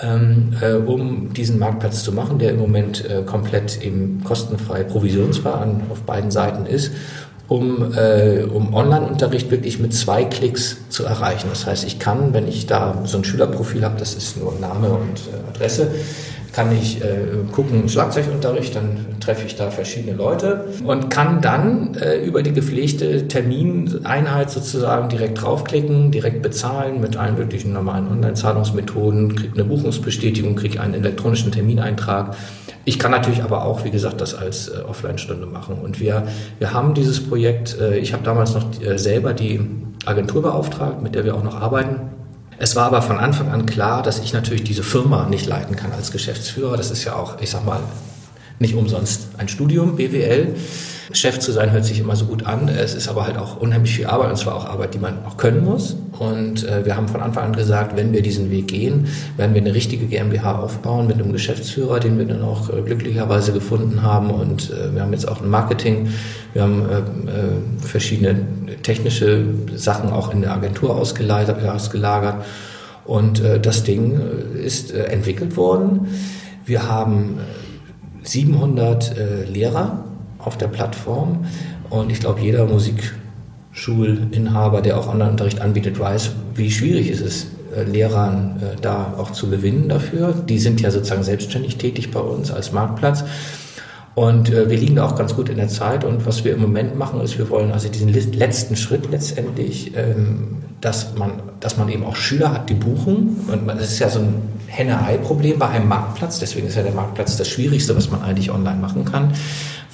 ähm, 0.00 0.52
äh, 0.60 0.74
um 0.74 1.32
diesen 1.32 1.58
Marktplatz 1.58 2.04
zu 2.04 2.12
machen, 2.12 2.38
der 2.38 2.52
im 2.52 2.58
Moment 2.60 3.04
äh, 3.10 3.22
komplett 3.22 3.82
eben 3.82 4.22
kostenfrei 4.22 4.84
provisionsfrei 4.84 5.50
an, 5.50 5.82
auf 5.90 6.02
beiden 6.02 6.30
Seiten 6.30 6.66
ist 6.66 6.92
um, 7.48 7.94
äh, 7.94 8.42
um 8.42 8.74
Online-Unterricht 8.74 9.50
wirklich 9.50 9.78
mit 9.78 9.94
zwei 9.94 10.24
Klicks 10.24 10.78
zu 10.88 11.04
erreichen. 11.04 11.48
Das 11.50 11.66
heißt, 11.66 11.84
ich 11.86 11.98
kann, 11.98 12.32
wenn 12.34 12.48
ich 12.48 12.66
da 12.66 13.02
so 13.04 13.18
ein 13.18 13.24
Schülerprofil 13.24 13.84
habe, 13.84 13.98
das 13.98 14.14
ist 14.14 14.36
nur 14.38 14.54
Name 14.60 14.88
und 14.88 15.20
äh, 15.32 15.48
Adresse, 15.48 15.90
kann 16.56 16.72
ich 16.72 17.02
äh, 17.02 17.44
gucken, 17.52 17.86
Schlagzeugunterricht, 17.86 18.74
dann 18.74 19.16
treffe 19.20 19.46
ich 19.46 19.56
da 19.56 19.70
verschiedene 19.70 20.16
Leute 20.16 20.64
und 20.84 21.10
kann 21.10 21.42
dann 21.42 21.94
äh, 21.96 22.24
über 22.24 22.42
die 22.42 22.52
gepflegte 22.52 23.28
Termineinheit 23.28 24.50
sozusagen 24.50 25.10
direkt 25.10 25.42
draufklicken, 25.42 26.10
direkt 26.10 26.40
bezahlen 26.40 27.02
mit 27.02 27.18
allen 27.18 27.36
möglichen 27.36 27.74
normalen 27.74 28.08
Online-Zahlungsmethoden, 28.08 29.36
kriege 29.36 29.52
eine 29.52 29.64
Buchungsbestätigung, 29.64 30.56
kriege 30.56 30.80
einen 30.80 30.94
elektronischen 30.94 31.52
Termineintrag. 31.52 32.34
Ich 32.88 33.00
kann 33.00 33.10
natürlich 33.10 33.42
aber 33.42 33.64
auch, 33.64 33.84
wie 33.84 33.90
gesagt, 33.90 34.20
das 34.20 34.32
als 34.34 34.68
äh, 34.68 34.78
Offline-Stunde 34.78 35.44
machen. 35.44 35.76
Und 35.82 35.98
wir, 35.98 36.28
wir 36.60 36.72
haben 36.72 36.94
dieses 36.94 37.28
Projekt, 37.28 37.76
äh, 37.80 37.98
ich 37.98 38.12
habe 38.12 38.22
damals 38.22 38.54
noch 38.54 38.80
äh, 38.80 38.96
selber 38.96 39.34
die 39.34 39.60
Agentur 40.04 40.40
beauftragt, 40.42 41.02
mit 41.02 41.16
der 41.16 41.24
wir 41.24 41.34
auch 41.34 41.42
noch 41.42 41.60
arbeiten. 41.60 41.98
Es 42.58 42.76
war 42.76 42.86
aber 42.86 43.02
von 43.02 43.18
Anfang 43.18 43.50
an 43.50 43.66
klar, 43.66 44.04
dass 44.04 44.20
ich 44.20 44.32
natürlich 44.32 44.62
diese 44.62 44.84
Firma 44.84 45.26
nicht 45.28 45.46
leiten 45.46 45.74
kann 45.74 45.90
als 45.90 46.12
Geschäftsführer. 46.12 46.76
Das 46.76 46.92
ist 46.92 47.02
ja 47.02 47.16
auch, 47.16 47.40
ich 47.40 47.50
sag 47.50 47.66
mal, 47.66 47.80
nicht 48.58 48.74
umsonst 48.74 49.28
ein 49.38 49.48
Studium, 49.48 49.96
BWL. 49.96 50.54
Chef 51.12 51.38
zu 51.38 51.52
sein 51.52 51.70
hört 51.70 51.84
sich 51.84 52.00
immer 52.00 52.16
so 52.16 52.26
gut 52.26 52.46
an. 52.46 52.68
Es 52.68 52.94
ist 52.94 53.08
aber 53.08 53.26
halt 53.26 53.38
auch 53.38 53.60
unheimlich 53.60 53.94
viel 53.94 54.06
Arbeit 54.06 54.30
und 54.30 54.36
zwar 54.36 54.56
auch 54.56 54.64
Arbeit, 54.64 54.94
die 54.94 54.98
man 54.98 55.24
auch 55.24 55.36
können 55.36 55.64
muss. 55.64 55.96
Und 56.18 56.64
äh, 56.64 56.84
wir 56.84 56.96
haben 56.96 57.08
von 57.08 57.20
Anfang 57.20 57.44
an 57.44 57.52
gesagt, 57.52 57.96
wenn 57.96 58.12
wir 58.12 58.22
diesen 58.22 58.50
Weg 58.50 58.68
gehen, 58.68 59.06
werden 59.36 59.54
wir 59.54 59.60
eine 59.60 59.74
richtige 59.74 60.06
GmbH 60.06 60.58
aufbauen 60.58 61.06
mit 61.06 61.16
einem 61.16 61.32
Geschäftsführer, 61.32 62.00
den 62.00 62.18
wir 62.18 62.24
dann 62.24 62.42
auch 62.42 62.70
äh, 62.70 62.82
glücklicherweise 62.82 63.52
gefunden 63.52 64.02
haben. 64.02 64.30
Und 64.30 64.70
äh, 64.70 64.94
wir 64.94 65.02
haben 65.02 65.12
jetzt 65.12 65.28
auch 65.28 65.40
ein 65.40 65.48
Marketing, 65.48 66.08
wir 66.52 66.62
haben 66.62 66.82
äh, 66.88 66.98
äh, 66.98 67.02
verschiedene 67.80 68.36
technische 68.82 69.44
Sachen 69.76 70.10
auch 70.10 70.32
in 70.32 70.42
der 70.42 70.52
Agentur 70.52 70.96
ausgelagert. 70.96 71.62
ausgelagert. 71.64 72.44
Und 73.04 73.40
äh, 73.40 73.60
das 73.60 73.84
Ding 73.84 74.20
ist 74.60 74.92
entwickelt 74.92 75.56
worden. 75.56 76.08
Wir 76.64 76.88
haben 76.88 77.38
700 78.28 79.16
äh, 79.16 79.44
Lehrer 79.44 80.04
auf 80.38 80.58
der 80.58 80.68
Plattform 80.68 81.46
und 81.90 82.10
ich 82.10 82.20
glaube, 82.20 82.40
jeder 82.40 82.64
Musikschulinhaber, 82.66 84.80
der 84.82 84.98
auch 84.98 85.08
Online-Unterricht 85.08 85.60
anbietet, 85.60 85.98
weiß, 85.98 86.30
wie 86.54 86.70
schwierig 86.70 87.10
es 87.10 87.20
ist, 87.20 87.48
äh, 87.74 87.82
Lehrern 87.84 88.60
äh, 88.60 88.76
da 88.80 89.14
auch 89.18 89.32
zu 89.32 89.50
gewinnen 89.50 89.88
dafür. 89.88 90.32
Die 90.32 90.58
sind 90.58 90.80
ja 90.80 90.90
sozusagen 90.90 91.22
selbstständig 91.22 91.76
tätig 91.76 92.10
bei 92.10 92.20
uns 92.20 92.50
als 92.50 92.72
Marktplatz. 92.72 93.24
Und 94.14 94.50
äh, 94.50 94.70
wir 94.70 94.78
liegen 94.78 94.96
da 94.96 95.06
auch 95.06 95.16
ganz 95.16 95.34
gut 95.34 95.50
in 95.50 95.58
der 95.58 95.68
Zeit. 95.68 96.04
Und 96.04 96.26
was 96.26 96.44
wir 96.44 96.54
im 96.54 96.62
Moment 96.62 96.96
machen, 96.96 97.20
ist, 97.20 97.38
wir 97.38 97.50
wollen 97.50 97.72
also 97.72 97.88
diesen 97.88 98.12
letzten 98.32 98.76
Schritt 98.76 99.10
letztendlich, 99.10 99.92
ähm, 99.94 100.56
dass 100.80 101.14
man, 101.16 101.32
dass 101.60 101.76
man 101.76 101.88
eben 101.88 102.04
auch 102.04 102.16
Schüler 102.16 102.52
hat, 102.52 102.70
die 102.70 102.74
buchen. 102.74 103.36
Und 103.52 103.68
das 103.68 103.92
ist 103.92 103.98
ja 103.98 104.08
so 104.08 104.20
ein 104.20 104.34
Henne-Ei-Problem 104.76 105.58
bei 105.58 105.68
einem 105.68 105.88
Marktplatz. 105.88 106.38
Deswegen 106.38 106.66
ist 106.66 106.76
ja 106.76 106.82
der 106.82 106.92
Marktplatz 106.92 107.36
das 107.36 107.48
Schwierigste, 107.48 107.96
was 107.96 108.10
man 108.10 108.22
eigentlich 108.22 108.50
online 108.50 108.80
machen 108.80 109.04
kann, 109.04 109.32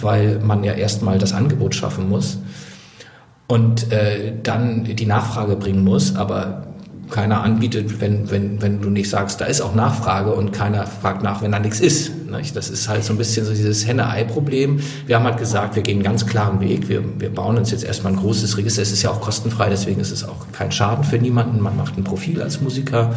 weil 0.01 0.41
man 0.41 0.65
ja 0.65 0.73
erstmal 0.73 1.19
das 1.19 1.33
Angebot 1.33 1.75
schaffen 1.75 2.09
muss 2.09 2.39
und 3.47 3.93
äh, 3.93 4.33
dann 4.43 4.85
die 4.85 5.07
Nachfrage 5.07 5.57
bringen 5.57 5.85
muss. 5.85 6.17
Aber 6.17 6.67
keiner 7.11 7.43
anbietet, 7.43 8.01
wenn, 8.01 8.31
wenn, 8.31 8.61
wenn 8.63 8.81
du 8.81 8.89
nicht 8.91 9.09
sagst, 9.09 9.41
da 9.41 9.45
ist 9.45 9.61
auch 9.61 9.75
Nachfrage 9.75 10.33
und 10.33 10.53
keiner 10.53 10.87
fragt 10.87 11.23
nach, 11.23 11.43
wenn 11.43 11.53
da 11.53 11.59
nichts 11.59 11.79
ist. 11.79 12.11
Das 12.55 12.71
ist 12.71 12.89
halt 12.89 13.05
so 13.05 13.13
ein 13.13 13.19
bisschen 13.19 13.45
so 13.45 13.53
dieses 13.53 13.87
Henne-Ei-Problem. 13.87 14.81
Wir 15.07 15.17
haben 15.17 15.25
halt 15.25 15.37
gesagt, 15.37 15.77
wir 15.77 15.83
gehen 15.83 15.97
einen 15.97 16.05
ganz 16.05 16.27
klaren 16.27 16.61
Weg. 16.61 16.89
Wir, 16.89 17.05
wir 17.21 17.29
bauen 17.29 17.59
uns 17.59 17.71
jetzt 17.71 17.85
erstmal 17.85 18.15
ein 18.15 18.19
großes 18.19 18.57
Register. 18.57 18.81
Es 18.81 18.91
ist 18.91 19.03
ja 19.03 19.11
auch 19.11 19.21
kostenfrei, 19.21 19.69
deswegen 19.69 20.01
ist 20.01 20.11
es 20.11 20.25
auch 20.27 20.47
kein 20.53 20.73
Schaden 20.73 21.05
für 21.05 21.19
niemanden. 21.19 21.61
Man 21.61 21.77
macht 21.77 21.99
ein 21.99 22.05
Profil 22.05 22.41
als 22.41 22.63
Musiker 22.63 23.15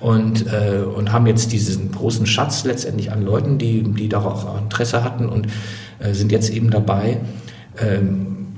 und, 0.00 0.46
äh, 0.46 0.82
und 0.82 1.12
haben 1.12 1.26
jetzt 1.26 1.52
diesen 1.52 1.92
großen 1.92 2.26
Schatz 2.26 2.64
letztendlich 2.64 3.12
an 3.12 3.22
Leuten, 3.22 3.58
die, 3.58 3.82
die 3.82 4.08
darauf 4.08 4.46
auch 4.46 4.60
Interesse 4.60 5.04
hatten 5.04 5.28
und 5.28 5.48
äh, 5.98 6.12
sind 6.14 6.32
jetzt 6.32 6.50
eben 6.50 6.70
dabei, 6.70 7.20
ähm, 7.80 8.48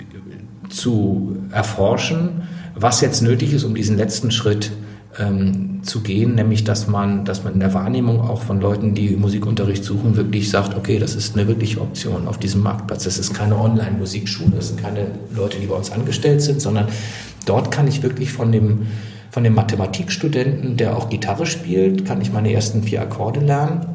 zu 0.68 1.36
erforschen, 1.50 2.42
was 2.74 3.00
jetzt 3.00 3.22
nötig 3.22 3.52
ist, 3.52 3.64
um 3.64 3.74
diesen 3.74 3.96
letzten 3.96 4.30
Schritt 4.30 4.70
ähm, 5.18 5.82
zu 5.82 6.00
gehen, 6.00 6.34
nämlich 6.34 6.64
dass 6.64 6.86
man, 6.86 7.24
dass 7.24 7.42
man 7.44 7.54
in 7.54 7.60
der 7.60 7.74
Wahrnehmung 7.74 8.20
auch 8.20 8.42
von 8.42 8.60
Leuten, 8.60 8.94
die 8.94 9.16
Musikunterricht 9.16 9.84
suchen, 9.84 10.16
wirklich 10.16 10.50
sagt, 10.50 10.76
okay, 10.76 10.98
das 10.98 11.14
ist 11.14 11.36
eine 11.36 11.48
wirkliche 11.48 11.80
Option 11.80 12.28
auf 12.28 12.38
diesem 12.38 12.62
Marktplatz. 12.62 13.04
Das 13.04 13.18
ist 13.18 13.34
keine 13.34 13.56
Online-Musikschule, 13.58 14.52
das 14.56 14.68
sind 14.68 14.80
keine 14.80 15.06
Leute, 15.34 15.58
die 15.58 15.66
bei 15.66 15.74
uns 15.74 15.90
angestellt 15.90 16.42
sind, 16.42 16.60
sondern 16.60 16.86
dort 17.46 17.70
kann 17.70 17.88
ich 17.88 18.02
wirklich 18.02 18.32
von 18.32 18.52
dem, 18.52 18.86
von 19.30 19.44
dem 19.44 19.54
Mathematikstudenten, 19.54 20.76
der 20.76 20.96
auch 20.96 21.08
Gitarre 21.08 21.46
spielt, 21.46 22.04
kann 22.04 22.20
ich 22.20 22.32
meine 22.32 22.52
ersten 22.52 22.82
vier 22.82 23.02
Akkorde 23.02 23.40
lernen 23.40 23.94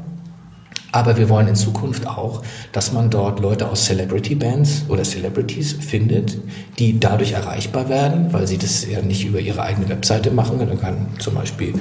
aber 0.95 1.17
wir 1.17 1.28
wollen 1.28 1.50
in 1.50 1.56
Zukunft 1.56 2.08
auch, 2.08 2.41
dass 2.71 2.93
man 2.93 3.10
dort 3.10 3.41
Leute 3.41 3.67
aus 3.67 3.84
Celebrity 3.84 4.34
Bands 4.34 4.86
oder 4.88 5.04
Celebrities 5.04 5.74
findet, 5.74 6.38
die 6.80 7.02
dadurch 7.02 7.34
erreichbar 7.34 7.89
werden, 7.89 8.32
weil 8.32 8.48
sie 8.48 8.58
das 8.58 8.89
ja 8.89 9.02
nicht 9.02 9.26
über 9.26 9.41
ihre 9.41 9.62
eigene 9.62 9.89
Webseite 9.89 10.32
machen. 10.32 10.58
Dann 10.58 10.80
kann 10.80 11.08
zum 11.19 11.36
Beispiel 11.36 11.74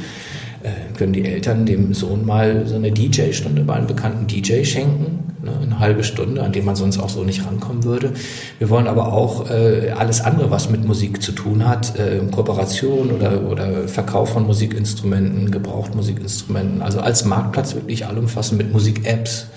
äh, 0.64 0.96
können 0.96 1.12
die 1.12 1.24
Eltern 1.24 1.66
dem 1.66 1.92
Sohn 1.92 2.24
mal 2.24 2.66
so 2.66 2.74
eine 2.76 2.90
DJ-Stunde 2.90 3.62
bei 3.64 3.74
einem 3.74 3.86
bekannten 3.86 4.26
DJ 4.26 4.64
schenken, 4.64 5.34
ne, 5.42 5.52
eine 5.62 5.78
halbe 5.78 6.02
Stunde, 6.02 6.42
an 6.42 6.52
dem 6.52 6.64
man 6.64 6.74
sonst 6.74 6.98
auch 6.98 7.10
so 7.10 7.22
nicht 7.22 7.46
rankommen 7.46 7.84
würde. 7.84 8.14
Wir 8.58 8.70
wollen 8.70 8.86
aber 8.86 9.12
auch 9.12 9.50
äh, 9.50 9.90
alles 9.90 10.22
andere, 10.22 10.50
was 10.50 10.70
mit 10.70 10.84
Musik 10.86 11.22
zu 11.22 11.32
tun 11.32 11.68
hat, 11.68 11.98
äh, 11.98 12.20
Kooperation 12.30 13.10
oder, 13.10 13.42
oder 13.46 13.88
Verkauf 13.88 14.30
von 14.30 14.46
Musikinstrumenten, 14.46 15.50
Gebrauchtmusikinstrumenten, 15.50 16.80
also 16.80 17.00
als 17.00 17.26
Marktplatz 17.26 17.74
wirklich 17.74 18.06
allumfassend 18.06 18.56
mit 18.56 18.72
Musik-Apps 18.72 19.48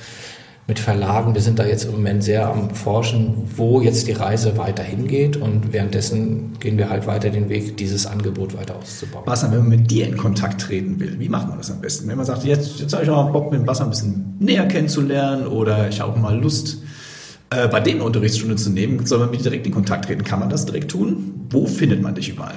mit 0.67 0.80
Verlagen. 0.80 1.34
Wir 1.34 1.41
sind 1.41 1.60
da 1.60 1.65
jetzt 1.65 1.86
im 1.86 1.91
Moment 1.91 2.23
sehr 2.23 2.47
am 2.47 2.69
Forschen, 2.71 3.49
wo 3.56 3.80
jetzt 3.80 4.08
die 4.08 4.12
Reise 4.12 4.58
weiter 4.58 4.84
hingeht 4.84 5.38
und 5.38 5.71
währenddessen 5.71 6.60
gehen 6.60 6.77
wir 6.77 6.89
halt 6.89 7.08
weiter 7.08 7.30
den 7.30 7.47
Weg, 7.47 7.77
dieses 7.77 8.06
Angebot 8.06 8.58
weiter 8.58 8.75
auszubauen. 8.75 9.23
Bassam, 9.23 9.51
wenn 9.51 9.60
man 9.60 9.69
mit 9.69 9.89
dir 9.89 10.08
in 10.08 10.17
Kontakt 10.17 10.60
treten 10.60 10.99
will, 10.99 11.19
wie 11.19 11.30
macht 11.30 11.47
man 11.47 11.58
das 11.58 11.71
am 11.71 11.80
besten? 11.80 12.10
Wenn 12.10 12.17
man 12.17 12.25
sagt, 12.25 12.43
jetzt, 12.43 12.82
jetzt 12.82 12.93
habe 12.93 13.03
ich 13.03 13.10
auch 13.10 13.23
mal 13.23 13.32
Bock, 13.32 13.49
mit 13.49 13.62
dem 13.62 13.65
Bassam 13.65 13.88
ein 13.88 13.91
bisschen 13.91 14.36
näher 14.39 14.67
kennenzulernen 14.67 15.47
oder 15.47 15.88
ich 15.88 16.01
habe 16.01 16.12
auch 16.12 16.17
mal 16.17 16.38
Lust, 16.38 16.80
äh, 17.49 17.69
bei 17.69 17.80
denen 17.80 18.01
Unterrichtsstunde 18.01 18.58
zu 18.58 18.69
nehmen, 18.69 19.06
soll 19.06 19.19
man 19.19 19.32
mit 19.32 19.39
dir 19.39 19.43
direkt 19.43 19.65
in 19.65 19.73
Kontakt 19.73 20.06
treten? 20.06 20.25
Kann 20.25 20.41
man 20.41 20.49
das 20.49 20.65
direkt 20.65 20.91
tun? 20.91 21.47
Wo 21.49 21.65
findet 21.65 22.01
man 22.01 22.13
dich 22.13 22.27
überall? 22.27 22.56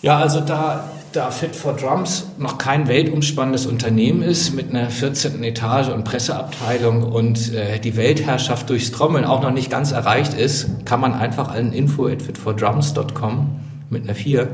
Ja, 0.00 0.18
also 0.18 0.40
da 0.40 0.90
da 1.16 1.30
Fit 1.30 1.56
for 1.56 1.74
Drums 1.74 2.26
noch 2.38 2.58
kein 2.58 2.88
weltumspannendes 2.88 3.64
Unternehmen 3.64 4.20
ist 4.20 4.54
mit 4.54 4.70
einer 4.70 4.90
14. 4.90 5.42
Etage 5.42 5.88
und 5.88 6.04
Presseabteilung 6.04 7.04
und 7.04 7.54
äh, 7.54 7.80
die 7.80 7.96
Weltherrschaft 7.96 8.68
durchs 8.68 8.92
Trommeln 8.92 9.24
auch 9.24 9.42
noch 9.42 9.50
nicht 9.50 9.70
ganz 9.70 9.92
erreicht 9.92 10.34
ist, 10.34 10.84
kann 10.84 11.00
man 11.00 11.14
einfach 11.14 11.48
an 11.48 11.72
info 11.72 12.06
at 12.06 12.20
fitfordrums.com 12.20 13.48
mit 13.88 14.02
einer 14.04 14.14
4 14.14 14.48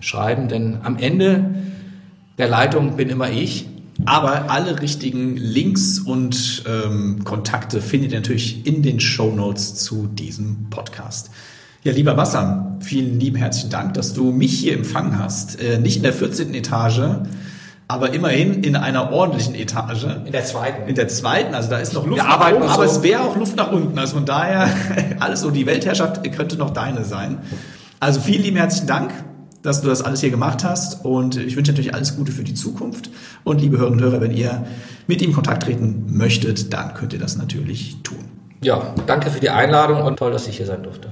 schreiben, 0.00 0.48
denn 0.48 0.78
am 0.82 0.96
Ende 0.96 1.54
der 2.38 2.48
Leitung 2.48 2.96
bin 2.96 3.08
immer 3.08 3.30
ich. 3.30 3.68
Aber 4.06 4.50
alle 4.50 4.80
richtigen 4.80 5.36
Links 5.36 5.98
und 6.00 6.64
ähm, 6.66 7.22
Kontakte 7.22 7.82
findet 7.82 8.12
ihr 8.12 8.18
natürlich 8.18 8.66
in 8.66 8.82
den 8.82 8.98
Show 8.98 9.30
Notes 9.30 9.74
zu 9.74 10.06
diesem 10.06 10.70
Podcast. 10.70 11.30
Ja, 11.82 11.92
lieber 11.92 12.12
Bassam, 12.12 12.76
vielen 12.80 13.18
lieben 13.18 13.36
herzlichen 13.36 13.70
Dank, 13.70 13.94
dass 13.94 14.12
du 14.12 14.32
mich 14.32 14.58
hier 14.58 14.74
empfangen 14.74 15.18
hast. 15.18 15.58
Äh, 15.62 15.78
nicht 15.78 15.96
in 15.96 16.02
der 16.02 16.12
14. 16.12 16.52
Etage, 16.52 17.00
aber 17.88 18.12
immerhin 18.12 18.62
in 18.62 18.76
einer 18.76 19.10
ordentlichen 19.12 19.54
Etage. 19.54 20.04
In 20.26 20.30
der 20.30 20.44
zweiten. 20.44 20.86
In 20.90 20.94
der 20.94 21.08
zweiten, 21.08 21.54
also 21.54 21.70
da 21.70 21.78
ist 21.78 21.94
noch 21.94 22.06
Luft 22.06 22.20
Wir 22.20 22.28
nach 22.28 22.52
oben, 22.52 22.64
aber 22.64 22.86
so. 22.86 22.98
es 22.98 23.02
wäre 23.02 23.22
auch 23.22 23.34
Luft 23.34 23.56
nach 23.56 23.72
unten. 23.72 23.98
Also 23.98 24.16
von 24.16 24.26
daher, 24.26 24.68
alles 25.20 25.40
so, 25.40 25.50
die 25.50 25.64
Weltherrschaft 25.64 26.22
könnte 26.32 26.56
noch 26.56 26.68
deine 26.68 27.04
sein. 27.06 27.38
Also 27.98 28.20
vielen 28.20 28.42
lieben 28.42 28.58
herzlichen 28.58 28.86
Dank, 28.86 29.12
dass 29.62 29.80
du 29.80 29.88
das 29.88 30.02
alles 30.02 30.20
hier 30.20 30.30
gemacht 30.30 30.62
hast 30.62 31.02
und 31.02 31.36
ich 31.36 31.56
wünsche 31.56 31.72
natürlich 31.72 31.94
alles 31.94 32.14
Gute 32.14 32.30
für 32.30 32.44
die 32.44 32.54
Zukunft. 32.54 33.08
Und 33.42 33.62
liebe 33.62 33.78
Hörerinnen 33.78 34.04
und 34.04 34.10
Hörer, 34.10 34.20
wenn 34.20 34.32
ihr 34.32 34.66
mit 35.06 35.22
ihm 35.22 35.30
in 35.30 35.34
Kontakt 35.34 35.62
treten 35.62 36.04
möchtet, 36.08 36.74
dann 36.74 36.92
könnt 36.92 37.14
ihr 37.14 37.18
das 37.18 37.38
natürlich 37.38 38.02
tun. 38.02 38.18
Ja, 38.62 38.94
danke 39.06 39.30
für 39.30 39.40
die 39.40 39.48
Einladung 39.48 40.02
und 40.02 40.18
toll, 40.18 40.30
dass 40.30 40.46
ich 40.46 40.58
hier 40.58 40.66
sein 40.66 40.82
durfte. 40.82 41.10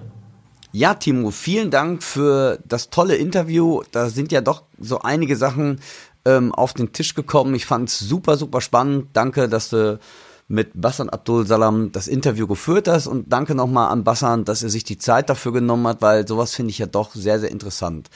Ja, 0.73 0.95
Timo, 0.95 1.31
vielen 1.31 1.71
Dank 1.71 2.03
für 2.03 2.59
das 2.67 2.91
tolle 2.91 3.17
Interview. 3.17 3.83
Da 3.91 4.11
sind 4.11 4.33
ja 4.33 4.43
doch 4.43 4.65
so 4.79 5.01
einige 5.01 5.37
Sachen 5.37 5.81
ähm, 6.27 6.55
auf 6.55 6.75
den 6.75 6.93
Tisch 6.93 7.15
gekommen. 7.15 7.55
Ich 7.55 7.65
fand 7.65 7.89
es 7.89 7.99
super, 7.99 8.37
super 8.37 8.61
spannend. 8.61 9.09
Danke, 9.15 9.49
dass 9.49 9.71
du 9.71 9.99
mit 10.47 10.71
Bassan 10.75 11.09
Abdul 11.09 11.47
Salam 11.47 11.93
das 11.93 12.07
Interview 12.07 12.47
geführt 12.47 12.89
hast 12.89 13.07
und 13.07 13.33
danke 13.33 13.55
nochmal 13.55 13.91
an 13.91 14.05
Bassan, 14.05 14.45
dass 14.45 14.63
er 14.63 14.71
sich 14.71 14.85
die 14.85 14.99
Zeit 14.99 15.31
dafür 15.31 15.53
genommen 15.53 15.87
hat, 15.87 16.03
weil 16.03 16.27
sowas 16.29 16.55
finde 16.55 16.71
ich 16.71 16.79
ja 16.79 16.87
doch 16.87 17.15
sehr, 17.15 17.41
sehr 17.41 17.51
interessant. 17.51 18.09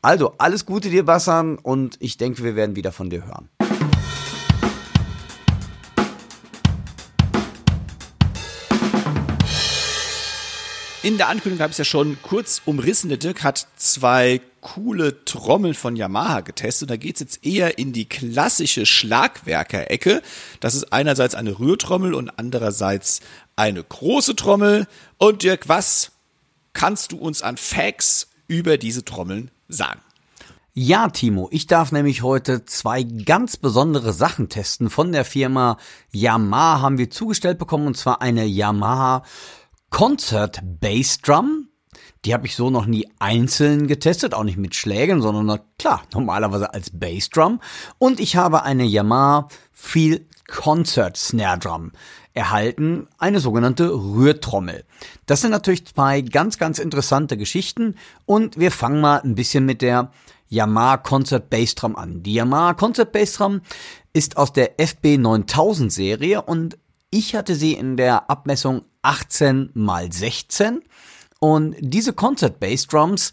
Also, 0.00 0.34
alles 0.38 0.64
Gute 0.64 0.90
dir, 0.90 1.04
Bassan, 1.04 1.58
und 1.58 1.96
ich 2.00 2.18
denke, 2.18 2.44
wir 2.44 2.54
werden 2.54 2.76
wieder 2.76 2.92
von 2.92 3.10
dir 3.10 3.26
hören. 3.26 3.48
In 11.04 11.16
der 11.16 11.28
Ankündigung 11.28 11.62
habe 11.62 11.70
ich 11.70 11.74
es 11.74 11.78
ja 11.78 11.84
schon 11.84 12.18
kurz 12.22 12.60
umrissen. 12.64 13.08
Der 13.08 13.18
Dirk 13.18 13.44
hat 13.44 13.68
zwei 13.76 14.40
coole 14.60 15.24
Trommeln 15.24 15.74
von 15.74 15.94
Yamaha 15.94 16.40
getestet. 16.40 16.90
Da 16.90 16.96
geht 16.96 17.14
es 17.14 17.20
jetzt 17.20 17.46
eher 17.46 17.78
in 17.78 17.92
die 17.92 18.08
klassische 18.08 18.84
Schlagwerker-Ecke. 18.84 20.22
Das 20.58 20.74
ist 20.74 20.92
einerseits 20.92 21.36
eine 21.36 21.60
Rührtrommel 21.60 22.14
und 22.14 22.30
andererseits 22.36 23.20
eine 23.54 23.84
große 23.84 24.34
Trommel. 24.34 24.88
Und 25.18 25.44
Dirk, 25.44 25.68
was 25.68 26.10
kannst 26.72 27.12
du 27.12 27.18
uns 27.18 27.42
an 27.42 27.58
Facts 27.58 28.26
über 28.48 28.76
diese 28.76 29.04
Trommeln 29.04 29.52
sagen? 29.68 30.00
Ja, 30.74 31.08
Timo, 31.08 31.48
ich 31.50 31.66
darf 31.66 31.92
nämlich 31.92 32.22
heute 32.22 32.64
zwei 32.64 33.02
ganz 33.02 33.56
besondere 33.56 34.12
Sachen 34.12 34.48
testen. 34.48 34.90
Von 34.90 35.12
der 35.12 35.24
Firma 35.24 35.76
Yamaha 36.12 36.80
haben 36.80 36.98
wir 36.98 37.10
zugestellt 37.10 37.58
bekommen 37.58 37.86
und 37.86 37.96
zwar 37.96 38.20
eine 38.20 38.44
Yamaha 38.44 39.24
Concert 39.90 40.60
Bass 40.80 41.18
Drum. 41.18 41.68
Die 42.24 42.34
habe 42.34 42.46
ich 42.46 42.56
so 42.56 42.70
noch 42.70 42.86
nie 42.86 43.08
einzeln 43.18 43.86
getestet, 43.86 44.34
auch 44.34 44.44
nicht 44.44 44.58
mit 44.58 44.74
Schlägen, 44.74 45.22
sondern 45.22 45.60
klar, 45.78 46.02
normalerweise 46.12 46.72
als 46.74 46.90
Bass 46.90 47.30
Drum. 47.30 47.60
Und 47.98 48.20
ich 48.20 48.36
habe 48.36 48.62
eine 48.62 48.84
Yamaha 48.84 49.48
Feel 49.72 50.26
Concert 50.46 51.16
Snare 51.16 51.58
Drum 51.58 51.92
erhalten, 52.34 53.08
eine 53.18 53.40
sogenannte 53.40 53.90
Rührtrommel. 53.92 54.84
Das 55.26 55.40
sind 55.40 55.50
natürlich 55.50 55.86
zwei 55.86 56.20
ganz, 56.20 56.58
ganz 56.58 56.78
interessante 56.78 57.36
Geschichten 57.36 57.96
und 58.26 58.58
wir 58.58 58.70
fangen 58.70 59.00
mal 59.00 59.20
ein 59.20 59.34
bisschen 59.34 59.64
mit 59.64 59.82
der 59.82 60.12
Yamaha 60.48 60.98
Concert 60.98 61.50
Bass 61.50 61.74
Drum 61.74 61.96
an. 61.96 62.22
Die 62.22 62.34
Yamaha 62.34 62.74
Concert 62.74 63.12
Bass 63.12 63.34
Drum 63.34 63.60
ist 64.12 64.36
aus 64.36 64.52
der 64.52 64.80
FB 64.80 65.18
9000 65.18 65.92
Serie 65.92 66.42
und 66.42 66.78
ich 67.10 67.34
hatte 67.34 67.54
sie 67.54 67.72
in 67.72 67.96
der 67.96 68.30
Abmessung 68.30 68.82
18 69.08 69.70
mal 69.72 70.12
16 70.12 70.82
und 71.40 71.76
diese 71.80 72.12
Concert 72.12 72.60
Bass 72.60 72.86
Drums, 72.86 73.32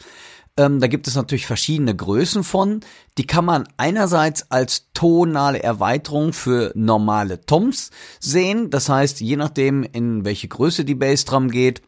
ähm, 0.57 0.79
da 0.79 0.87
gibt 0.87 1.05
es 1.07 1.15
natürlich 1.15 1.47
verschiedene 1.47 1.93
Größen 1.93 2.45
von. 2.45 2.79
Die 3.17 3.27
kann 3.27 3.43
man 3.43 3.67
einerseits 3.75 4.49
als 4.51 4.87
tonale 4.93 5.61
Erweiterung 5.61 6.31
für 6.31 6.71
normale 6.75 7.41
Toms 7.41 7.91
sehen. 8.21 8.69
Das 8.69 8.87
heißt, 8.87 9.19
je 9.19 9.35
nachdem, 9.35 9.83
in 9.83 10.23
welche 10.23 10.47
Größe 10.47 10.85
die 10.85 10.95
Bassdrum 10.95 11.51
geht, 11.51 11.81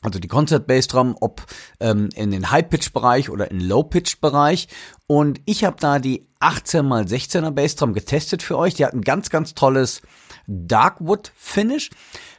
also 0.00 0.18
die 0.18 0.26
Concert 0.26 0.66
Bass 0.66 0.88
Drum, 0.88 1.16
ob 1.20 1.46
ähm, 1.78 2.08
in 2.16 2.32
den 2.32 2.50
High-Pitch-Bereich 2.50 3.30
oder 3.30 3.52
in 3.52 3.60
Low-Pitch-Bereich. 3.60 4.66
Und 5.06 5.40
ich 5.44 5.62
habe 5.62 5.76
da 5.78 6.00
die 6.00 6.26
18x16er 6.40 7.52
Bass 7.52 7.76
Drum 7.76 7.92
getestet 7.92 8.42
für 8.42 8.58
euch. 8.58 8.74
Die 8.74 8.84
hat 8.84 8.94
ein 8.94 9.02
ganz, 9.02 9.30
ganz 9.30 9.54
tolles 9.54 10.02
Darkwood-Finish. 10.48 11.90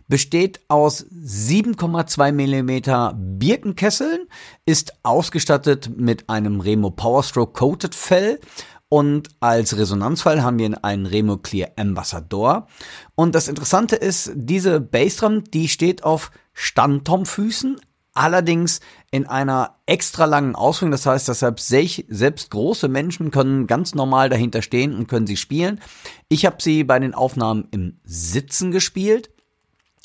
Besteht 0.07 0.61
aus 0.67 1.05
7,2 1.05 2.31
Millimeter 2.31 3.17
Birkenkesseln, 3.17 4.27
ist 4.65 4.93
ausgestattet 5.03 5.91
mit 5.95 6.29
einem 6.29 6.59
Remo 6.59 6.91
Powerstroke 6.91 7.53
Coated 7.53 7.95
Fell 7.95 8.39
und 8.93 9.29
als 9.39 9.75
Resonanzfall 9.75 10.43
haben 10.43 10.59
wir 10.59 10.85
einen 10.85 11.07
Remo 11.07 11.37
Clear 11.37 11.71
Ambassador. 11.77 12.67
Und 13.15 13.33
das 13.33 13.47
Interessante 13.47 13.95
ist, 13.95 14.31
diese 14.35 14.79
Bassdrum, 14.79 15.43
die 15.45 15.67
steht 15.67 16.03
auf 16.03 16.29
Standtom-Füßen, 16.53 17.81
allerdings 18.13 18.81
in 19.09 19.25
einer 19.25 19.77
extra 19.87 20.25
langen 20.25 20.53
Ausführung. 20.53 20.91
Das 20.91 21.07
heißt, 21.07 21.27
deshalb 21.27 21.59
selbst 21.59 22.51
große 22.51 22.87
Menschen 22.87 23.31
können 23.31 23.65
ganz 23.65 23.95
normal 23.95 24.29
dahinter 24.29 24.61
stehen 24.61 24.95
und 24.95 25.07
können 25.07 25.25
sie 25.25 25.37
spielen. 25.37 25.81
Ich 26.29 26.45
habe 26.45 26.57
sie 26.59 26.83
bei 26.83 26.99
den 26.99 27.15
Aufnahmen 27.15 27.67
im 27.71 27.99
Sitzen 28.03 28.71
gespielt. 28.71 29.32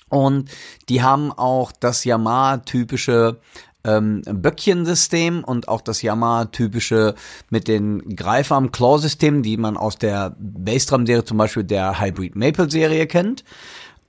Und 0.08 0.50
die 0.88 1.02
haben 1.02 1.32
auch 1.32 1.72
das 1.72 2.04
Yamaha-typische 2.04 3.40
ähm, 3.84 4.22
Böckchensystem 4.22 5.44
und 5.44 5.68
auch 5.68 5.80
das 5.80 6.02
Yamaha-typische 6.02 7.14
mit 7.50 7.68
den 7.68 8.16
Greifarm-Claw-System, 8.16 9.42
die 9.42 9.56
man 9.56 9.76
aus 9.76 9.96
der 9.96 10.34
Bassdrum-Serie, 10.38 11.24
zum 11.24 11.38
Beispiel 11.38 11.64
der 11.64 12.00
Hybrid 12.00 12.36
Maple-Serie 12.36 13.06
kennt. 13.06 13.44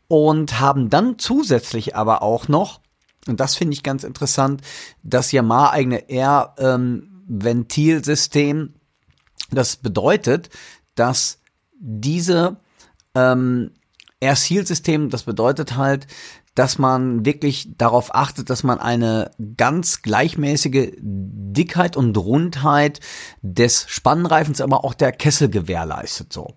Und 0.08 0.60
haben 0.60 0.90
dann 0.90 1.20
zusätzlich 1.20 1.96
aber 1.96 2.24
auch 2.24 2.48
noch, 2.48 2.82
und 3.28 3.40
das 3.40 3.56
finde 3.56 3.76
ich 3.76 3.84
ganz 3.84 4.04
interessant, 4.04 4.62
das 5.04 5.32
Yamaha-eigene 5.32 6.10
Air-Ventilsystem. 6.10 8.74
das 9.52 9.76
bedeutet, 9.76 10.50
dass 10.96 11.38
diese 11.80 12.58
ähm, 13.16 13.72
Air-Seal-System, 14.22 15.10
das 15.10 15.24
bedeutet 15.24 15.78
halt, 15.78 16.08
dass 16.56 16.78
man 16.78 17.26
wirklich 17.26 17.70
darauf 17.78 18.14
achtet, 18.14 18.50
dass 18.50 18.64
man 18.64 18.80
eine 18.80 19.32
ganz 19.56 20.02
gleichmäßige 20.02 20.92
Dickheit 21.00 21.96
und 21.96 22.18
Rundheit 22.18 23.00
des 23.42 23.86
Spannreifens, 23.88 24.60
aber 24.60 24.84
auch 24.84 24.94
der 24.94 25.12
Kessel 25.12 25.50
gewährleistet 25.50 26.34
so. 26.34 26.56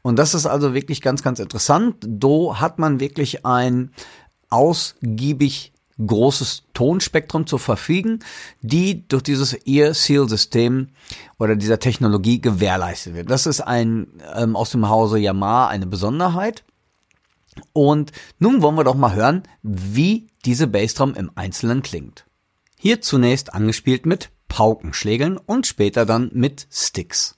Und 0.00 0.18
das 0.18 0.34
ist 0.34 0.46
also 0.46 0.74
wirklich 0.74 1.00
ganz, 1.00 1.22
ganz 1.22 1.40
interessant. 1.40 1.96
Do 2.00 2.60
hat 2.60 2.78
man 2.78 3.00
wirklich 3.00 3.44
ein 3.46 3.90
ausgiebig 4.50 5.72
großes 6.04 6.64
Tonspektrum 6.74 7.46
zur 7.46 7.58
Verfügung, 7.58 8.18
die 8.60 9.06
durch 9.08 9.22
dieses 9.22 9.54
Ear-Seal-System 9.66 10.88
oder 11.38 11.56
dieser 11.56 11.78
Technologie 11.78 12.40
gewährleistet 12.40 13.14
wird. 13.14 13.30
Das 13.30 13.46
ist 13.46 13.60
ein 13.60 14.08
ähm, 14.34 14.56
aus 14.56 14.70
dem 14.70 14.88
Hause 14.88 15.18
Yamaha 15.18 15.68
eine 15.68 15.86
Besonderheit. 15.86 16.64
Und 17.72 18.12
nun 18.38 18.62
wollen 18.62 18.76
wir 18.76 18.84
doch 18.84 18.94
mal 18.94 19.14
hören, 19.14 19.42
wie 19.62 20.28
diese 20.44 20.66
Bassdrum 20.66 21.14
im 21.14 21.30
Einzelnen 21.34 21.82
klingt. 21.82 22.26
Hier 22.78 23.00
zunächst 23.00 23.54
angespielt 23.54 24.06
mit 24.06 24.30
Paukenschlägeln 24.48 25.38
und 25.38 25.66
später 25.66 26.06
dann 26.06 26.30
mit 26.32 26.66
Sticks. 26.70 27.36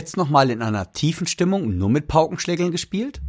Jetzt 0.00 0.16
nochmal 0.16 0.48
in 0.48 0.62
einer 0.62 0.94
tiefen 0.94 1.26
Stimmung, 1.26 1.76
nur 1.76 1.90
mit 1.90 2.08
Paukenschlägeln 2.08 2.70
gespielt. 2.70 3.20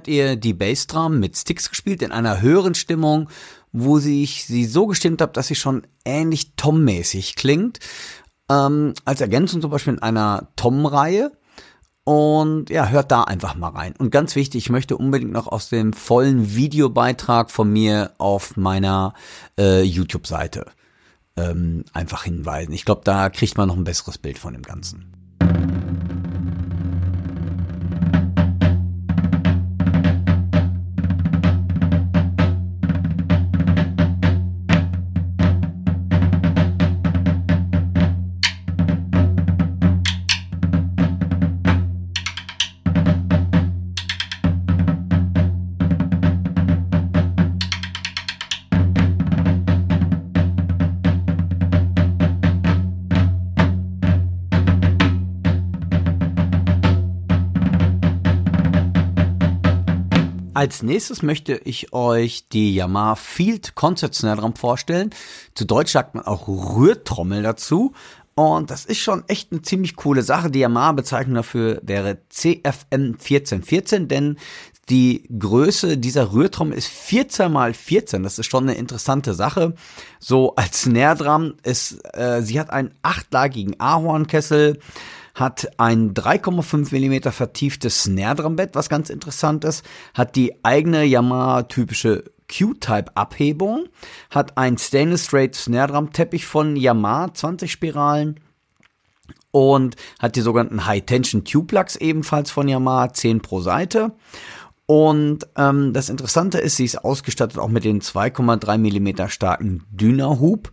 Hört 0.00 0.08
ihr 0.08 0.36
die 0.36 0.54
Bassdrum 0.54 1.20
mit 1.20 1.36
Sticks 1.36 1.68
gespielt 1.68 2.00
in 2.00 2.10
einer 2.10 2.40
höheren 2.40 2.74
Stimmung, 2.74 3.28
wo 3.70 3.98
ich 3.98 4.46
sie 4.46 4.64
so 4.64 4.86
gestimmt 4.86 5.20
habe, 5.20 5.34
dass 5.34 5.48
sie 5.48 5.54
schon 5.54 5.86
ähnlich 6.06 6.54
Tom-mäßig 6.56 7.36
klingt. 7.36 7.80
Ähm, 8.50 8.94
als 9.04 9.20
Ergänzung 9.20 9.60
zum 9.60 9.70
Beispiel 9.70 9.92
in 9.92 9.98
einer 9.98 10.48
Tom-Reihe. 10.56 11.32
Und 12.04 12.70
ja, 12.70 12.88
hört 12.88 13.12
da 13.12 13.24
einfach 13.24 13.56
mal 13.56 13.68
rein. 13.68 13.92
Und 13.98 14.10
ganz 14.10 14.36
wichtig, 14.36 14.64
ich 14.64 14.70
möchte 14.70 14.96
unbedingt 14.96 15.32
noch 15.32 15.48
aus 15.48 15.68
dem 15.68 15.92
vollen 15.92 16.56
Videobeitrag 16.56 17.50
von 17.50 17.70
mir 17.70 18.12
auf 18.16 18.56
meiner 18.56 19.12
äh, 19.58 19.82
YouTube-Seite 19.82 20.64
ähm, 21.36 21.84
einfach 21.92 22.24
hinweisen. 22.24 22.72
Ich 22.72 22.86
glaube, 22.86 23.02
da 23.04 23.28
kriegt 23.28 23.58
man 23.58 23.68
noch 23.68 23.76
ein 23.76 23.84
besseres 23.84 24.16
Bild 24.16 24.38
von 24.38 24.54
dem 24.54 24.62
Ganzen. 24.62 25.19
Als 60.60 60.82
nächstes 60.82 61.22
möchte 61.22 61.54
ich 61.64 61.94
euch 61.94 62.46
die 62.50 62.74
Yamaha 62.74 63.14
Field 63.14 63.74
Concert 63.76 64.14
Snare 64.14 64.42
Drum 64.42 64.54
vorstellen. 64.54 65.08
Zu 65.54 65.64
Deutsch 65.64 65.90
sagt 65.90 66.14
man 66.14 66.26
auch 66.26 66.48
Rührtrommel 66.48 67.42
dazu. 67.42 67.94
Und 68.34 68.70
das 68.70 68.84
ist 68.84 68.98
schon 68.98 69.24
echt 69.26 69.52
eine 69.52 69.62
ziemlich 69.62 69.96
coole 69.96 70.22
Sache. 70.22 70.50
Die 70.50 70.58
Yamaha-Bezeichnung 70.58 71.36
dafür 71.36 71.80
wäre 71.82 72.18
CFM 72.28 73.14
1414, 73.14 74.08
denn 74.08 74.36
die 74.90 75.26
Größe 75.38 75.96
dieser 75.96 76.34
Rührtrommel 76.34 76.76
ist 76.76 76.88
14 76.88 77.50
mal 77.50 77.72
14. 77.72 78.22
Das 78.22 78.38
ist 78.38 78.50
schon 78.50 78.68
eine 78.68 78.76
interessante 78.76 79.32
Sache. 79.32 79.74
So 80.18 80.56
als 80.56 80.82
Snare 80.82 81.16
Drum 81.16 81.54
ist, 81.62 82.00
äh, 82.12 82.42
sie 82.42 82.60
hat 82.60 82.68
einen 82.68 82.90
achtlagigen 83.00 83.80
Ahornkessel, 83.80 84.78
hat 85.40 85.68
ein 85.78 86.12
3,5 86.12 86.94
mm 86.94 87.32
vertieftes 87.32 88.04
Snare 88.04 88.36
Drum 88.36 88.56
Bett, 88.56 88.74
was 88.74 88.88
ganz 88.88 89.10
interessant 89.10 89.64
ist, 89.64 89.84
hat 90.14 90.36
die 90.36 90.64
eigene 90.64 91.04
Yamaha 91.04 91.62
typische 91.62 92.24
Q-Type 92.48 93.16
Abhebung, 93.16 93.86
hat 94.28 94.58
ein 94.58 94.76
Stainless 94.76 95.24
Straight 95.24 95.54
Snare 95.54 95.92
Drum 95.92 96.12
Teppich 96.12 96.46
von 96.46 96.76
Yamaha 96.76 97.32
20 97.32 97.72
Spiralen 97.72 98.38
und 99.50 99.96
hat 100.18 100.36
die 100.36 100.42
sogenannten 100.42 100.86
High 100.86 101.04
Tension 101.06 101.44
Tube 101.44 101.68
Plugs 101.68 101.96
ebenfalls 101.96 102.50
von 102.50 102.68
Yamaha 102.68 103.12
10 103.12 103.40
pro 103.40 103.60
Seite. 103.60 104.12
Und 104.86 105.46
ähm, 105.56 105.92
das 105.92 106.08
Interessante 106.10 106.58
ist, 106.58 106.76
sie 106.76 106.84
ist 106.84 107.04
ausgestattet 107.04 107.58
auch 107.58 107.68
mit 107.68 107.84
den 107.84 108.00
2,3 108.00 108.76
mm 108.78 109.28
starken 109.28 109.84
Dyna-Hub 109.90 110.70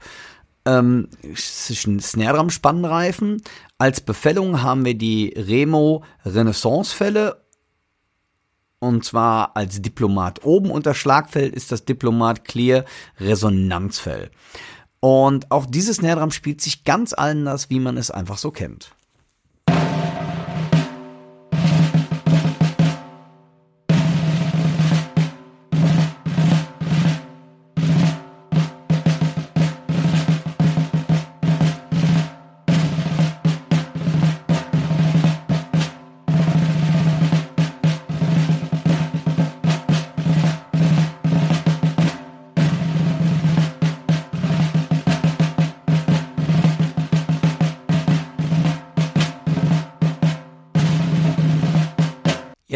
ähm, 0.66 1.08
zwischen 1.36 2.00
Snare 2.00 2.38
Drum 2.38 2.50
Spannreifen. 2.50 3.42
Als 3.80 4.02
Befällung 4.02 4.64
haben 4.64 4.86
wir 4.86 4.98
die 4.98 5.34
Remo 5.38 6.04
Renaissance 6.26 6.96
Fälle 6.96 7.46
und 8.80 9.06
zwar 9.06 9.56
als 9.56 9.82
Diplomat. 9.82 10.44
Oben 10.44 10.72
unter 10.72 10.94
Schlagfell 10.94 11.50
ist 11.50 11.72
das 11.72 11.86
Diplomat 11.86 12.44
Clear 12.46 12.86
Resonanzfell. 13.20 14.32
Und 15.00 15.52
auch 15.52 15.68
dieses 15.68 15.98
Drum 15.98 16.32
spielt 16.32 16.62
sich 16.62 16.84
ganz 16.84 17.14
anders, 17.14 17.70
wie 17.70 17.80
man 17.80 17.98
es 17.98 18.10
einfach 18.10 18.40
so 18.40 18.50
kennt. 18.50 18.96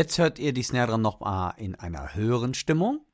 Jetzt 0.01 0.17
hört 0.17 0.39
ihr 0.39 0.51
die 0.51 0.63
Snare 0.63 0.97
noch 0.97 1.19
mal 1.19 1.51
in 1.57 1.75
einer 1.75 2.15
höheren 2.15 2.55
Stimmung. 2.55 3.05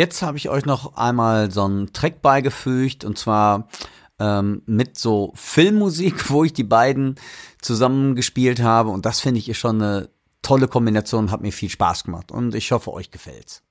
Jetzt 0.00 0.22
habe 0.22 0.38
ich 0.38 0.48
euch 0.48 0.64
noch 0.64 0.96
einmal 0.96 1.50
so 1.50 1.62
einen 1.62 1.92
Track 1.92 2.22
beigefügt 2.22 3.04
und 3.04 3.18
zwar 3.18 3.68
ähm, 4.18 4.62
mit 4.64 4.96
so 4.96 5.30
Filmmusik, 5.34 6.30
wo 6.30 6.42
ich 6.42 6.54
die 6.54 6.64
beiden 6.64 7.16
zusammengespielt 7.60 8.62
habe 8.62 8.88
und 8.88 9.04
das 9.04 9.20
finde 9.20 9.40
ich 9.40 9.50
ist 9.50 9.58
schon 9.58 9.82
eine 9.82 10.08
tolle 10.40 10.68
Kombination, 10.68 11.30
hat 11.30 11.42
mir 11.42 11.52
viel 11.52 11.68
Spaß 11.68 12.04
gemacht 12.04 12.32
und 12.32 12.54
ich 12.54 12.72
hoffe 12.72 12.94
euch 12.94 13.10
gefällt's. 13.10 13.62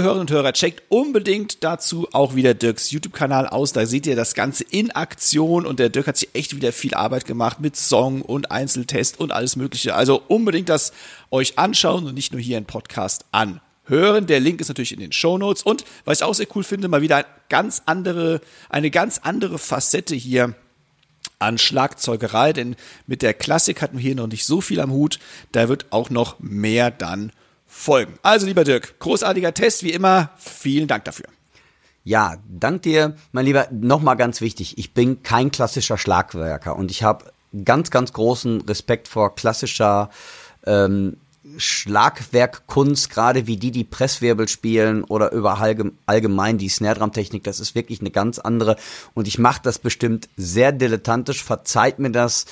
Liebe 0.00 0.08
Hörerinnen 0.08 0.28
und 0.28 0.34
Hörer, 0.34 0.54
checkt 0.54 0.82
unbedingt 0.88 1.62
dazu 1.62 2.08
auch 2.12 2.34
wieder 2.34 2.54
Dirks 2.54 2.90
YouTube-Kanal 2.90 3.46
aus. 3.46 3.74
Da 3.74 3.84
seht 3.84 4.06
ihr 4.06 4.16
das 4.16 4.32
Ganze 4.32 4.64
in 4.64 4.90
Aktion 4.92 5.66
und 5.66 5.78
der 5.78 5.90
Dirk 5.90 6.06
hat 6.06 6.16
sich 6.16 6.30
echt 6.32 6.56
wieder 6.56 6.72
viel 6.72 6.94
Arbeit 6.94 7.26
gemacht 7.26 7.60
mit 7.60 7.76
Song 7.76 8.22
und 8.22 8.50
Einzeltest 8.50 9.20
und 9.20 9.30
alles 9.30 9.56
Mögliche. 9.56 9.94
Also 9.94 10.22
unbedingt 10.26 10.70
das 10.70 10.94
euch 11.30 11.58
anschauen 11.58 12.06
und 12.06 12.14
nicht 12.14 12.32
nur 12.32 12.40
hier 12.40 12.56
im 12.56 12.64
Podcast 12.64 13.26
anhören. 13.30 14.26
Der 14.26 14.40
Link 14.40 14.62
ist 14.62 14.68
natürlich 14.68 14.92
in 14.92 15.00
den 15.00 15.12
Show 15.12 15.36
Notes 15.36 15.62
und 15.62 15.84
was 16.06 16.20
ich 16.20 16.24
auch 16.24 16.32
sehr 16.32 16.48
cool 16.54 16.64
finde, 16.64 16.88
mal 16.88 17.02
wieder 17.02 17.16
eine 17.16 17.26
ganz 17.50 17.82
andere, 17.84 18.40
eine 18.70 18.90
ganz 18.90 19.18
andere 19.22 19.58
Facette 19.58 20.14
hier 20.14 20.54
an 21.40 21.58
Schlagzeugerei, 21.58 22.54
denn 22.54 22.74
mit 23.06 23.20
der 23.20 23.34
Klassik 23.34 23.82
hatten 23.82 23.98
wir 23.98 24.02
hier 24.02 24.14
noch 24.14 24.28
nicht 24.28 24.46
so 24.46 24.62
viel 24.62 24.80
am 24.80 24.92
Hut. 24.92 25.18
Da 25.52 25.68
wird 25.68 25.88
auch 25.90 26.08
noch 26.08 26.40
mehr 26.40 26.90
dann 26.90 27.32
folgen. 27.70 28.18
Also, 28.22 28.46
lieber 28.46 28.64
Dirk, 28.64 28.98
großartiger 28.98 29.54
Test, 29.54 29.82
wie 29.84 29.92
immer. 29.92 30.30
Vielen 30.36 30.88
Dank 30.88 31.04
dafür. 31.04 31.26
Ja, 32.02 32.36
dank 32.48 32.82
dir, 32.82 33.16
mein 33.32 33.44
Lieber. 33.44 33.68
Nochmal 33.70 34.16
ganz 34.16 34.40
wichtig, 34.40 34.78
ich 34.78 34.94
bin 34.94 35.22
kein 35.22 35.50
klassischer 35.50 35.96
Schlagwerker 35.96 36.76
und 36.76 36.90
ich 36.90 37.02
habe 37.02 37.32
ganz, 37.64 37.90
ganz 37.90 38.12
großen 38.12 38.62
Respekt 38.62 39.06
vor 39.06 39.34
klassischer 39.34 40.10
ähm, 40.66 41.16
Schlagwerkkunst, 41.56 43.10
gerade 43.10 43.46
wie 43.46 43.56
die, 43.56 43.70
die 43.70 43.84
Presswirbel 43.84 44.46
spielen 44.48 45.04
oder 45.04 45.32
über 45.32 45.58
allgemein 46.06 46.58
die 46.58 46.68
Snare-Drum-Technik, 46.68 47.44
das 47.44 47.60
ist 47.60 47.74
wirklich 47.74 48.00
eine 48.00 48.10
ganz 48.10 48.38
andere 48.38 48.76
und 49.14 49.26
ich 49.26 49.38
mache 49.38 49.60
das 49.62 49.78
bestimmt 49.78 50.28
sehr 50.36 50.72
dilettantisch, 50.72 51.42
verzeiht 51.42 51.98
mir 51.98 52.10
das, 52.10 52.46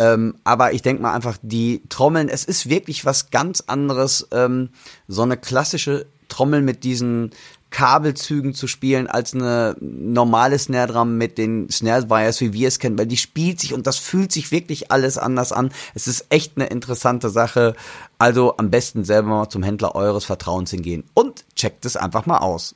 ähm, 0.00 0.36
aber 0.44 0.72
ich 0.72 0.80
denke 0.80 1.02
mal 1.02 1.12
einfach, 1.12 1.36
die 1.42 1.82
Trommeln, 1.90 2.30
es 2.30 2.46
ist 2.46 2.70
wirklich 2.70 3.04
was 3.04 3.28
ganz 3.28 3.64
anderes, 3.66 4.26
ähm, 4.32 4.70
so 5.08 5.20
eine 5.20 5.36
klassische 5.36 6.06
Trommel 6.28 6.62
mit 6.62 6.84
diesen 6.84 7.32
Kabelzügen 7.68 8.54
zu 8.54 8.66
spielen 8.66 9.08
als 9.08 9.34
eine 9.34 9.76
normale 9.78 10.58
Snare 10.58 10.90
Drum 10.90 11.18
mit 11.18 11.36
den 11.36 11.68
Snare 11.68 12.08
Wires, 12.08 12.40
wie 12.40 12.54
wir 12.54 12.68
es 12.68 12.78
kennen, 12.78 12.98
weil 12.98 13.06
die 13.06 13.18
spielt 13.18 13.60
sich 13.60 13.74
und 13.74 13.86
das 13.86 13.98
fühlt 13.98 14.32
sich 14.32 14.50
wirklich 14.50 14.90
alles 14.90 15.18
anders 15.18 15.52
an. 15.52 15.70
Es 15.94 16.08
ist 16.08 16.24
echt 16.30 16.54
eine 16.56 16.68
interessante 16.68 17.28
Sache. 17.28 17.76
Also 18.16 18.56
am 18.56 18.70
besten 18.70 19.04
selber 19.04 19.28
mal 19.28 19.50
zum 19.50 19.62
Händler 19.62 19.94
eures 19.96 20.24
Vertrauens 20.24 20.70
hingehen 20.70 21.04
und 21.12 21.44
checkt 21.56 21.84
es 21.84 21.96
einfach 21.96 22.24
mal 22.24 22.38
aus. 22.38 22.74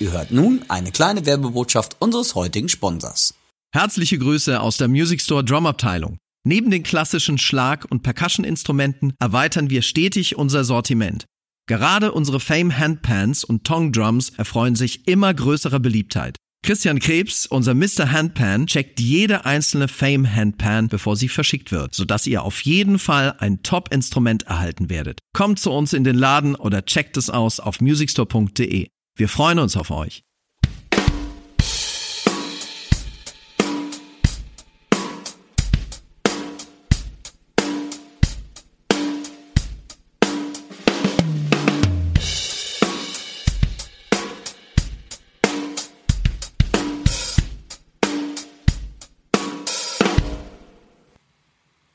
Ihr 0.00 0.12
hört 0.12 0.30
nun 0.30 0.64
eine 0.68 0.92
kleine 0.92 1.26
Werbebotschaft 1.26 1.96
unseres 1.98 2.36
heutigen 2.36 2.68
Sponsors. 2.68 3.34
Herzliche 3.74 4.18
Grüße 4.18 4.60
aus 4.60 4.76
der 4.76 4.86
Music 4.86 5.20
Store 5.20 5.44
Drum 5.44 5.66
Abteilung. 5.66 6.18
Neben 6.46 6.70
den 6.70 6.84
klassischen 6.84 7.36
Schlag- 7.36 7.84
und 7.90 8.02
Percussion-Instrumenten 8.04 9.14
erweitern 9.18 9.70
wir 9.70 9.82
stetig 9.82 10.36
unser 10.36 10.62
Sortiment. 10.62 11.24
Gerade 11.66 12.12
unsere 12.12 12.38
Fame 12.38 12.78
Handpans 12.78 13.42
und 13.42 13.64
Tong 13.64 13.92
Drums 13.92 14.30
erfreuen 14.30 14.76
sich 14.76 15.08
immer 15.08 15.34
größerer 15.34 15.80
Beliebtheit. 15.80 16.36
Christian 16.64 17.00
Krebs, 17.00 17.46
unser 17.46 17.74
Mr. 17.74 18.10
Handpan, 18.12 18.66
checkt 18.66 19.00
jede 19.00 19.46
einzelne 19.46 19.88
Fame 19.88 20.32
Handpan, 20.32 20.88
bevor 20.88 21.16
sie 21.16 21.28
verschickt 21.28 21.72
wird, 21.72 21.94
sodass 21.94 22.26
ihr 22.26 22.42
auf 22.42 22.60
jeden 22.62 22.98
Fall 22.98 23.34
ein 23.38 23.62
Top-Instrument 23.62 24.44
erhalten 24.44 24.90
werdet. 24.90 25.18
Kommt 25.34 25.58
zu 25.58 25.72
uns 25.72 25.92
in 25.92 26.04
den 26.04 26.16
Laden 26.16 26.54
oder 26.54 26.84
checkt 26.84 27.16
es 27.16 27.30
aus 27.30 27.60
auf 27.60 27.80
musicstore.de. 27.80 28.88
Wir 29.18 29.28
freuen 29.28 29.58
uns 29.58 29.76
auf 29.76 29.90
euch. 29.90 30.22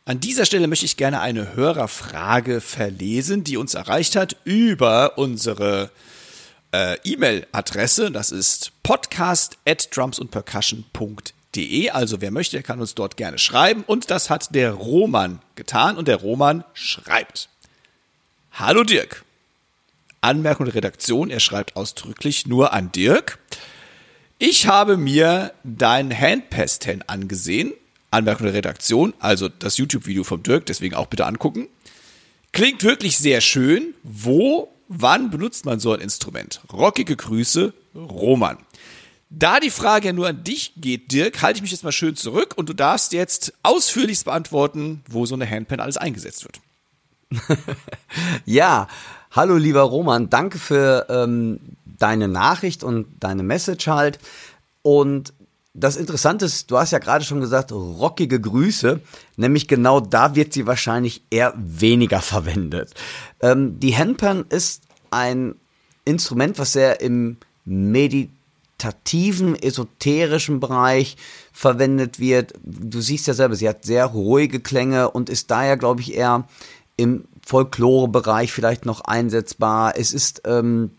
An 0.04 0.20
dieser 0.20 0.46
Stelle 0.46 0.68
möchte 0.68 0.84
ich 0.84 0.98
gerne 0.98 1.22
eine 1.22 1.56
Hörerfrage 1.56 2.60
verlesen, 2.60 3.46
die 3.46 3.56
uns 3.56 3.76
erreicht 3.76 4.18
hat 4.18 4.36
über 4.44 5.18
unsere 5.18 5.90
äh, 6.74 6.98
E-Mail-Adresse. 7.04 8.12
Das 8.12 8.32
ist 8.32 8.72
podcast 8.84 9.58
at 9.66 9.96
drumsundpercussion.de. 9.96 11.90
Also 11.92 12.20
wer 12.20 12.32
möchte, 12.32 12.58
der 12.58 12.64
kann 12.64 12.82
uns 12.82 12.96
dort 12.96 13.16
gerne 13.16 13.38
schreiben. 13.38 13.84
Und 13.88 14.12
das 14.12 14.30
hat 14.30 14.54
der 14.54 14.72
Roman 14.72 15.40
getan. 15.56 15.96
Und 15.98 16.10
der 16.10 16.18
Roman 16.18 16.66
schreibt. 16.74 17.48
Hallo 18.52 18.84
Dirk. 18.84 19.24
Anmerkung 20.20 20.66
der 20.66 20.76
Redaktion, 20.76 21.30
er 21.30 21.40
schreibt 21.40 21.76
ausdrücklich 21.76 22.48
nur 22.48 22.74
an 22.74 22.92
Dirk. 22.92 23.40
Ich 24.40 24.68
habe 24.68 24.98
mir 24.98 25.54
dein 25.64 26.18
Handpass-10 26.18 27.04
angesehen 27.08 27.74
Anmerkung 28.14 28.46
der 28.46 28.54
Redaktion, 28.54 29.14
also 29.20 29.50
das 29.50 29.78
YouTube-Video 29.78 30.24
vom 30.24 30.44
Dirk, 30.44 30.68
deswegen 30.68 30.96
auch 30.96 31.08
bitte 31.08 31.26
angucken. 31.26 31.68
Klingt 32.52 32.84
wirklich 32.84 33.18
sehr 33.18 33.42
schön. 33.42 33.96
Wo, 34.04 34.72
wann 34.88 35.30
benutzt 35.30 35.66
man 35.66 35.80
so 35.80 35.94
ein 35.94 36.00
Instrument? 36.00 36.62
Rockige 36.72 37.16
Grüße, 37.16 37.74
Roman. 37.96 38.58
Da 39.30 39.60
die 39.60 39.72
Frage 39.72 40.08
ja 40.08 40.14
nur 40.14 40.28
an 40.28 40.44
dich 40.44 40.74
geht, 40.78 41.12
Dirk, 41.12 41.42
halte 41.42 41.58
ich 41.58 41.64
mich 41.64 41.72
jetzt 41.72 41.84
mal 41.84 41.92
schön 41.92 42.16
zurück 42.16 42.54
und 42.56 42.70
du 42.70 42.74
darfst 42.74 43.14
jetzt 43.14 43.54
ausführlichst 43.64 44.26
beantworten, 44.26 45.04
wo 45.10 45.26
so 45.26 45.34
eine 45.34 45.50
Handpan 45.50 45.80
alles 45.80 45.98
eingesetzt 45.98 46.46
wird. 46.46 46.62
ja, 48.46 48.88
hallo 49.32 49.58
lieber 49.58 49.82
Roman, 49.82 50.30
danke 50.30 50.60
für 50.60 51.08
ähm, 51.10 51.60
deine 51.86 52.28
Nachricht 52.28 52.84
und 52.84 53.08
deine 53.20 53.42
Message 53.42 53.88
halt. 53.88 54.20
Und 54.84 55.34
das 55.74 55.96
Interessante 55.96 56.46
ist, 56.46 56.70
du 56.70 56.78
hast 56.78 56.92
ja 56.92 57.00
gerade 57.00 57.26
schon 57.26 57.42
gesagt, 57.42 57.72
rockige 57.72 58.40
Grüße, 58.40 59.02
nämlich 59.38 59.68
genau 59.68 60.00
da 60.00 60.36
wird 60.36 60.54
sie 60.54 60.68
wahrscheinlich 60.68 61.24
eher 61.32 61.54
weniger 61.58 62.22
verwendet. 62.22 62.94
Ähm, 63.42 63.80
die 63.80 63.98
Handpan 63.98 64.46
ist 64.50 64.84
ein 65.10 65.56
Instrument, 66.06 66.60
was 66.60 66.74
sehr 66.74 67.02
im 67.02 67.38
meditativen, 67.66 69.56
esoterischen 69.56 70.60
Bereich 70.60 71.18
verwendet 71.52 72.20
wird. 72.20 72.54
Du 72.64 73.02
siehst 73.02 73.26
ja 73.26 73.34
selber, 73.34 73.56
sie 73.56 73.70
hat 73.70 73.84
sehr 73.84 74.06
ruhige 74.06 74.60
Klänge 74.60 75.10
und 75.10 75.30
ist 75.30 75.50
daher, 75.50 75.78
glaube 75.78 76.02
ich, 76.02 76.14
eher 76.14 76.48
im 76.98 77.26
Folklore-Bereich 77.46 78.52
vielleicht 78.52 78.86
noch 78.86 79.02
einsetzbar. 79.02 79.98
Es 79.98 80.14
ist 80.14 80.44
ähm, 80.46 80.92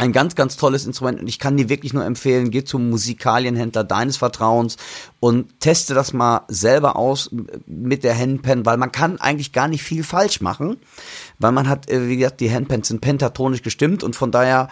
ein 0.00 0.12
ganz, 0.12 0.34
ganz 0.34 0.56
tolles 0.56 0.86
Instrument 0.86 1.20
und 1.20 1.28
ich 1.28 1.38
kann 1.38 1.58
dir 1.58 1.68
wirklich 1.68 1.92
nur 1.92 2.04
empfehlen, 2.04 2.50
geh 2.50 2.64
zum 2.64 2.88
Musikalienhändler 2.88 3.84
deines 3.84 4.16
Vertrauens 4.16 4.78
und 5.20 5.60
teste 5.60 5.92
das 5.92 6.14
mal 6.14 6.42
selber 6.48 6.96
aus 6.96 7.30
mit 7.66 8.02
der 8.02 8.16
Handpan, 8.16 8.64
weil 8.64 8.78
man 8.78 8.92
kann 8.92 9.20
eigentlich 9.20 9.52
gar 9.52 9.68
nicht 9.68 9.82
viel 9.82 10.02
falsch 10.02 10.40
machen, 10.40 10.78
weil 11.38 11.52
man 11.52 11.68
hat, 11.68 11.90
äh, 11.90 12.08
wie 12.08 12.16
gesagt, 12.16 12.40
die 12.40 12.50
Handpans 12.50 12.88
sind 12.88 13.02
pentatonisch 13.02 13.62
gestimmt 13.62 14.02
und 14.02 14.16
von 14.16 14.30
daher 14.30 14.68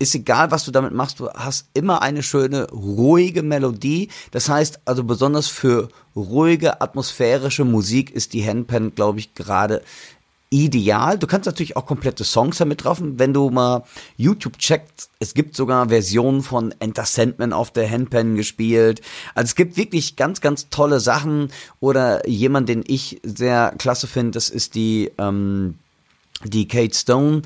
ist 0.00 0.14
egal, 0.14 0.50
was 0.50 0.64
du 0.64 0.70
damit 0.70 0.92
machst, 0.92 1.18
du 1.20 1.28
hast 1.30 1.68
immer 1.74 2.02
eine 2.02 2.22
schöne, 2.22 2.70
ruhige 2.70 3.42
Melodie. 3.42 4.08
Das 4.30 4.48
heißt, 4.48 4.80
also 4.84 5.02
besonders 5.02 5.48
für 5.48 5.88
ruhige, 6.14 6.80
atmosphärische 6.80 7.64
Musik 7.64 8.10
ist 8.12 8.32
die 8.32 8.46
Handpan, 8.46 8.94
glaube 8.94 9.18
ich, 9.18 9.34
gerade 9.34 9.82
ideal. 10.50 11.18
Du 11.18 11.26
kannst 11.26 11.46
natürlich 11.46 11.76
auch 11.76 11.86
komplette 11.86 12.24
Songs 12.24 12.58
damit 12.58 12.84
drauf. 12.84 12.98
Wenn 13.00 13.34
du 13.34 13.50
mal 13.50 13.84
YouTube 14.16 14.58
checkst, 14.58 15.10
es 15.18 15.34
gibt 15.34 15.54
sogar 15.54 15.88
Versionen 15.88 16.42
von 16.42 16.74
Enter 16.80 17.04
Sandman 17.04 17.52
auf 17.52 17.70
der 17.70 17.90
Handpan 17.90 18.34
gespielt. 18.34 19.02
Also 19.34 19.46
es 19.46 19.54
gibt 19.54 19.76
wirklich 19.76 20.16
ganz, 20.16 20.40
ganz 20.40 20.70
tolle 20.70 21.00
Sachen. 21.00 21.48
Oder 21.80 22.26
jemand, 22.28 22.68
den 22.68 22.84
ich 22.86 23.20
sehr 23.22 23.74
klasse 23.78 24.06
finde, 24.06 24.32
das 24.32 24.48
ist 24.48 24.74
die, 24.74 25.10
ähm, 25.18 25.74
die 26.44 26.66
Kate 26.66 26.94
Stone. 26.94 27.42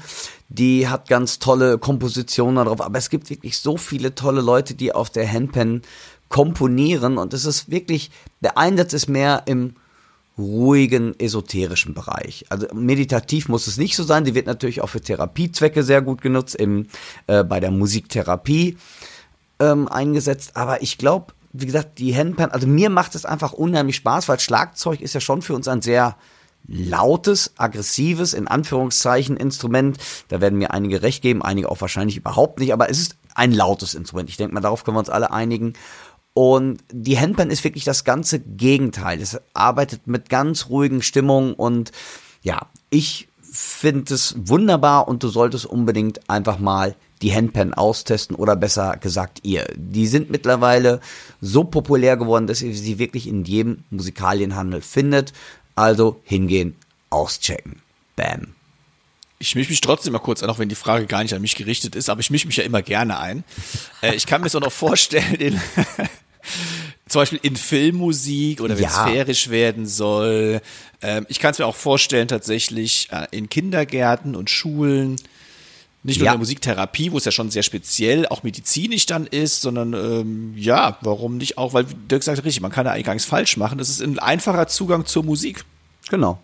Die 0.49 0.89
hat 0.89 1.09
ganz 1.09 1.39
tolle 1.39 1.79
Kompositionen 1.79 2.57
darauf. 2.57 2.81
Aber 2.81 2.99
es 2.99 3.11
gibt 3.11 3.31
wirklich 3.31 3.59
so 3.59 3.77
viele 3.77 4.15
tolle 4.15 4.43
Leute, 4.43 4.75
die 4.75 4.93
auf 4.93 5.11
der 5.11 5.31
Handpan 5.31 5.83
komponieren. 6.29 7.19
Und 7.19 7.35
es 7.35 7.45
ist 7.45 7.71
wirklich, 7.71 8.11
der 8.41 8.57
Einsatz 8.57 8.93
ist 8.93 9.09
mehr 9.09 9.43
im 9.47 9.75
ruhigen, 10.39 11.19
esoterischen 11.19 11.95
Bereich. 11.95 12.47
Also 12.49 12.67
meditativ 12.75 13.49
muss 13.49 13.67
es 13.67 13.77
nicht 13.77 13.97
so 13.97 14.03
sein. 14.03 14.25
Die 14.25 14.35
wird 14.35 14.47
natürlich 14.47 14.81
auch 14.81 14.89
für 14.89 15.01
Therapiezwecke 15.01 15.83
sehr 15.83 16.03
gut 16.03 16.23
genutzt, 16.23 16.55
im, 16.55 16.87
äh, 17.27 17.45
bei 17.45 17.61
der 17.61 17.71
Musiktherapie 17.71 18.79
ähm, 19.61 19.89
eingesetzt. 19.89 20.57
Aber 20.57 20.83
ich 20.83 20.99
glaube, 20.99 21.35
wie 21.53 21.67
gesagt, 21.67 21.99
die 21.99 22.17
Handpan, 22.17 22.51
also 22.51 22.67
mir 22.67 22.89
macht 22.89 23.15
es 23.15 23.27
einfach 23.27 23.53
unheimlich 23.53 23.97
Spaß, 23.97 24.29
weil 24.29 24.41
Schlagzeug 24.41 25.01
ist 25.01 25.15
ja 25.15 25.21
schon 25.21 25.43
für 25.43 25.55
uns 25.55 25.69
ein 25.69 25.83
sehr 25.83 26.17
lautes, 26.67 27.53
aggressives, 27.57 28.35
in 28.35 28.49
Anführungszeichen 28.49 29.37
Instrument. 29.37 29.99
Da 30.29 30.41
werden 30.41 30.59
mir 30.59 30.71
einige 30.73 31.03
recht 31.03 31.23
geben, 31.23 31.43
einige 31.43 31.71
auch 31.71 31.81
wahrscheinlich 31.81 32.17
überhaupt 32.17 32.61
nicht, 32.61 32.73
aber 32.73 32.89
es 32.89 33.01
ist 33.01 33.17
ein 33.35 33.53
lautes 33.53 33.95
Instrument. 33.95 34.31
Ich 34.31 34.37
denke 34.37 34.55
mal, 34.55 34.61
darauf 34.61 34.85
können 34.85 34.97
wir 34.97 35.01
uns 35.01 35.11
alle 35.11 35.31
einigen. 35.33 35.75
Und 36.35 36.83
die 36.91 37.19
Handpan 37.19 37.51
ist 37.51 37.65
wirklich 37.65 37.85
das 37.85 38.05
ganze 38.05 38.41
Gegenteil. 38.41 39.21
Es 39.21 39.39
arbeitet 39.53 40.07
mit 40.07 40.31
ganz 40.31 40.69
ruhigen 40.71 41.03
Stimmungen 41.03 41.55
und 41.55 41.93
ja, 42.43 42.67
ich 42.91 43.29
finde 43.53 44.15
es 44.15 44.35
wunderbar 44.39 45.09
und 45.09 45.23
du 45.23 45.29
solltest 45.29 45.67
unbedingt 45.67 46.31
einfach 46.31 46.59
mal 46.59 46.97
die 47.21 47.35
Handpan 47.35 47.75
austesten 47.75 48.35
oder 48.35 48.57
besser 48.57 48.97
gesagt 48.97 49.41
ihr. 49.43 49.67
Die 49.77 50.07
sind 50.07 50.31
mittlerweile 50.31 51.01
so 51.41 51.65
populär 51.65 52.17
geworden, 52.17 52.47
dass 52.47 52.63
ihr 52.63 52.75
sie 52.75 52.99
wirklich 52.99 53.29
in 53.29 53.45
jedem 53.45 53.85
Musikalienhandel 53.91 54.81
findet. 54.81 55.33
Also 55.75 56.21
hingehen, 56.25 56.77
auschecken. 57.11 57.83
Bam. 58.17 58.55
Ich 59.39 59.55
mische 59.55 59.71
mich 59.71 59.81
trotzdem 59.81 60.13
mal 60.13 60.19
kurz 60.19 60.43
ein, 60.43 60.51
auch 60.51 60.59
wenn 60.59 60.69
die 60.69 60.75
Frage 60.75 61.07
gar 61.07 61.23
nicht 61.23 61.35
an 61.35 61.43
mich 61.43 61.57
gerichtet 61.57 61.97
ist, 61.97 62.09
aber 62.09 62.21
ich 62.21 62.31
mische 62.31 62.47
mich 62.47 62.57
ja 62.57 62.65
immer 62.65 62.83
gerne 62.83 63.19
ein. 63.19 63.45
Äh, 64.01 64.15
ich 64.15 64.27
kann 64.27 64.41
mir 64.41 64.49
so 64.49 64.61
noch 64.61 64.73
vorstellen, 64.73 65.35
in, 65.35 65.61
zum 67.09 67.21
Beispiel 67.23 67.41
in 67.43 67.57
Filmmusik 67.57 68.61
oder 68.61 68.77
wenn 68.79 68.85
es 68.85 68.95
Ja. 68.95 69.07
sphärisch 69.07 69.49
werden 69.51 69.87
soll. 69.87 70.61
Ähm, 71.03 71.27
ich 71.29 71.39
kann 71.41 71.53
es 71.53 71.59
mir 71.59 71.67
auch 71.67 71.77
vorstellen, 71.77 72.29
tatsächlich 72.29 73.09
äh, 73.13 73.27
in 73.31 73.49
Kindergärten 73.49 74.35
und 74.37 74.51
Schulen. 74.51 75.17
Nicht 76.05 76.19
nur 76.19 76.27
Ja. 76.27 76.33
in 76.33 76.37
der 76.37 76.39
Musiktherapie, 76.41 77.13
wo 77.13 77.19
es 77.19 77.25
ja 77.25 77.31
schon 77.31 77.51
sehr 77.51 77.63
speziell 77.63 78.27
auch 78.27 78.43
medizinisch 78.43 79.07
dann 79.07 79.27
ist, 79.27 79.63
sondern 79.63 79.93
ähm, 79.95 80.55
ja, 80.57 80.99
warum 81.01 81.37
nicht 81.37 81.59
auch, 81.59 81.75
weil 81.75 81.85
Dirk 81.85 82.25
sagt 82.25 82.39
richtig, 82.45 82.61
man 82.61 82.73
kann 82.73 82.85
da 82.85 82.91
eigentlich 82.93 83.07
gar 83.07 83.15
nichts 83.15 83.29
falsch 83.29 83.57
machen. 83.57 83.79
Das 83.79 83.89
ist 83.89 84.01
ein 84.03 84.19
einfacher 84.19 84.67
Zugang 84.67 85.07
zur 85.07 85.23
Musik. 85.23 85.65
Genau. 86.11 86.43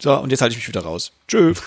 So, 0.00 0.18
und 0.18 0.30
jetzt 0.30 0.40
halte 0.42 0.52
ich 0.54 0.58
mich 0.58 0.66
wieder 0.66 0.80
raus. 0.82 1.12
Tschö. 1.28 1.54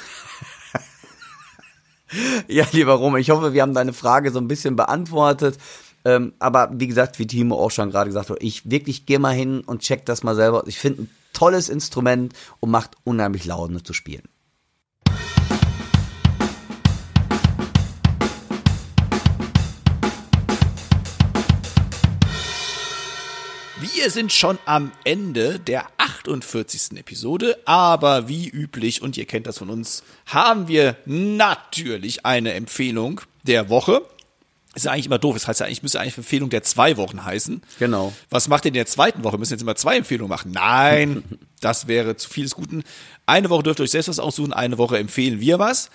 Ja, 2.47 2.65
lieber 2.71 2.93
Rom, 2.93 3.17
ich 3.17 3.30
hoffe, 3.30 3.53
wir 3.53 3.61
haben 3.61 3.73
deine 3.73 3.91
Frage 3.93 4.32
so 4.32 4.39
ein 4.39 4.47
bisschen 4.47 4.76
beantwortet. 4.76 5.57
Ähm, 6.06 6.34
aber 6.38 6.70
wie 6.72 6.88
gesagt, 6.88 7.18
wie 7.18 7.26
Timo 7.26 7.56
auch 7.56 7.72
schon 7.72 7.89
gerade 7.89 8.10
gesagt 8.10 8.30
hat, 8.30 8.38
ich 8.39 8.70
wirklich 8.70 9.08
gehe 9.08 9.20
mal 9.20 9.34
hin 9.34 9.62
und 9.62 9.82
check 9.82 10.06
das 10.06 10.24
mal 10.24 10.36
selber. 10.36 10.64
Ich 10.68 10.78
finde 10.78 11.03
ein 11.03 11.10
tolles 11.34 11.68
Instrument 11.68 12.34
und 12.60 12.70
macht 12.70 12.91
unheimlich 13.03 13.45
Laune 13.45 13.82
zu 13.82 13.93
spielen. 13.93 14.24
Wir 24.06 24.12
sind 24.12 24.32
schon 24.32 24.60
am 24.66 24.91
Ende 25.03 25.60
der 25.60 25.88
48. 25.97 26.99
Episode, 26.99 27.58
aber 27.66 28.30
wie 28.30 28.47
üblich, 28.47 29.01
und 29.01 29.18
ihr 29.18 29.26
kennt 29.26 29.47
das 29.47 29.58
von 29.58 29.72
uns, 29.72 30.03
haben 30.28 30.68
wir 30.68 30.95
natürlich 31.06 32.24
eine 32.24 32.53
Empfehlung 32.53 33.22
der 33.43 33.70
Woche. 33.70 34.03
Ist 34.76 34.86
ja 34.86 34.91
eigentlich 34.91 35.05
immer 35.05 35.19
doof, 35.19 35.36
das 35.36 35.47
heißt 35.47 35.61
ja 35.61 35.65
eigentlich, 35.65 35.84
müsste 35.84 35.99
eigentlich 35.99 36.17
Empfehlung 36.17 36.49
der 36.49 36.61
zwei 36.63 36.97
Wochen 36.97 37.23
heißen. 37.23 37.61
Genau. 37.80 38.13
Was 38.30 38.47
macht 38.47 38.65
ihr 38.65 38.69
in 38.69 38.73
der 38.73 38.86
zweiten 38.86 39.23
Woche? 39.23 39.38
Müssen 39.38 39.53
jetzt 39.53 39.61
immer 39.61 39.76
zwei 39.76 39.97
Empfehlungen 39.97 40.30
machen? 40.30 40.51
Nein, 40.51 41.23
das 41.61 41.88
wäre 41.88 42.17
zu 42.17 42.30
viel 42.30 42.43
des 42.43 42.55
Guten. 42.55 42.84
Eine 43.26 43.49
Woche 43.49 43.63
dürft 43.63 43.80
ihr 43.80 43.84
euch 43.84 43.91
selbst 43.91 44.09
was 44.09 44.19
aussuchen, 44.19 44.53
eine 44.53 44.78
Woche 44.78 44.97
empfehlen 44.97 45.39
wir 45.39 45.59
was. 45.59 45.89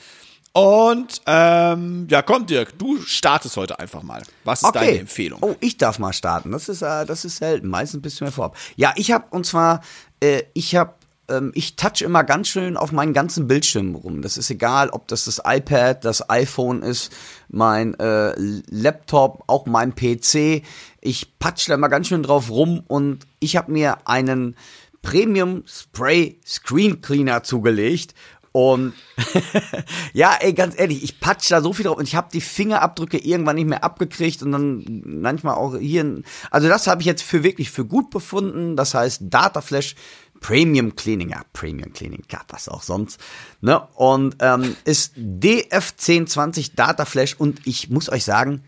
Und 0.53 1.22
ähm, 1.26 2.09
ja, 2.11 2.22
komm 2.22 2.47
Dirk, 2.47 2.76
du 2.76 3.01
startest 3.03 3.57
heute 3.57 3.78
einfach 3.78 4.03
mal. 4.03 4.22
Was 4.43 4.62
ist 4.62 4.74
deine 4.74 4.99
Empfehlung? 4.99 5.39
Oh, 5.43 5.55
ich 5.61 5.76
darf 5.76 6.01
mal 6.01 6.12
starten. 6.12 6.51
Das 6.51 6.68
ist, 6.68 6.83
äh, 6.83 7.07
das 7.07 7.24
ist 7.24 7.37
selten. 7.37 7.68
Meistens 7.68 8.03
bist 8.03 8.20
du 8.20 8.24
mir 8.24 8.33
vorab. 8.33 8.57
Ja, 8.74 8.93
ich 8.97 9.12
habe 9.12 9.26
und 9.31 9.47
zwar, 9.47 9.81
äh, 10.18 10.43
ich 10.55 10.74
habe, 10.74 10.95
ähm, 11.31 11.53
ich 11.55 11.76
touch 11.76 12.03
immer 12.03 12.24
ganz 12.24 12.49
schön 12.49 12.76
auf 12.76 12.93
meinen 12.93 13.12
ganzen 13.12 13.47
Bildschirm 13.47 13.95
rum. 13.95 14.22
Das 14.22 14.37
ist 14.37 14.51
egal, 14.51 14.91
ob 14.91 15.09
das 15.09 15.24
das 15.24 15.41
iPad, 15.45 16.05
das 16.05 16.28
iPhone 16.28 16.83
ist, 16.83 17.12
mein 17.49 17.99
äh, 17.99 18.35
Laptop, 18.37 19.45
auch 19.47 19.66
mein 19.66 19.95
PC. 19.95 20.62
Ich 21.01 21.39
patsch 21.39 21.68
da 21.68 21.74
immer 21.74 21.89
ganz 21.89 22.09
schön 22.09 22.22
drauf 22.22 22.51
rum 22.51 22.83
und 22.87 23.26
ich 23.39 23.57
habe 23.57 23.72
mir 23.72 24.07
einen 24.07 24.57
Premium 25.03 25.62
Spray 25.66 26.39
Screen 26.45 27.01
Cleaner 27.01 27.43
zugelegt 27.43 28.14
und 28.53 28.95
ja, 30.12 30.37
ey, 30.41 30.53
ganz 30.53 30.78
ehrlich, 30.78 31.05
ich 31.05 31.20
patsch 31.20 31.51
da 31.51 31.61
so 31.61 31.72
viel 31.72 31.85
drauf 31.85 31.99
und 31.99 32.09
ich 32.09 32.16
habe 32.16 32.28
die 32.33 32.41
Fingerabdrücke 32.41 33.18
irgendwann 33.18 33.57
nicht 33.57 33.68
mehr 33.68 33.85
abgekriegt 33.85 34.43
und 34.43 34.51
dann 34.51 35.03
manchmal 35.05 35.55
auch 35.55 35.76
hier. 35.76 36.22
Also 36.51 36.68
das 36.68 36.89
habe 36.89 37.01
ich 37.01 37.07
jetzt 37.07 37.22
für 37.22 37.45
wirklich 37.45 37.70
für 37.70 37.85
gut 37.85 38.11
befunden. 38.11 38.74
Das 38.74 38.95
heißt 38.95 39.22
Dataflash 39.26 39.95
Premium 40.41 40.97
Cleaning, 40.97 41.30
ja, 41.30 41.43
Premium 41.53 41.93
Cleaning, 41.93 42.24
ja, 42.30 42.41
was 42.49 42.68
auch 42.68 42.82
sonst. 42.82 43.20
Ne? 43.61 43.80
Und 43.95 44.36
ähm, 44.41 44.76
ist 44.84 45.14
DF1020 45.16 46.72
Dataflash 46.74 47.34
und 47.38 47.66
ich 47.66 47.91
muss 47.91 48.11
euch 48.11 48.24
sagen, 48.24 48.62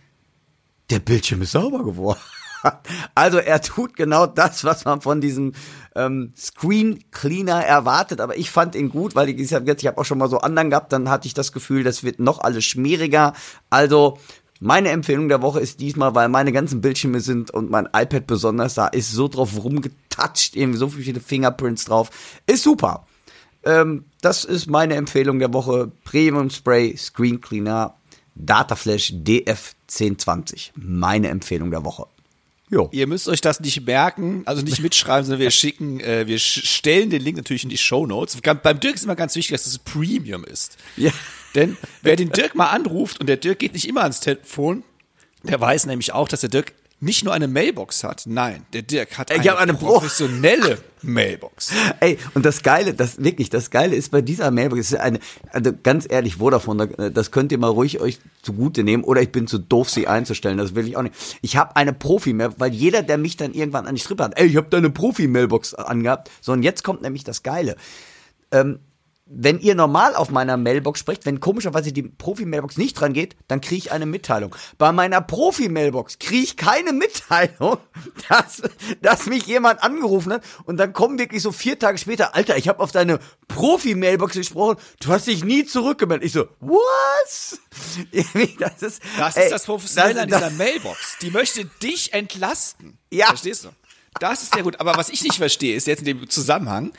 der 0.90 0.98
Bildschirm 0.98 1.42
ist 1.42 1.52
sauber 1.52 1.84
geworden. 1.84 2.20
Also 3.16 3.38
er 3.38 3.60
tut 3.60 3.96
genau 3.96 4.24
das, 4.24 4.62
was 4.62 4.84
man 4.84 5.00
von 5.00 5.20
diesem 5.20 5.52
ähm, 5.96 6.32
Screen 6.36 7.02
Cleaner 7.10 7.64
erwartet. 7.64 8.20
Aber 8.20 8.36
ich 8.36 8.52
fand 8.52 8.76
ihn 8.76 8.88
gut, 8.88 9.16
weil 9.16 9.30
ich, 9.30 9.40
ich 9.40 9.52
habe 9.52 9.72
hab 9.72 9.98
auch 9.98 10.04
schon 10.04 10.18
mal 10.18 10.30
so 10.30 10.38
anderen 10.38 10.70
gehabt. 10.70 10.92
Dann 10.92 11.10
hatte 11.10 11.26
ich 11.26 11.34
das 11.34 11.50
Gefühl, 11.50 11.82
das 11.82 12.04
wird 12.04 12.20
noch 12.20 12.38
alles 12.38 12.64
schmieriger. 12.64 13.32
Also 13.68 14.18
meine 14.60 14.90
Empfehlung 14.90 15.28
der 15.28 15.42
Woche 15.42 15.58
ist 15.58 15.80
diesmal, 15.80 16.14
weil 16.14 16.28
meine 16.28 16.52
ganzen 16.52 16.80
Bildschirme 16.80 17.18
sind 17.18 17.50
und 17.50 17.68
mein 17.68 17.86
iPad 17.86 18.28
besonders, 18.28 18.74
da 18.74 18.86
ist 18.86 19.10
so 19.10 19.26
drauf 19.26 19.56
rumgetatscht, 20.12 20.56
irgendwie 20.56 20.78
so 20.78 20.88
viele 20.88 21.20
Fingerprints 21.20 21.84
drauf. 21.84 22.10
Ist 22.46 22.62
super. 22.62 23.06
Ähm, 23.64 24.04
das 24.20 24.44
ist 24.44 24.68
meine 24.68 24.94
Empfehlung 24.94 25.38
der 25.38 25.52
Woche. 25.52 25.90
Premium 26.04 26.50
Spray 26.50 26.96
Screen 26.96 27.40
Cleaner 27.40 27.94
Dataflash 28.34 29.12
DF1020. 29.12 30.70
Meine 30.74 31.28
Empfehlung 31.28 31.70
der 31.70 31.84
Woche. 31.84 32.06
Jo. 32.70 32.88
Ihr 32.90 33.06
müsst 33.06 33.28
euch 33.28 33.42
das 33.42 33.60
nicht 33.60 33.84
merken, 33.86 34.42
also 34.46 34.62
nicht 34.62 34.80
mitschreiben, 34.80 35.26
sondern 35.26 35.40
wir 35.40 35.50
schicken, 35.50 36.00
äh, 36.00 36.26
wir 36.26 36.38
stellen 36.38 37.10
den 37.10 37.20
Link 37.20 37.36
natürlich 37.36 37.64
in 37.64 37.70
die 37.70 37.76
Show 37.76 38.06
Notes. 38.06 38.40
Beim 38.40 38.80
Dirk 38.80 38.94
ist 38.94 39.04
immer 39.04 39.16
ganz 39.16 39.36
wichtig, 39.36 39.52
dass 39.52 39.66
es 39.66 39.78
Premium 39.78 40.44
ist. 40.44 40.78
Ja. 40.96 41.12
Denn 41.54 41.76
wer 42.00 42.16
den 42.16 42.30
Dirk 42.30 42.54
mal 42.54 42.70
anruft 42.70 43.20
und 43.20 43.26
der 43.26 43.36
Dirk 43.36 43.58
geht 43.58 43.74
nicht 43.74 43.86
immer 43.86 44.02
ans 44.02 44.20
Telefon, 44.20 44.84
der 45.42 45.60
weiß 45.60 45.84
nämlich 45.84 46.14
auch, 46.14 46.28
dass 46.28 46.40
der 46.40 46.48
Dirk 46.48 46.72
nicht 47.02 47.24
nur 47.24 47.34
eine 47.34 47.48
Mailbox 47.48 48.04
hat. 48.04 48.22
Nein, 48.26 48.64
der 48.72 48.82
Dirk 48.82 49.18
hat 49.18 49.30
eine, 49.32 49.58
eine 49.58 49.74
Pro- 49.74 49.94
professionelle 49.94 50.78
Mailbox. 51.02 51.72
Ey, 52.00 52.16
und 52.34 52.46
das 52.46 52.62
Geile, 52.62 52.94
das 52.94 53.22
wirklich, 53.22 53.50
das 53.50 53.70
Geile 53.70 53.96
ist 53.96 54.12
bei 54.12 54.22
dieser 54.22 54.50
Mailbox, 54.52 54.92
ist 54.92 54.94
eine, 55.00 55.18
also 55.50 55.72
ganz 55.82 56.06
ehrlich, 56.08 56.36
Vodafone, 56.36 56.86
da- 56.88 57.10
das 57.10 57.32
könnt 57.32 57.50
ihr 57.50 57.58
mal 57.58 57.68
ruhig 57.70 58.00
euch 58.00 58.20
zugute 58.42 58.84
nehmen 58.84 59.02
oder 59.02 59.20
ich 59.20 59.32
bin 59.32 59.48
zu 59.48 59.58
doof, 59.58 59.90
sie 59.90 60.06
einzustellen, 60.06 60.58
das 60.58 60.74
will 60.76 60.86
ich 60.86 60.96
auch 60.96 61.02
nicht. 61.02 61.14
Ich 61.42 61.56
habe 61.56 61.74
eine 61.74 61.92
Profi-Mailbox, 61.92 62.60
weil 62.60 62.72
jeder, 62.72 63.02
der 63.02 63.18
mich 63.18 63.36
dann 63.36 63.52
irgendwann 63.52 63.86
an 63.86 63.96
die 63.96 64.00
Strippe 64.00 64.22
hat, 64.22 64.38
ey, 64.38 64.46
ich 64.46 64.56
habe 64.56 64.68
da 64.70 64.78
eine 64.78 64.90
Profi-Mailbox 64.90 65.74
angehabt. 65.74 66.30
So, 66.40 66.52
und 66.52 66.62
jetzt 66.62 66.84
kommt 66.84 67.02
nämlich 67.02 67.24
das 67.24 67.42
Geile. 67.42 67.74
Ähm, 68.52 68.78
wenn 69.34 69.58
ihr 69.60 69.74
normal 69.74 70.14
auf 70.14 70.30
meiner 70.30 70.56
Mailbox 70.56 71.00
sprecht, 71.00 71.24
wenn 71.24 71.40
komischerweise 71.40 71.92
die 71.92 72.02
Profi-Mailbox 72.02 72.76
nicht 72.76 72.94
dran 72.94 73.12
geht, 73.14 73.34
dann 73.48 73.60
kriege 73.60 73.76
ich 73.78 73.92
eine 73.92 74.04
Mitteilung. 74.06 74.54
Bei 74.78 74.92
meiner 74.92 75.20
Profi-Mailbox 75.20 76.18
kriege 76.18 76.42
ich 76.42 76.56
keine 76.56 76.92
Mitteilung, 76.92 77.78
dass, 78.28 78.62
dass 79.00 79.26
mich 79.26 79.46
jemand 79.46 79.82
angerufen 79.82 80.32
hat. 80.34 80.44
Und 80.64 80.76
dann 80.76 80.92
kommen 80.92 81.18
wirklich 81.18 81.42
so 81.42 81.50
vier 81.52 81.78
Tage 81.78 81.98
später, 81.98 82.34
Alter, 82.34 82.56
ich 82.56 82.68
habe 82.68 82.80
auf 82.80 82.92
deine 82.92 83.18
Profi-Mailbox 83.48 84.34
gesprochen, 84.34 84.76
du 85.00 85.08
hast 85.10 85.26
dich 85.26 85.44
nie 85.44 85.64
zurückgemeldet. 85.64 86.26
Ich 86.26 86.32
so, 86.32 86.46
was? 86.60 87.58
Das 88.58 88.82
ist, 88.82 89.02
Das 89.18 89.36
ey, 89.36 89.44
ist 89.44 89.50
das 89.52 89.64
Professionelle 89.64 90.14
das- 90.14 90.22
an 90.22 90.28
dieser 90.28 90.50
Mailbox. 90.50 91.16
Die 91.22 91.30
möchte 91.30 91.64
dich 91.82 92.12
entlasten. 92.12 92.98
Ja. 93.10 93.26
Verstehst 93.26 93.64
du? 93.64 93.68
Das 94.20 94.42
ist 94.42 94.54
sehr 94.54 94.62
gut. 94.62 94.78
Aber 94.78 94.96
was 94.96 95.08
ich 95.08 95.22
nicht 95.22 95.36
verstehe, 95.36 95.74
ist 95.74 95.86
jetzt 95.86 96.00
in 96.00 96.04
dem 96.04 96.28
Zusammenhang, 96.28 96.92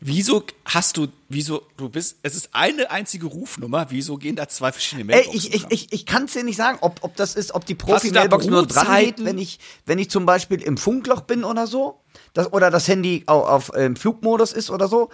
wieso 0.00 0.42
hast 0.64 0.96
du, 0.96 1.08
wieso, 1.28 1.62
du 1.76 1.88
bist, 1.88 2.18
es 2.22 2.34
ist 2.34 2.50
eine 2.52 2.90
einzige 2.90 3.26
Rufnummer, 3.26 3.86
wieso 3.90 4.16
gehen 4.16 4.36
da 4.36 4.48
zwei 4.48 4.72
verschiedene 4.72 5.12
Ey, 5.12 5.18
Mailboxen 5.18 5.38
ich, 5.38 5.54
ich, 5.54 5.60
dran? 5.62 5.70
ich, 5.72 5.92
ich 5.92 6.06
kann 6.06 6.24
es 6.24 6.32
dir 6.32 6.44
nicht 6.44 6.56
sagen, 6.56 6.78
ob, 6.80 7.00
ob 7.02 7.14
das 7.16 7.34
ist, 7.34 7.54
ob 7.54 7.66
die 7.66 7.74
Profi-Mailbox 7.74 8.46
nur 8.46 8.66
dran 8.66 9.04
geht, 9.04 9.24
wenn 9.24 9.38
ich, 9.38 9.60
wenn 9.86 9.98
ich 9.98 10.10
zum 10.10 10.26
Beispiel 10.26 10.62
im 10.62 10.76
Funkloch 10.76 11.20
bin 11.22 11.44
oder 11.44 11.66
so. 11.66 12.00
Das, 12.32 12.52
oder 12.52 12.70
das 12.70 12.88
Handy 12.88 13.22
auf, 13.26 13.70
auf 13.70 13.72
ähm, 13.76 13.94
Flugmodus 13.96 14.52
ist 14.52 14.70
oder 14.70 14.88
so. 14.88 15.10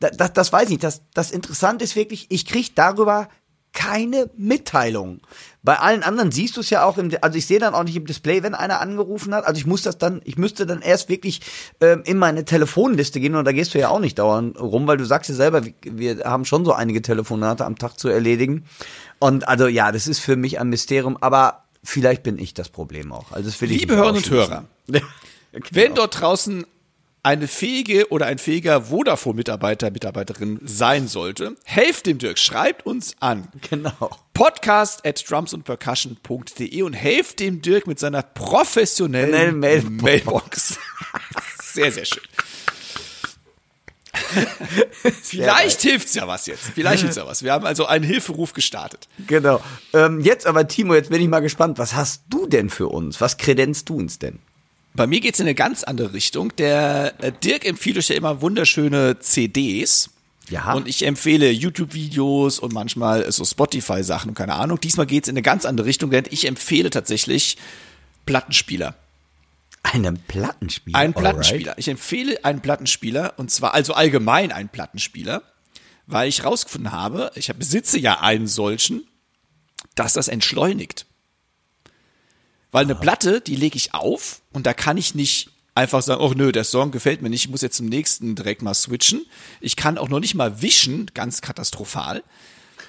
Da, 0.00 0.10
das, 0.10 0.32
das 0.32 0.52
weiß 0.52 0.64
ich 0.64 0.70
nicht. 0.70 0.84
Das, 0.84 1.02
das 1.14 1.30
Interessante 1.30 1.84
ist 1.84 1.94
wirklich, 1.96 2.26
ich 2.30 2.46
kriege 2.46 2.70
darüber 2.74 3.28
keine 3.74 4.30
Mitteilung. 4.38 5.20
Bei 5.62 5.78
allen 5.78 6.02
anderen 6.02 6.30
siehst 6.30 6.56
du 6.56 6.60
es 6.60 6.70
ja 6.70 6.84
auch 6.84 6.96
im, 6.96 7.10
also 7.20 7.36
ich 7.36 7.46
sehe 7.46 7.58
dann 7.58 7.74
auch 7.74 7.82
nicht 7.82 7.96
im 7.96 8.06
Display, 8.06 8.42
wenn 8.42 8.54
einer 8.54 8.80
angerufen 8.80 9.34
hat. 9.34 9.44
Also 9.46 9.58
ich 9.58 9.66
muss 9.66 9.82
das 9.82 9.98
dann, 9.98 10.22
ich 10.24 10.38
müsste 10.38 10.64
dann 10.64 10.80
erst 10.80 11.08
wirklich 11.08 11.40
ähm, 11.80 12.02
in 12.04 12.16
meine 12.16 12.44
Telefonliste 12.44 13.18
gehen 13.20 13.34
und 13.34 13.44
da 13.44 13.52
gehst 13.52 13.74
du 13.74 13.78
ja 13.78 13.88
auch 13.88 13.98
nicht 13.98 14.18
dauernd 14.18 14.58
rum, 14.58 14.86
weil 14.86 14.96
du 14.96 15.04
sagst 15.04 15.28
ja 15.28 15.34
selber, 15.34 15.62
wir, 15.82 16.24
haben 16.24 16.44
schon 16.44 16.64
so 16.64 16.72
einige 16.72 17.02
Telefonate 17.02 17.64
am 17.64 17.76
Tag 17.76 17.98
zu 17.98 18.08
erledigen. 18.08 18.64
Und 19.18 19.48
also 19.48 19.66
ja, 19.66 19.90
das 19.90 20.06
ist 20.06 20.20
für 20.20 20.36
mich 20.36 20.60
ein 20.60 20.68
Mysterium, 20.68 21.18
aber 21.20 21.64
vielleicht 21.82 22.22
bin 22.22 22.38
ich 22.38 22.54
das 22.54 22.68
Problem 22.68 23.12
auch. 23.12 23.32
Also 23.32 23.50
das 23.50 23.60
will 23.60 23.72
ich 23.72 23.80
Liebe 23.80 23.96
Hörerinnen 23.96 24.22
und. 24.22 24.30
Hörer, 24.30 24.64
wenn 25.72 25.94
dort 25.94 26.20
draußen 26.20 26.64
eine 27.24 27.48
fähige 27.48 28.10
oder 28.10 28.26
ein 28.26 28.38
fähiger 28.38 28.82
Vodafone-Mitarbeiter, 28.82 29.90
Mitarbeiterin 29.90 30.60
sein 30.62 31.08
sollte, 31.08 31.56
helft 31.64 32.06
dem 32.06 32.18
Dirk, 32.18 32.38
schreibt 32.38 32.86
uns 32.86 33.16
an. 33.20 33.48
Genau. 33.70 34.10
Podcast 34.34 35.06
at 35.06 35.24
drumsandpercussion.de 35.28 36.82
und 36.82 36.92
helft 36.92 37.40
dem 37.40 37.62
Dirk 37.62 37.86
mit 37.86 37.98
seiner 37.98 38.22
professionellen 38.22 39.58
Mailbox. 39.58 40.02
Mailbox. 40.02 40.78
Sehr, 41.62 41.90
sehr 41.90 42.04
schön. 42.04 42.22
Vielleicht 45.22 45.80
hilft's 45.80 46.14
ja 46.14 46.28
was 46.28 46.46
jetzt. 46.46 46.70
Vielleicht 46.74 47.00
hilft's 47.00 47.16
ja 47.16 47.26
was. 47.26 47.42
Wir 47.42 47.52
haben 47.52 47.64
also 47.64 47.86
einen 47.86 48.04
Hilferuf 48.04 48.52
gestartet. 48.52 49.08
Genau. 49.26 49.60
Ähm, 49.92 50.20
jetzt 50.20 50.46
aber, 50.46 50.68
Timo, 50.68 50.94
jetzt 50.94 51.10
bin 51.10 51.22
ich 51.22 51.28
mal 51.28 51.40
gespannt. 51.40 51.78
Was 51.78 51.94
hast 51.94 52.24
du 52.28 52.46
denn 52.46 52.70
für 52.70 52.88
uns? 52.88 53.20
Was 53.20 53.38
kredenzt 53.38 53.88
du 53.88 53.96
uns 53.96 54.18
denn? 54.18 54.40
Bei 54.94 55.08
mir 55.08 55.20
geht's 55.20 55.40
in 55.40 55.46
eine 55.46 55.56
ganz 55.56 55.82
andere 55.82 56.12
Richtung. 56.12 56.54
Der 56.56 57.14
äh, 57.18 57.32
Dirk 57.32 57.66
empfiehlt 57.66 57.98
euch 57.98 58.08
ja 58.08 58.16
immer 58.16 58.40
wunderschöne 58.40 59.18
CDs. 59.18 60.10
Ja. 60.50 60.74
Und 60.74 60.86
ich 60.86 61.04
empfehle 61.04 61.50
YouTube-Videos 61.50 62.58
und 62.58 62.72
manchmal 62.72 63.30
so 63.32 63.44
Spotify-Sachen 63.44 64.30
und 64.30 64.34
keine 64.34 64.54
Ahnung. 64.54 64.78
Diesmal 64.78 65.06
geht's 65.06 65.28
in 65.28 65.32
eine 65.32 65.42
ganz 65.42 65.64
andere 65.64 65.86
Richtung, 65.86 66.10
denn 66.10 66.24
ich 66.30 66.46
empfehle 66.46 66.90
tatsächlich 66.90 67.56
Plattenspieler. 68.26 68.94
Einen 69.82 70.18
Plattenspieler. 70.18 70.98
Einen 70.98 71.14
Plattenspieler. 71.14 71.78
Ich 71.78 71.88
empfehle 71.88 72.44
einen 72.44 72.60
Plattenspieler 72.60 73.34
und 73.36 73.50
zwar 73.50 73.74
also 73.74 73.94
allgemein 73.94 74.52
einen 74.52 74.68
Plattenspieler, 74.68 75.42
weil 76.06 76.28
ich 76.28 76.44
rausgefunden 76.44 76.92
habe, 76.92 77.32
ich 77.34 77.52
besitze 77.54 77.98
ja 77.98 78.20
einen 78.20 78.46
solchen, 78.46 79.06
dass 79.94 80.12
das 80.12 80.28
entschleunigt. 80.28 81.06
Weil 82.74 82.86
eine 82.86 82.96
Platte, 82.96 83.40
die 83.40 83.54
lege 83.54 83.76
ich 83.76 83.94
auf 83.94 84.40
und 84.52 84.66
da 84.66 84.74
kann 84.74 84.96
ich 84.96 85.14
nicht 85.14 85.48
einfach 85.76 86.02
sagen, 86.02 86.20
oh 86.20 86.32
nö, 86.34 86.50
der 86.50 86.64
Song 86.64 86.90
gefällt 86.90 87.22
mir 87.22 87.30
nicht, 87.30 87.44
ich 87.44 87.48
muss 87.48 87.60
jetzt 87.62 87.76
zum 87.76 87.86
nächsten 87.86 88.34
direkt 88.34 88.62
mal 88.62 88.74
switchen. 88.74 89.24
Ich 89.60 89.76
kann 89.76 89.96
auch 89.96 90.08
noch 90.08 90.18
nicht 90.18 90.34
mal 90.34 90.60
wischen, 90.60 91.08
ganz 91.14 91.40
katastrophal, 91.40 92.24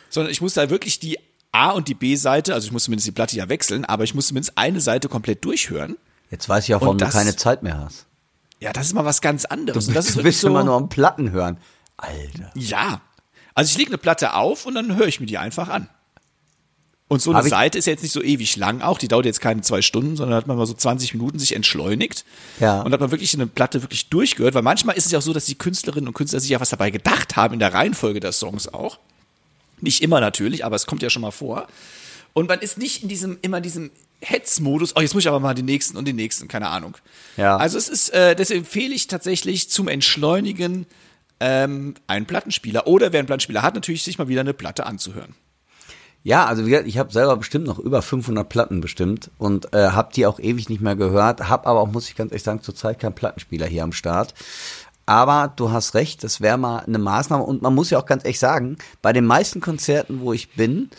sondern 0.09 0.31
ich 0.31 0.41
muss 0.41 0.55
da 0.55 0.71
wirklich 0.71 0.99
die 0.99 1.19
A 1.51 1.69
und 1.69 1.87
die 1.87 1.93
B-Seite, 1.93 2.55
also 2.55 2.65
ich 2.65 2.71
muss 2.71 2.85
zumindest 2.85 3.05
die 3.05 3.11
Platte 3.11 3.35
ja 3.37 3.47
wechseln, 3.47 3.85
aber 3.85 4.03
ich 4.03 4.15
muss 4.15 4.25
zumindest 4.29 4.57
eine 4.57 4.81
Seite 4.81 5.07
komplett 5.07 5.45
durchhören. 5.45 5.97
Jetzt 6.31 6.49
weiß 6.49 6.67
ich 6.67 6.73
auch, 6.73 6.81
warum 6.81 6.93
Und 6.93 7.01
du 7.01 7.05
das- 7.05 7.13
keine 7.13 7.35
Zeit 7.35 7.61
mehr 7.61 7.77
hast. 7.77 8.07
Ja, 8.59 8.73
das 8.73 8.87
ist 8.87 8.93
mal 8.93 9.05
was 9.05 9.21
ganz 9.21 9.45
anderes. 9.45 9.85
Du, 9.85 9.93
das 9.93 10.13
du 10.15 10.23
bist 10.23 10.41
so, 10.41 10.47
immer 10.47 10.63
nur 10.63 10.73
am 10.73 10.89
Platten 10.89 11.29
hören. 11.29 11.57
Alter. 11.97 12.51
Ja. 12.55 13.01
Also 13.53 13.69
ich 13.69 13.77
lege 13.77 13.91
eine 13.91 13.99
Platte 13.99 14.33
auf 14.33 14.65
und 14.65 14.73
dann 14.73 14.95
höre 14.95 15.05
ich 15.05 15.19
mir 15.19 15.27
die 15.27 15.37
einfach 15.37 15.69
an. 15.69 15.87
Und 17.07 17.21
so 17.21 17.31
eine 17.31 17.47
Seite 17.47 17.77
ist 17.77 17.85
ja 17.85 17.91
jetzt 17.91 18.01
nicht 18.01 18.13
so 18.13 18.23
ewig 18.23 18.55
lang 18.55 18.81
auch, 18.81 18.97
die 18.97 19.07
dauert 19.07 19.25
jetzt 19.25 19.39
keine 19.39 19.61
zwei 19.61 19.83
Stunden, 19.83 20.15
sondern 20.15 20.35
hat 20.35 20.47
man 20.47 20.57
mal 20.57 20.65
so 20.65 20.73
20 20.73 21.13
Minuten 21.13 21.37
sich 21.37 21.55
entschleunigt. 21.55 22.25
Ja. 22.59 22.81
Und 22.81 22.91
hat 22.93 22.99
man 22.99 23.11
wirklich 23.11 23.35
eine 23.35 23.45
Platte 23.45 23.83
wirklich 23.83 24.09
durchgehört, 24.09 24.55
weil 24.55 24.63
manchmal 24.63 24.97
ist 24.97 25.05
es 25.05 25.11
ja 25.11 25.19
auch 25.19 25.23
so, 25.23 25.31
dass 25.31 25.45
die 25.45 25.55
Künstlerinnen 25.55 26.07
und 26.07 26.15
Künstler 26.15 26.39
sich 26.39 26.49
ja 26.49 26.59
was 26.59 26.69
dabei 26.69 26.89
gedacht 26.89 27.35
haben 27.35 27.53
in 27.53 27.59
der 27.59 27.73
Reihenfolge 27.73 28.19
der 28.19 28.31
Songs 28.31 28.67
auch. 28.67 28.97
Nicht 29.81 30.01
immer 30.01 30.19
natürlich, 30.19 30.65
aber 30.65 30.75
es 30.75 30.87
kommt 30.87 31.03
ja 31.03 31.11
schon 31.11 31.21
mal 31.21 31.31
vor. 31.31 31.67
Und 32.33 32.49
man 32.49 32.59
ist 32.59 32.79
nicht 32.79 33.03
in 33.03 33.09
diesem, 33.09 33.37
immer 33.43 33.61
diesem 33.61 33.91
Hetzmodus, 34.21 34.95
oh, 34.95 35.01
jetzt 35.01 35.13
muss 35.13 35.23
ich 35.23 35.27
aber 35.27 35.39
mal 35.39 35.53
den 35.53 35.65
nächsten 35.65 35.97
und 35.97 36.07
den 36.07 36.15
nächsten, 36.15 36.47
keine 36.47 36.69
Ahnung. 36.69 36.97
Ja. 37.37 37.57
Also 37.57 37.77
es 37.77 37.87
ist, 37.87 38.09
äh, 38.09 38.35
deswegen 38.35 38.61
empfehle 38.61 38.95
ich 38.95 39.05
tatsächlich 39.05 39.69
zum 39.69 39.87
Entschleunigen 39.87 40.87
ähm, 41.39 41.93
einen 42.07 42.25
Plattenspieler 42.25 42.87
oder 42.87 43.13
wer 43.13 43.19
einen 43.19 43.27
Plattenspieler 43.27 43.61
hat, 43.61 43.75
natürlich 43.75 44.01
sich 44.01 44.17
mal 44.17 44.27
wieder 44.27 44.41
eine 44.41 44.55
Platte 44.55 44.87
anzuhören. 44.87 45.35
Ja, 46.25 46.47
also 46.47 46.65
wie 46.65 46.71
gesagt, 46.71 46.87
ich 46.87 46.97
habe 46.97 47.13
selber 47.13 47.37
bestimmt 47.37 47.67
noch 47.67 47.77
über 47.77 48.01
500 48.01 48.49
Platten 48.49 48.81
bestimmt 48.81 49.29
und 49.37 49.71
äh, 49.75 49.89
habe 49.89 50.11
die 50.11 50.25
auch 50.25 50.39
ewig 50.39 50.69
nicht 50.69 50.81
mehr 50.81 50.95
gehört, 50.95 51.49
habe 51.49 51.67
aber 51.67 51.81
auch, 51.81 51.87
muss 51.87 52.09
ich 52.09 52.15
ganz 52.15 52.31
ehrlich 52.31 52.41
sagen, 52.41 52.63
zurzeit 52.63 52.97
keinen 52.97 53.13
Plattenspieler 53.13 53.67
hier 53.67 53.83
am 53.83 53.91
Start. 53.91 54.33
Aber 55.05 55.53
du 55.55 55.71
hast 55.71 55.93
recht, 55.93 56.23
das 56.23 56.41
wäre 56.41 56.57
mal 56.57 56.79
eine 56.79 56.97
Maßnahme 56.97 57.43
und 57.43 57.61
man 57.61 57.75
muss 57.75 57.91
ja 57.91 57.99
auch 57.99 58.07
ganz 58.07 58.23
ehrlich 58.23 58.39
sagen, 58.39 58.77
bei 59.03 59.13
den 59.13 59.27
meisten 59.27 59.61
Konzerten, 59.61 60.19
wo 60.21 60.33
ich 60.33 60.49
bin, 60.53 60.89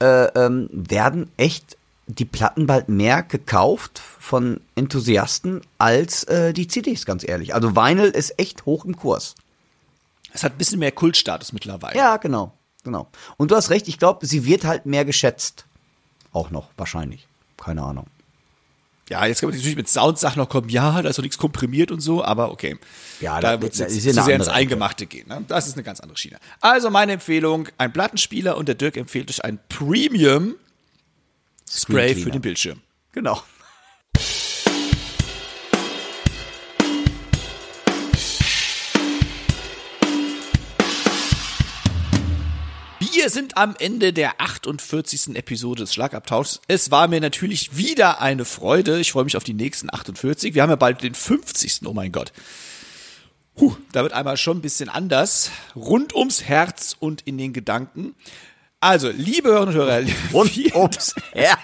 äh, 0.00 0.26
ähm, 0.26 0.68
werden 0.70 1.28
echt 1.36 1.76
die 2.06 2.24
Platten 2.24 2.68
bald 2.68 2.88
mehr 2.88 3.24
gekauft 3.24 4.00
von 4.20 4.60
Enthusiasten 4.76 5.62
als 5.78 6.22
äh, 6.22 6.52
die 6.52 6.68
CDs, 6.68 7.04
ganz 7.04 7.26
ehrlich. 7.26 7.52
Also 7.52 7.74
Vinyl 7.74 8.10
ist 8.10 8.38
echt 8.38 8.64
hoch 8.64 8.84
im 8.84 8.94
Kurs. 8.94 9.34
Es 10.32 10.44
hat 10.44 10.52
ein 10.52 10.58
bisschen 10.58 10.78
mehr 10.78 10.92
Kultstatus 10.92 11.52
mittlerweile. 11.52 11.98
Ja, 11.98 12.16
genau, 12.18 12.52
genau. 12.84 13.08
Und 13.36 13.50
du 13.50 13.56
hast 13.56 13.70
recht, 13.70 13.88
ich 13.88 13.98
glaube, 13.98 14.26
sie 14.26 14.44
wird 14.44 14.64
halt 14.64 14.86
mehr 14.86 15.04
geschätzt. 15.04 15.64
Auch 16.32 16.50
noch, 16.50 16.68
wahrscheinlich. 16.76 17.26
Keine 17.56 17.82
Ahnung. 17.82 18.06
Ja, 19.08 19.24
jetzt 19.24 19.40
kann 19.40 19.48
man 19.48 19.56
natürlich 19.56 19.76
mit 19.76 19.88
Soundsachen 19.88 20.38
noch 20.38 20.50
kommen, 20.50 20.68
ja, 20.68 21.00
da 21.00 21.08
ist 21.08 21.16
doch 21.18 21.22
nichts 21.22 21.38
komprimiert 21.38 21.90
und 21.90 22.00
so, 22.00 22.22
aber 22.22 22.50
okay. 22.52 22.78
Ja, 23.20 23.40
da- 23.40 23.56
da 23.56 23.62
wird 23.62 23.72
es 23.72 23.78
zu 23.78 24.00
sehr 24.00 24.12
ins 24.12 24.18
andere. 24.28 24.52
Eingemachte 24.52 25.06
gehen. 25.06 25.26
Ne? 25.28 25.42
Das 25.48 25.66
ist 25.66 25.74
eine 25.74 25.82
ganz 25.82 26.00
andere 26.00 26.18
Schiene. 26.18 26.38
Also 26.60 26.90
meine 26.90 27.12
Empfehlung, 27.12 27.68
ein 27.78 27.90
Plattenspieler 27.92 28.56
und 28.58 28.66
der 28.68 28.74
Dirk 28.74 28.98
empfiehlt 28.98 29.30
euch 29.30 29.42
ein 29.44 29.58
Premium 29.70 30.56
Spray 31.70 32.14
für 32.14 32.30
den 32.30 32.42
Bildschirm. 32.42 32.80
Genau. 33.12 33.42
Wir 43.28 43.32
sind 43.34 43.58
am 43.58 43.76
Ende 43.78 44.14
der 44.14 44.40
48. 44.40 45.36
Episode 45.36 45.82
des 45.82 45.92
Schlagabtauschs. 45.92 46.62
Es 46.66 46.90
war 46.90 47.08
mir 47.08 47.20
natürlich 47.20 47.76
wieder 47.76 48.22
eine 48.22 48.46
Freude. 48.46 49.00
Ich 49.00 49.12
freue 49.12 49.24
mich 49.24 49.36
auf 49.36 49.44
die 49.44 49.52
nächsten 49.52 49.92
48. 49.92 50.54
Wir 50.54 50.62
haben 50.62 50.70
ja 50.70 50.76
bald 50.76 51.02
den 51.02 51.14
50. 51.14 51.80
Oh 51.84 51.92
mein 51.92 52.10
Gott. 52.10 52.32
Puh, 53.54 53.76
da 53.92 54.02
wird 54.02 54.14
einmal 54.14 54.38
schon 54.38 54.56
ein 54.56 54.62
bisschen 54.62 54.88
anders. 54.88 55.50
Rund 55.76 56.14
ums 56.14 56.44
Herz 56.44 56.96
und 56.98 57.20
in 57.26 57.36
den 57.36 57.52
Gedanken. 57.52 58.14
Also, 58.80 59.10
liebe 59.10 59.50
Hörerinnen 59.50 60.06
und 60.32 60.56
Hörer, 60.56 60.82
Ups. 60.82 61.14
Ja. 61.34 61.58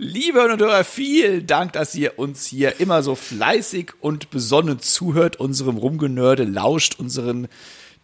liebe 0.00 0.38
Hörerinnen 0.38 0.60
und 0.60 0.68
Hörer, 0.68 0.82
vielen 0.82 1.46
Dank, 1.46 1.72
dass 1.72 1.94
ihr 1.94 2.18
uns 2.18 2.44
hier 2.46 2.80
immer 2.80 3.04
so 3.04 3.14
fleißig 3.14 3.92
und 4.00 4.30
besonnen 4.30 4.80
zuhört, 4.80 5.36
unserem 5.36 5.76
Rumgenörde 5.76 6.42
lauscht, 6.42 6.98
unseren 6.98 7.46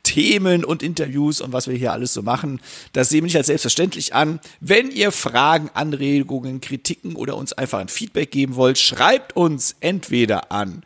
Themen 0.02 0.64
und 0.64 0.82
Interviews 0.82 1.40
und 1.40 1.52
was 1.52 1.68
wir 1.68 1.76
hier 1.76 1.92
alles 1.92 2.14
so 2.14 2.22
machen. 2.22 2.60
Das 2.92 3.08
sehen 3.08 3.18
wir 3.18 3.24
nicht 3.24 3.36
als 3.36 3.46
selbstverständlich 3.46 4.14
an. 4.14 4.40
Wenn 4.60 4.90
ihr 4.90 5.12
Fragen, 5.12 5.70
Anregungen, 5.74 6.60
Kritiken 6.60 7.16
oder 7.16 7.36
uns 7.36 7.52
einfach 7.52 7.78
ein 7.78 7.88
Feedback 7.88 8.30
geben 8.30 8.56
wollt, 8.56 8.78
schreibt 8.78 9.36
uns 9.36 9.76
entweder 9.80 10.50
an 10.52 10.82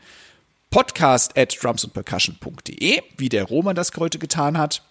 podcast 0.71 1.39
at 1.39 1.57
drumsandpercussion.de, 1.63 3.01
wie 3.17 3.29
der 3.29 3.45
Roman 3.45 3.77
das 3.77 3.93
heute 3.97 4.19
getan 4.19 4.59
hat. 4.59 4.83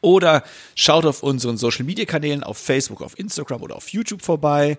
Oder 0.00 0.42
schaut 0.74 1.06
auf 1.06 1.22
unseren 1.22 1.56
Social 1.56 1.84
Media 1.84 2.04
Kanälen 2.04 2.42
auf 2.42 2.58
Facebook, 2.58 3.00
auf 3.00 3.18
Instagram 3.18 3.62
oder 3.62 3.76
auf 3.76 3.88
YouTube 3.88 4.22
vorbei. 4.22 4.76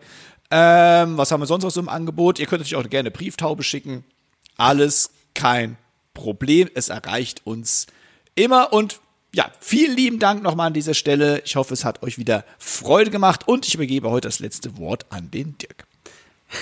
Ähm, 0.51 1.17
was 1.17 1.32
haben 1.32 1.41
wir 1.41 1.47
sonst 1.47 1.63
noch 1.63 1.71
so 1.71 1.80
im 1.80 1.89
Angebot? 1.89 2.38
Ihr 2.38 2.45
könnt 2.45 2.59
natürlich 2.59 2.76
auch 2.76 2.89
gerne 2.89 3.09
Brieftaube 3.09 3.63
schicken. 3.63 4.03
Alles 4.57 5.09
kein 5.34 5.78
Problem. 6.13 6.69
Es 6.76 6.89
erreicht 6.89 7.41
uns 7.45 7.88
immer. 8.36 8.71
Und 8.73 8.99
ja, 9.33 9.51
vielen 9.59 9.95
lieben 9.95 10.19
Dank 10.19 10.43
nochmal 10.43 10.67
an 10.67 10.73
dieser 10.73 10.93
Stelle. 10.93 11.41
Ich 11.43 11.55
hoffe, 11.55 11.73
es 11.73 11.83
hat 11.83 12.03
euch 12.03 12.17
wieder 12.17 12.45
Freude 12.57 13.11
gemacht 13.11 13.47
und 13.47 13.67
ich 13.67 13.75
übergebe 13.75 14.09
heute 14.09 14.27
das 14.27 14.39
letzte 14.39 14.77
Wort 14.77 15.05
an 15.09 15.31
den 15.31 15.57
Dirk. 15.57 15.86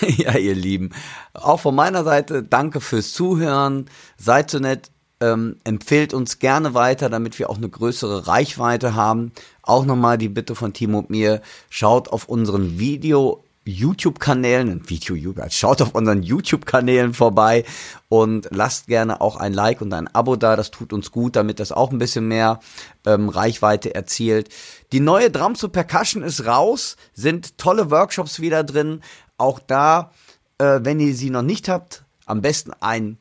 Ja, 0.18 0.38
ihr 0.38 0.56
Lieben. 0.56 0.92
Auch 1.34 1.60
von 1.60 1.76
meiner 1.76 2.04
Seite 2.04 2.42
danke 2.42 2.82
fürs 2.82 3.14
Zuhören. 3.14 3.90
Seid 4.18 4.50
so 4.50 4.60
nett, 4.60 4.90
ähm, 5.20 5.58
empfehlt 5.64 6.14
uns 6.14 6.40
gerne 6.40 6.74
weiter, 6.74 7.10
damit 7.10 7.38
wir 7.38 7.50
auch 7.50 7.58
eine 7.58 7.70
größere 7.70 8.28
Reichweite 8.28 8.96
haben. 8.96 9.32
Auch 9.62 9.86
nochmal 9.86 10.18
die 10.18 10.30
Bitte 10.30 10.56
von 10.56 10.74
Timo 10.74 11.00
und 11.00 11.10
mir, 11.10 11.42
schaut 11.70 12.10
auf 12.10 12.28
unseren 12.28 12.80
Video 12.80 13.43
YouTube-Kanälen, 13.66 14.90
Video, 14.90 15.16
YouTube, 15.16 15.52
schaut 15.52 15.82
auf 15.82 15.96
unseren 15.96 16.22
YouTube-Kanälen 16.22 17.14
vorbei 17.14 17.64
und 18.10 18.48
lasst 18.52 18.88
gerne 18.88 19.22
auch 19.22 19.38
ein 19.38 19.54
Like 19.54 19.82
und 19.82 19.94
ein 19.94 20.14
Abo 20.14 20.36
da. 20.36 20.56
Das 20.56 20.72
tut 20.72 20.92
uns 20.92 21.12
gut, 21.12 21.36
damit 21.36 21.60
das 21.60 21.72
auch 21.72 21.92
ein 21.92 21.98
bisschen 21.98 22.28
mehr 22.28 22.60
ähm, 23.06 23.30
Reichweite 23.30 23.96
erzielt. 23.96 24.50
Die 24.92 25.00
neue 25.00 25.32
Drums 25.32 25.60
to 25.60 25.70
Percussion 25.70 26.24
ist 26.24 26.46
raus, 26.46 26.98
sind 27.14 27.58
tolle 27.58 27.90
Workshops 27.90 28.40
wieder 28.40 28.64
drin. 28.64 29.02
Auch 29.38 29.60
da, 29.60 30.12
äh, 30.58 30.80
wenn 30.84 31.00
ihr 31.00 31.16
sie 31.16 31.30
noch 31.30 31.42
nicht 31.42 31.70
habt, 31.70 32.04
am 32.26 32.42
besten 32.42 32.72
ein 32.82 33.18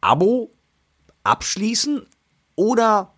Abo 0.00 0.50
abschließen 1.24 2.06
oder 2.56 3.12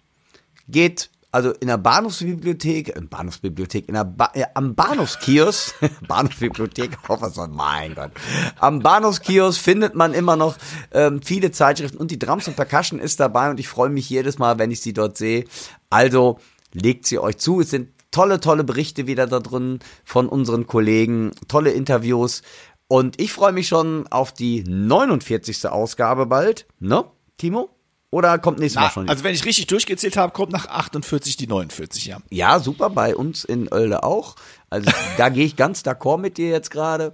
geht 0.68 1.10
also 1.34 1.50
in 1.50 1.66
der 1.66 1.78
Bahnhofsbibliothek, 1.78 2.96
in 2.96 3.08
Bahnhofsbibliothek, 3.08 3.88
in 3.88 3.94
der 3.94 4.04
ba 4.04 4.30
äh, 4.34 4.44
am 4.54 4.76
Bahnhofskiosk, 4.76 5.74
Bahnhofsbibliothek, 6.06 6.96
oh 7.08 7.16
was 7.18 7.36
mein 7.48 7.96
Gott, 7.96 8.12
am 8.60 8.78
Bahnhofskiosk 8.78 9.60
findet 9.60 9.96
man 9.96 10.14
immer 10.14 10.36
noch 10.36 10.56
ähm, 10.92 11.20
viele 11.22 11.50
Zeitschriften 11.50 11.96
und 11.96 12.12
die 12.12 12.20
Drums 12.20 12.46
und 12.46 12.54
Percussion 12.54 13.00
ist 13.00 13.18
dabei 13.18 13.50
und 13.50 13.58
ich 13.58 13.66
freue 13.66 13.88
mich 13.88 14.08
jedes 14.08 14.38
Mal, 14.38 14.60
wenn 14.60 14.70
ich 14.70 14.80
sie 14.80 14.92
dort 14.92 15.16
sehe. 15.16 15.44
Also 15.90 16.38
legt 16.72 17.04
sie 17.04 17.18
euch 17.18 17.38
zu, 17.38 17.60
es 17.60 17.70
sind 17.70 17.88
tolle, 18.12 18.38
tolle 18.38 18.62
Berichte 18.62 19.08
wieder 19.08 19.26
da 19.26 19.40
drin 19.40 19.80
von 20.04 20.28
unseren 20.28 20.68
Kollegen, 20.68 21.32
tolle 21.48 21.72
Interviews 21.72 22.42
und 22.86 23.20
ich 23.20 23.32
freue 23.32 23.52
mich 23.52 23.66
schon 23.66 24.06
auf 24.06 24.32
die 24.32 24.62
49. 24.62 25.66
Ausgabe 25.66 26.26
bald, 26.26 26.68
ne, 26.78 27.06
Timo? 27.38 27.73
Oder 28.14 28.38
kommt 28.38 28.60
nächstes 28.60 28.80
Mal 28.80 28.86
Na, 28.86 28.92
schon? 28.92 29.08
also 29.08 29.24
wenn 29.24 29.34
ich 29.34 29.44
richtig 29.44 29.66
durchgezählt 29.66 30.16
habe, 30.16 30.32
kommt 30.32 30.52
nach 30.52 30.68
48 30.68 31.36
die 31.36 31.48
49, 31.48 32.06
ja. 32.06 32.18
Ja, 32.30 32.60
super, 32.60 32.88
bei 32.90 33.16
uns 33.16 33.42
in 33.42 33.66
Oelde 33.72 34.04
auch. 34.04 34.36
Also 34.70 34.88
da 35.16 35.30
gehe 35.30 35.44
ich 35.44 35.56
ganz 35.56 35.80
d'accord 35.80 36.18
mit 36.18 36.38
dir 36.38 36.48
jetzt 36.48 36.70
gerade. 36.70 37.12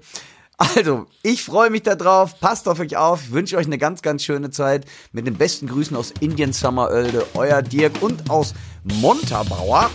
Also, 0.58 1.06
ich 1.22 1.42
freue 1.42 1.70
mich 1.70 1.84
darauf. 1.84 2.38
Passt 2.38 2.68
auf 2.68 2.80
euch 2.80 2.98
auf. 2.98 3.22
Ich 3.24 3.32
wünsche 3.32 3.56
euch 3.56 3.64
eine 3.64 3.78
ganz, 3.78 4.02
ganz 4.02 4.22
schöne 4.22 4.50
Zeit. 4.50 4.84
Mit 5.12 5.26
den 5.26 5.36
besten 5.36 5.68
Grüßen 5.68 5.96
aus 5.96 6.12
Indian 6.20 6.52
Summer 6.52 6.90
Oelde, 6.90 7.26
euer 7.32 7.62
Dirk 7.62 8.02
und 8.02 8.28
aus 8.28 8.52
Montabaur, 8.84 9.88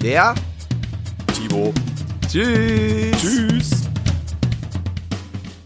der 0.00 0.36
Tibo. 1.34 1.74
Tschüss. 2.30 3.20
Tschüss. 3.20 3.91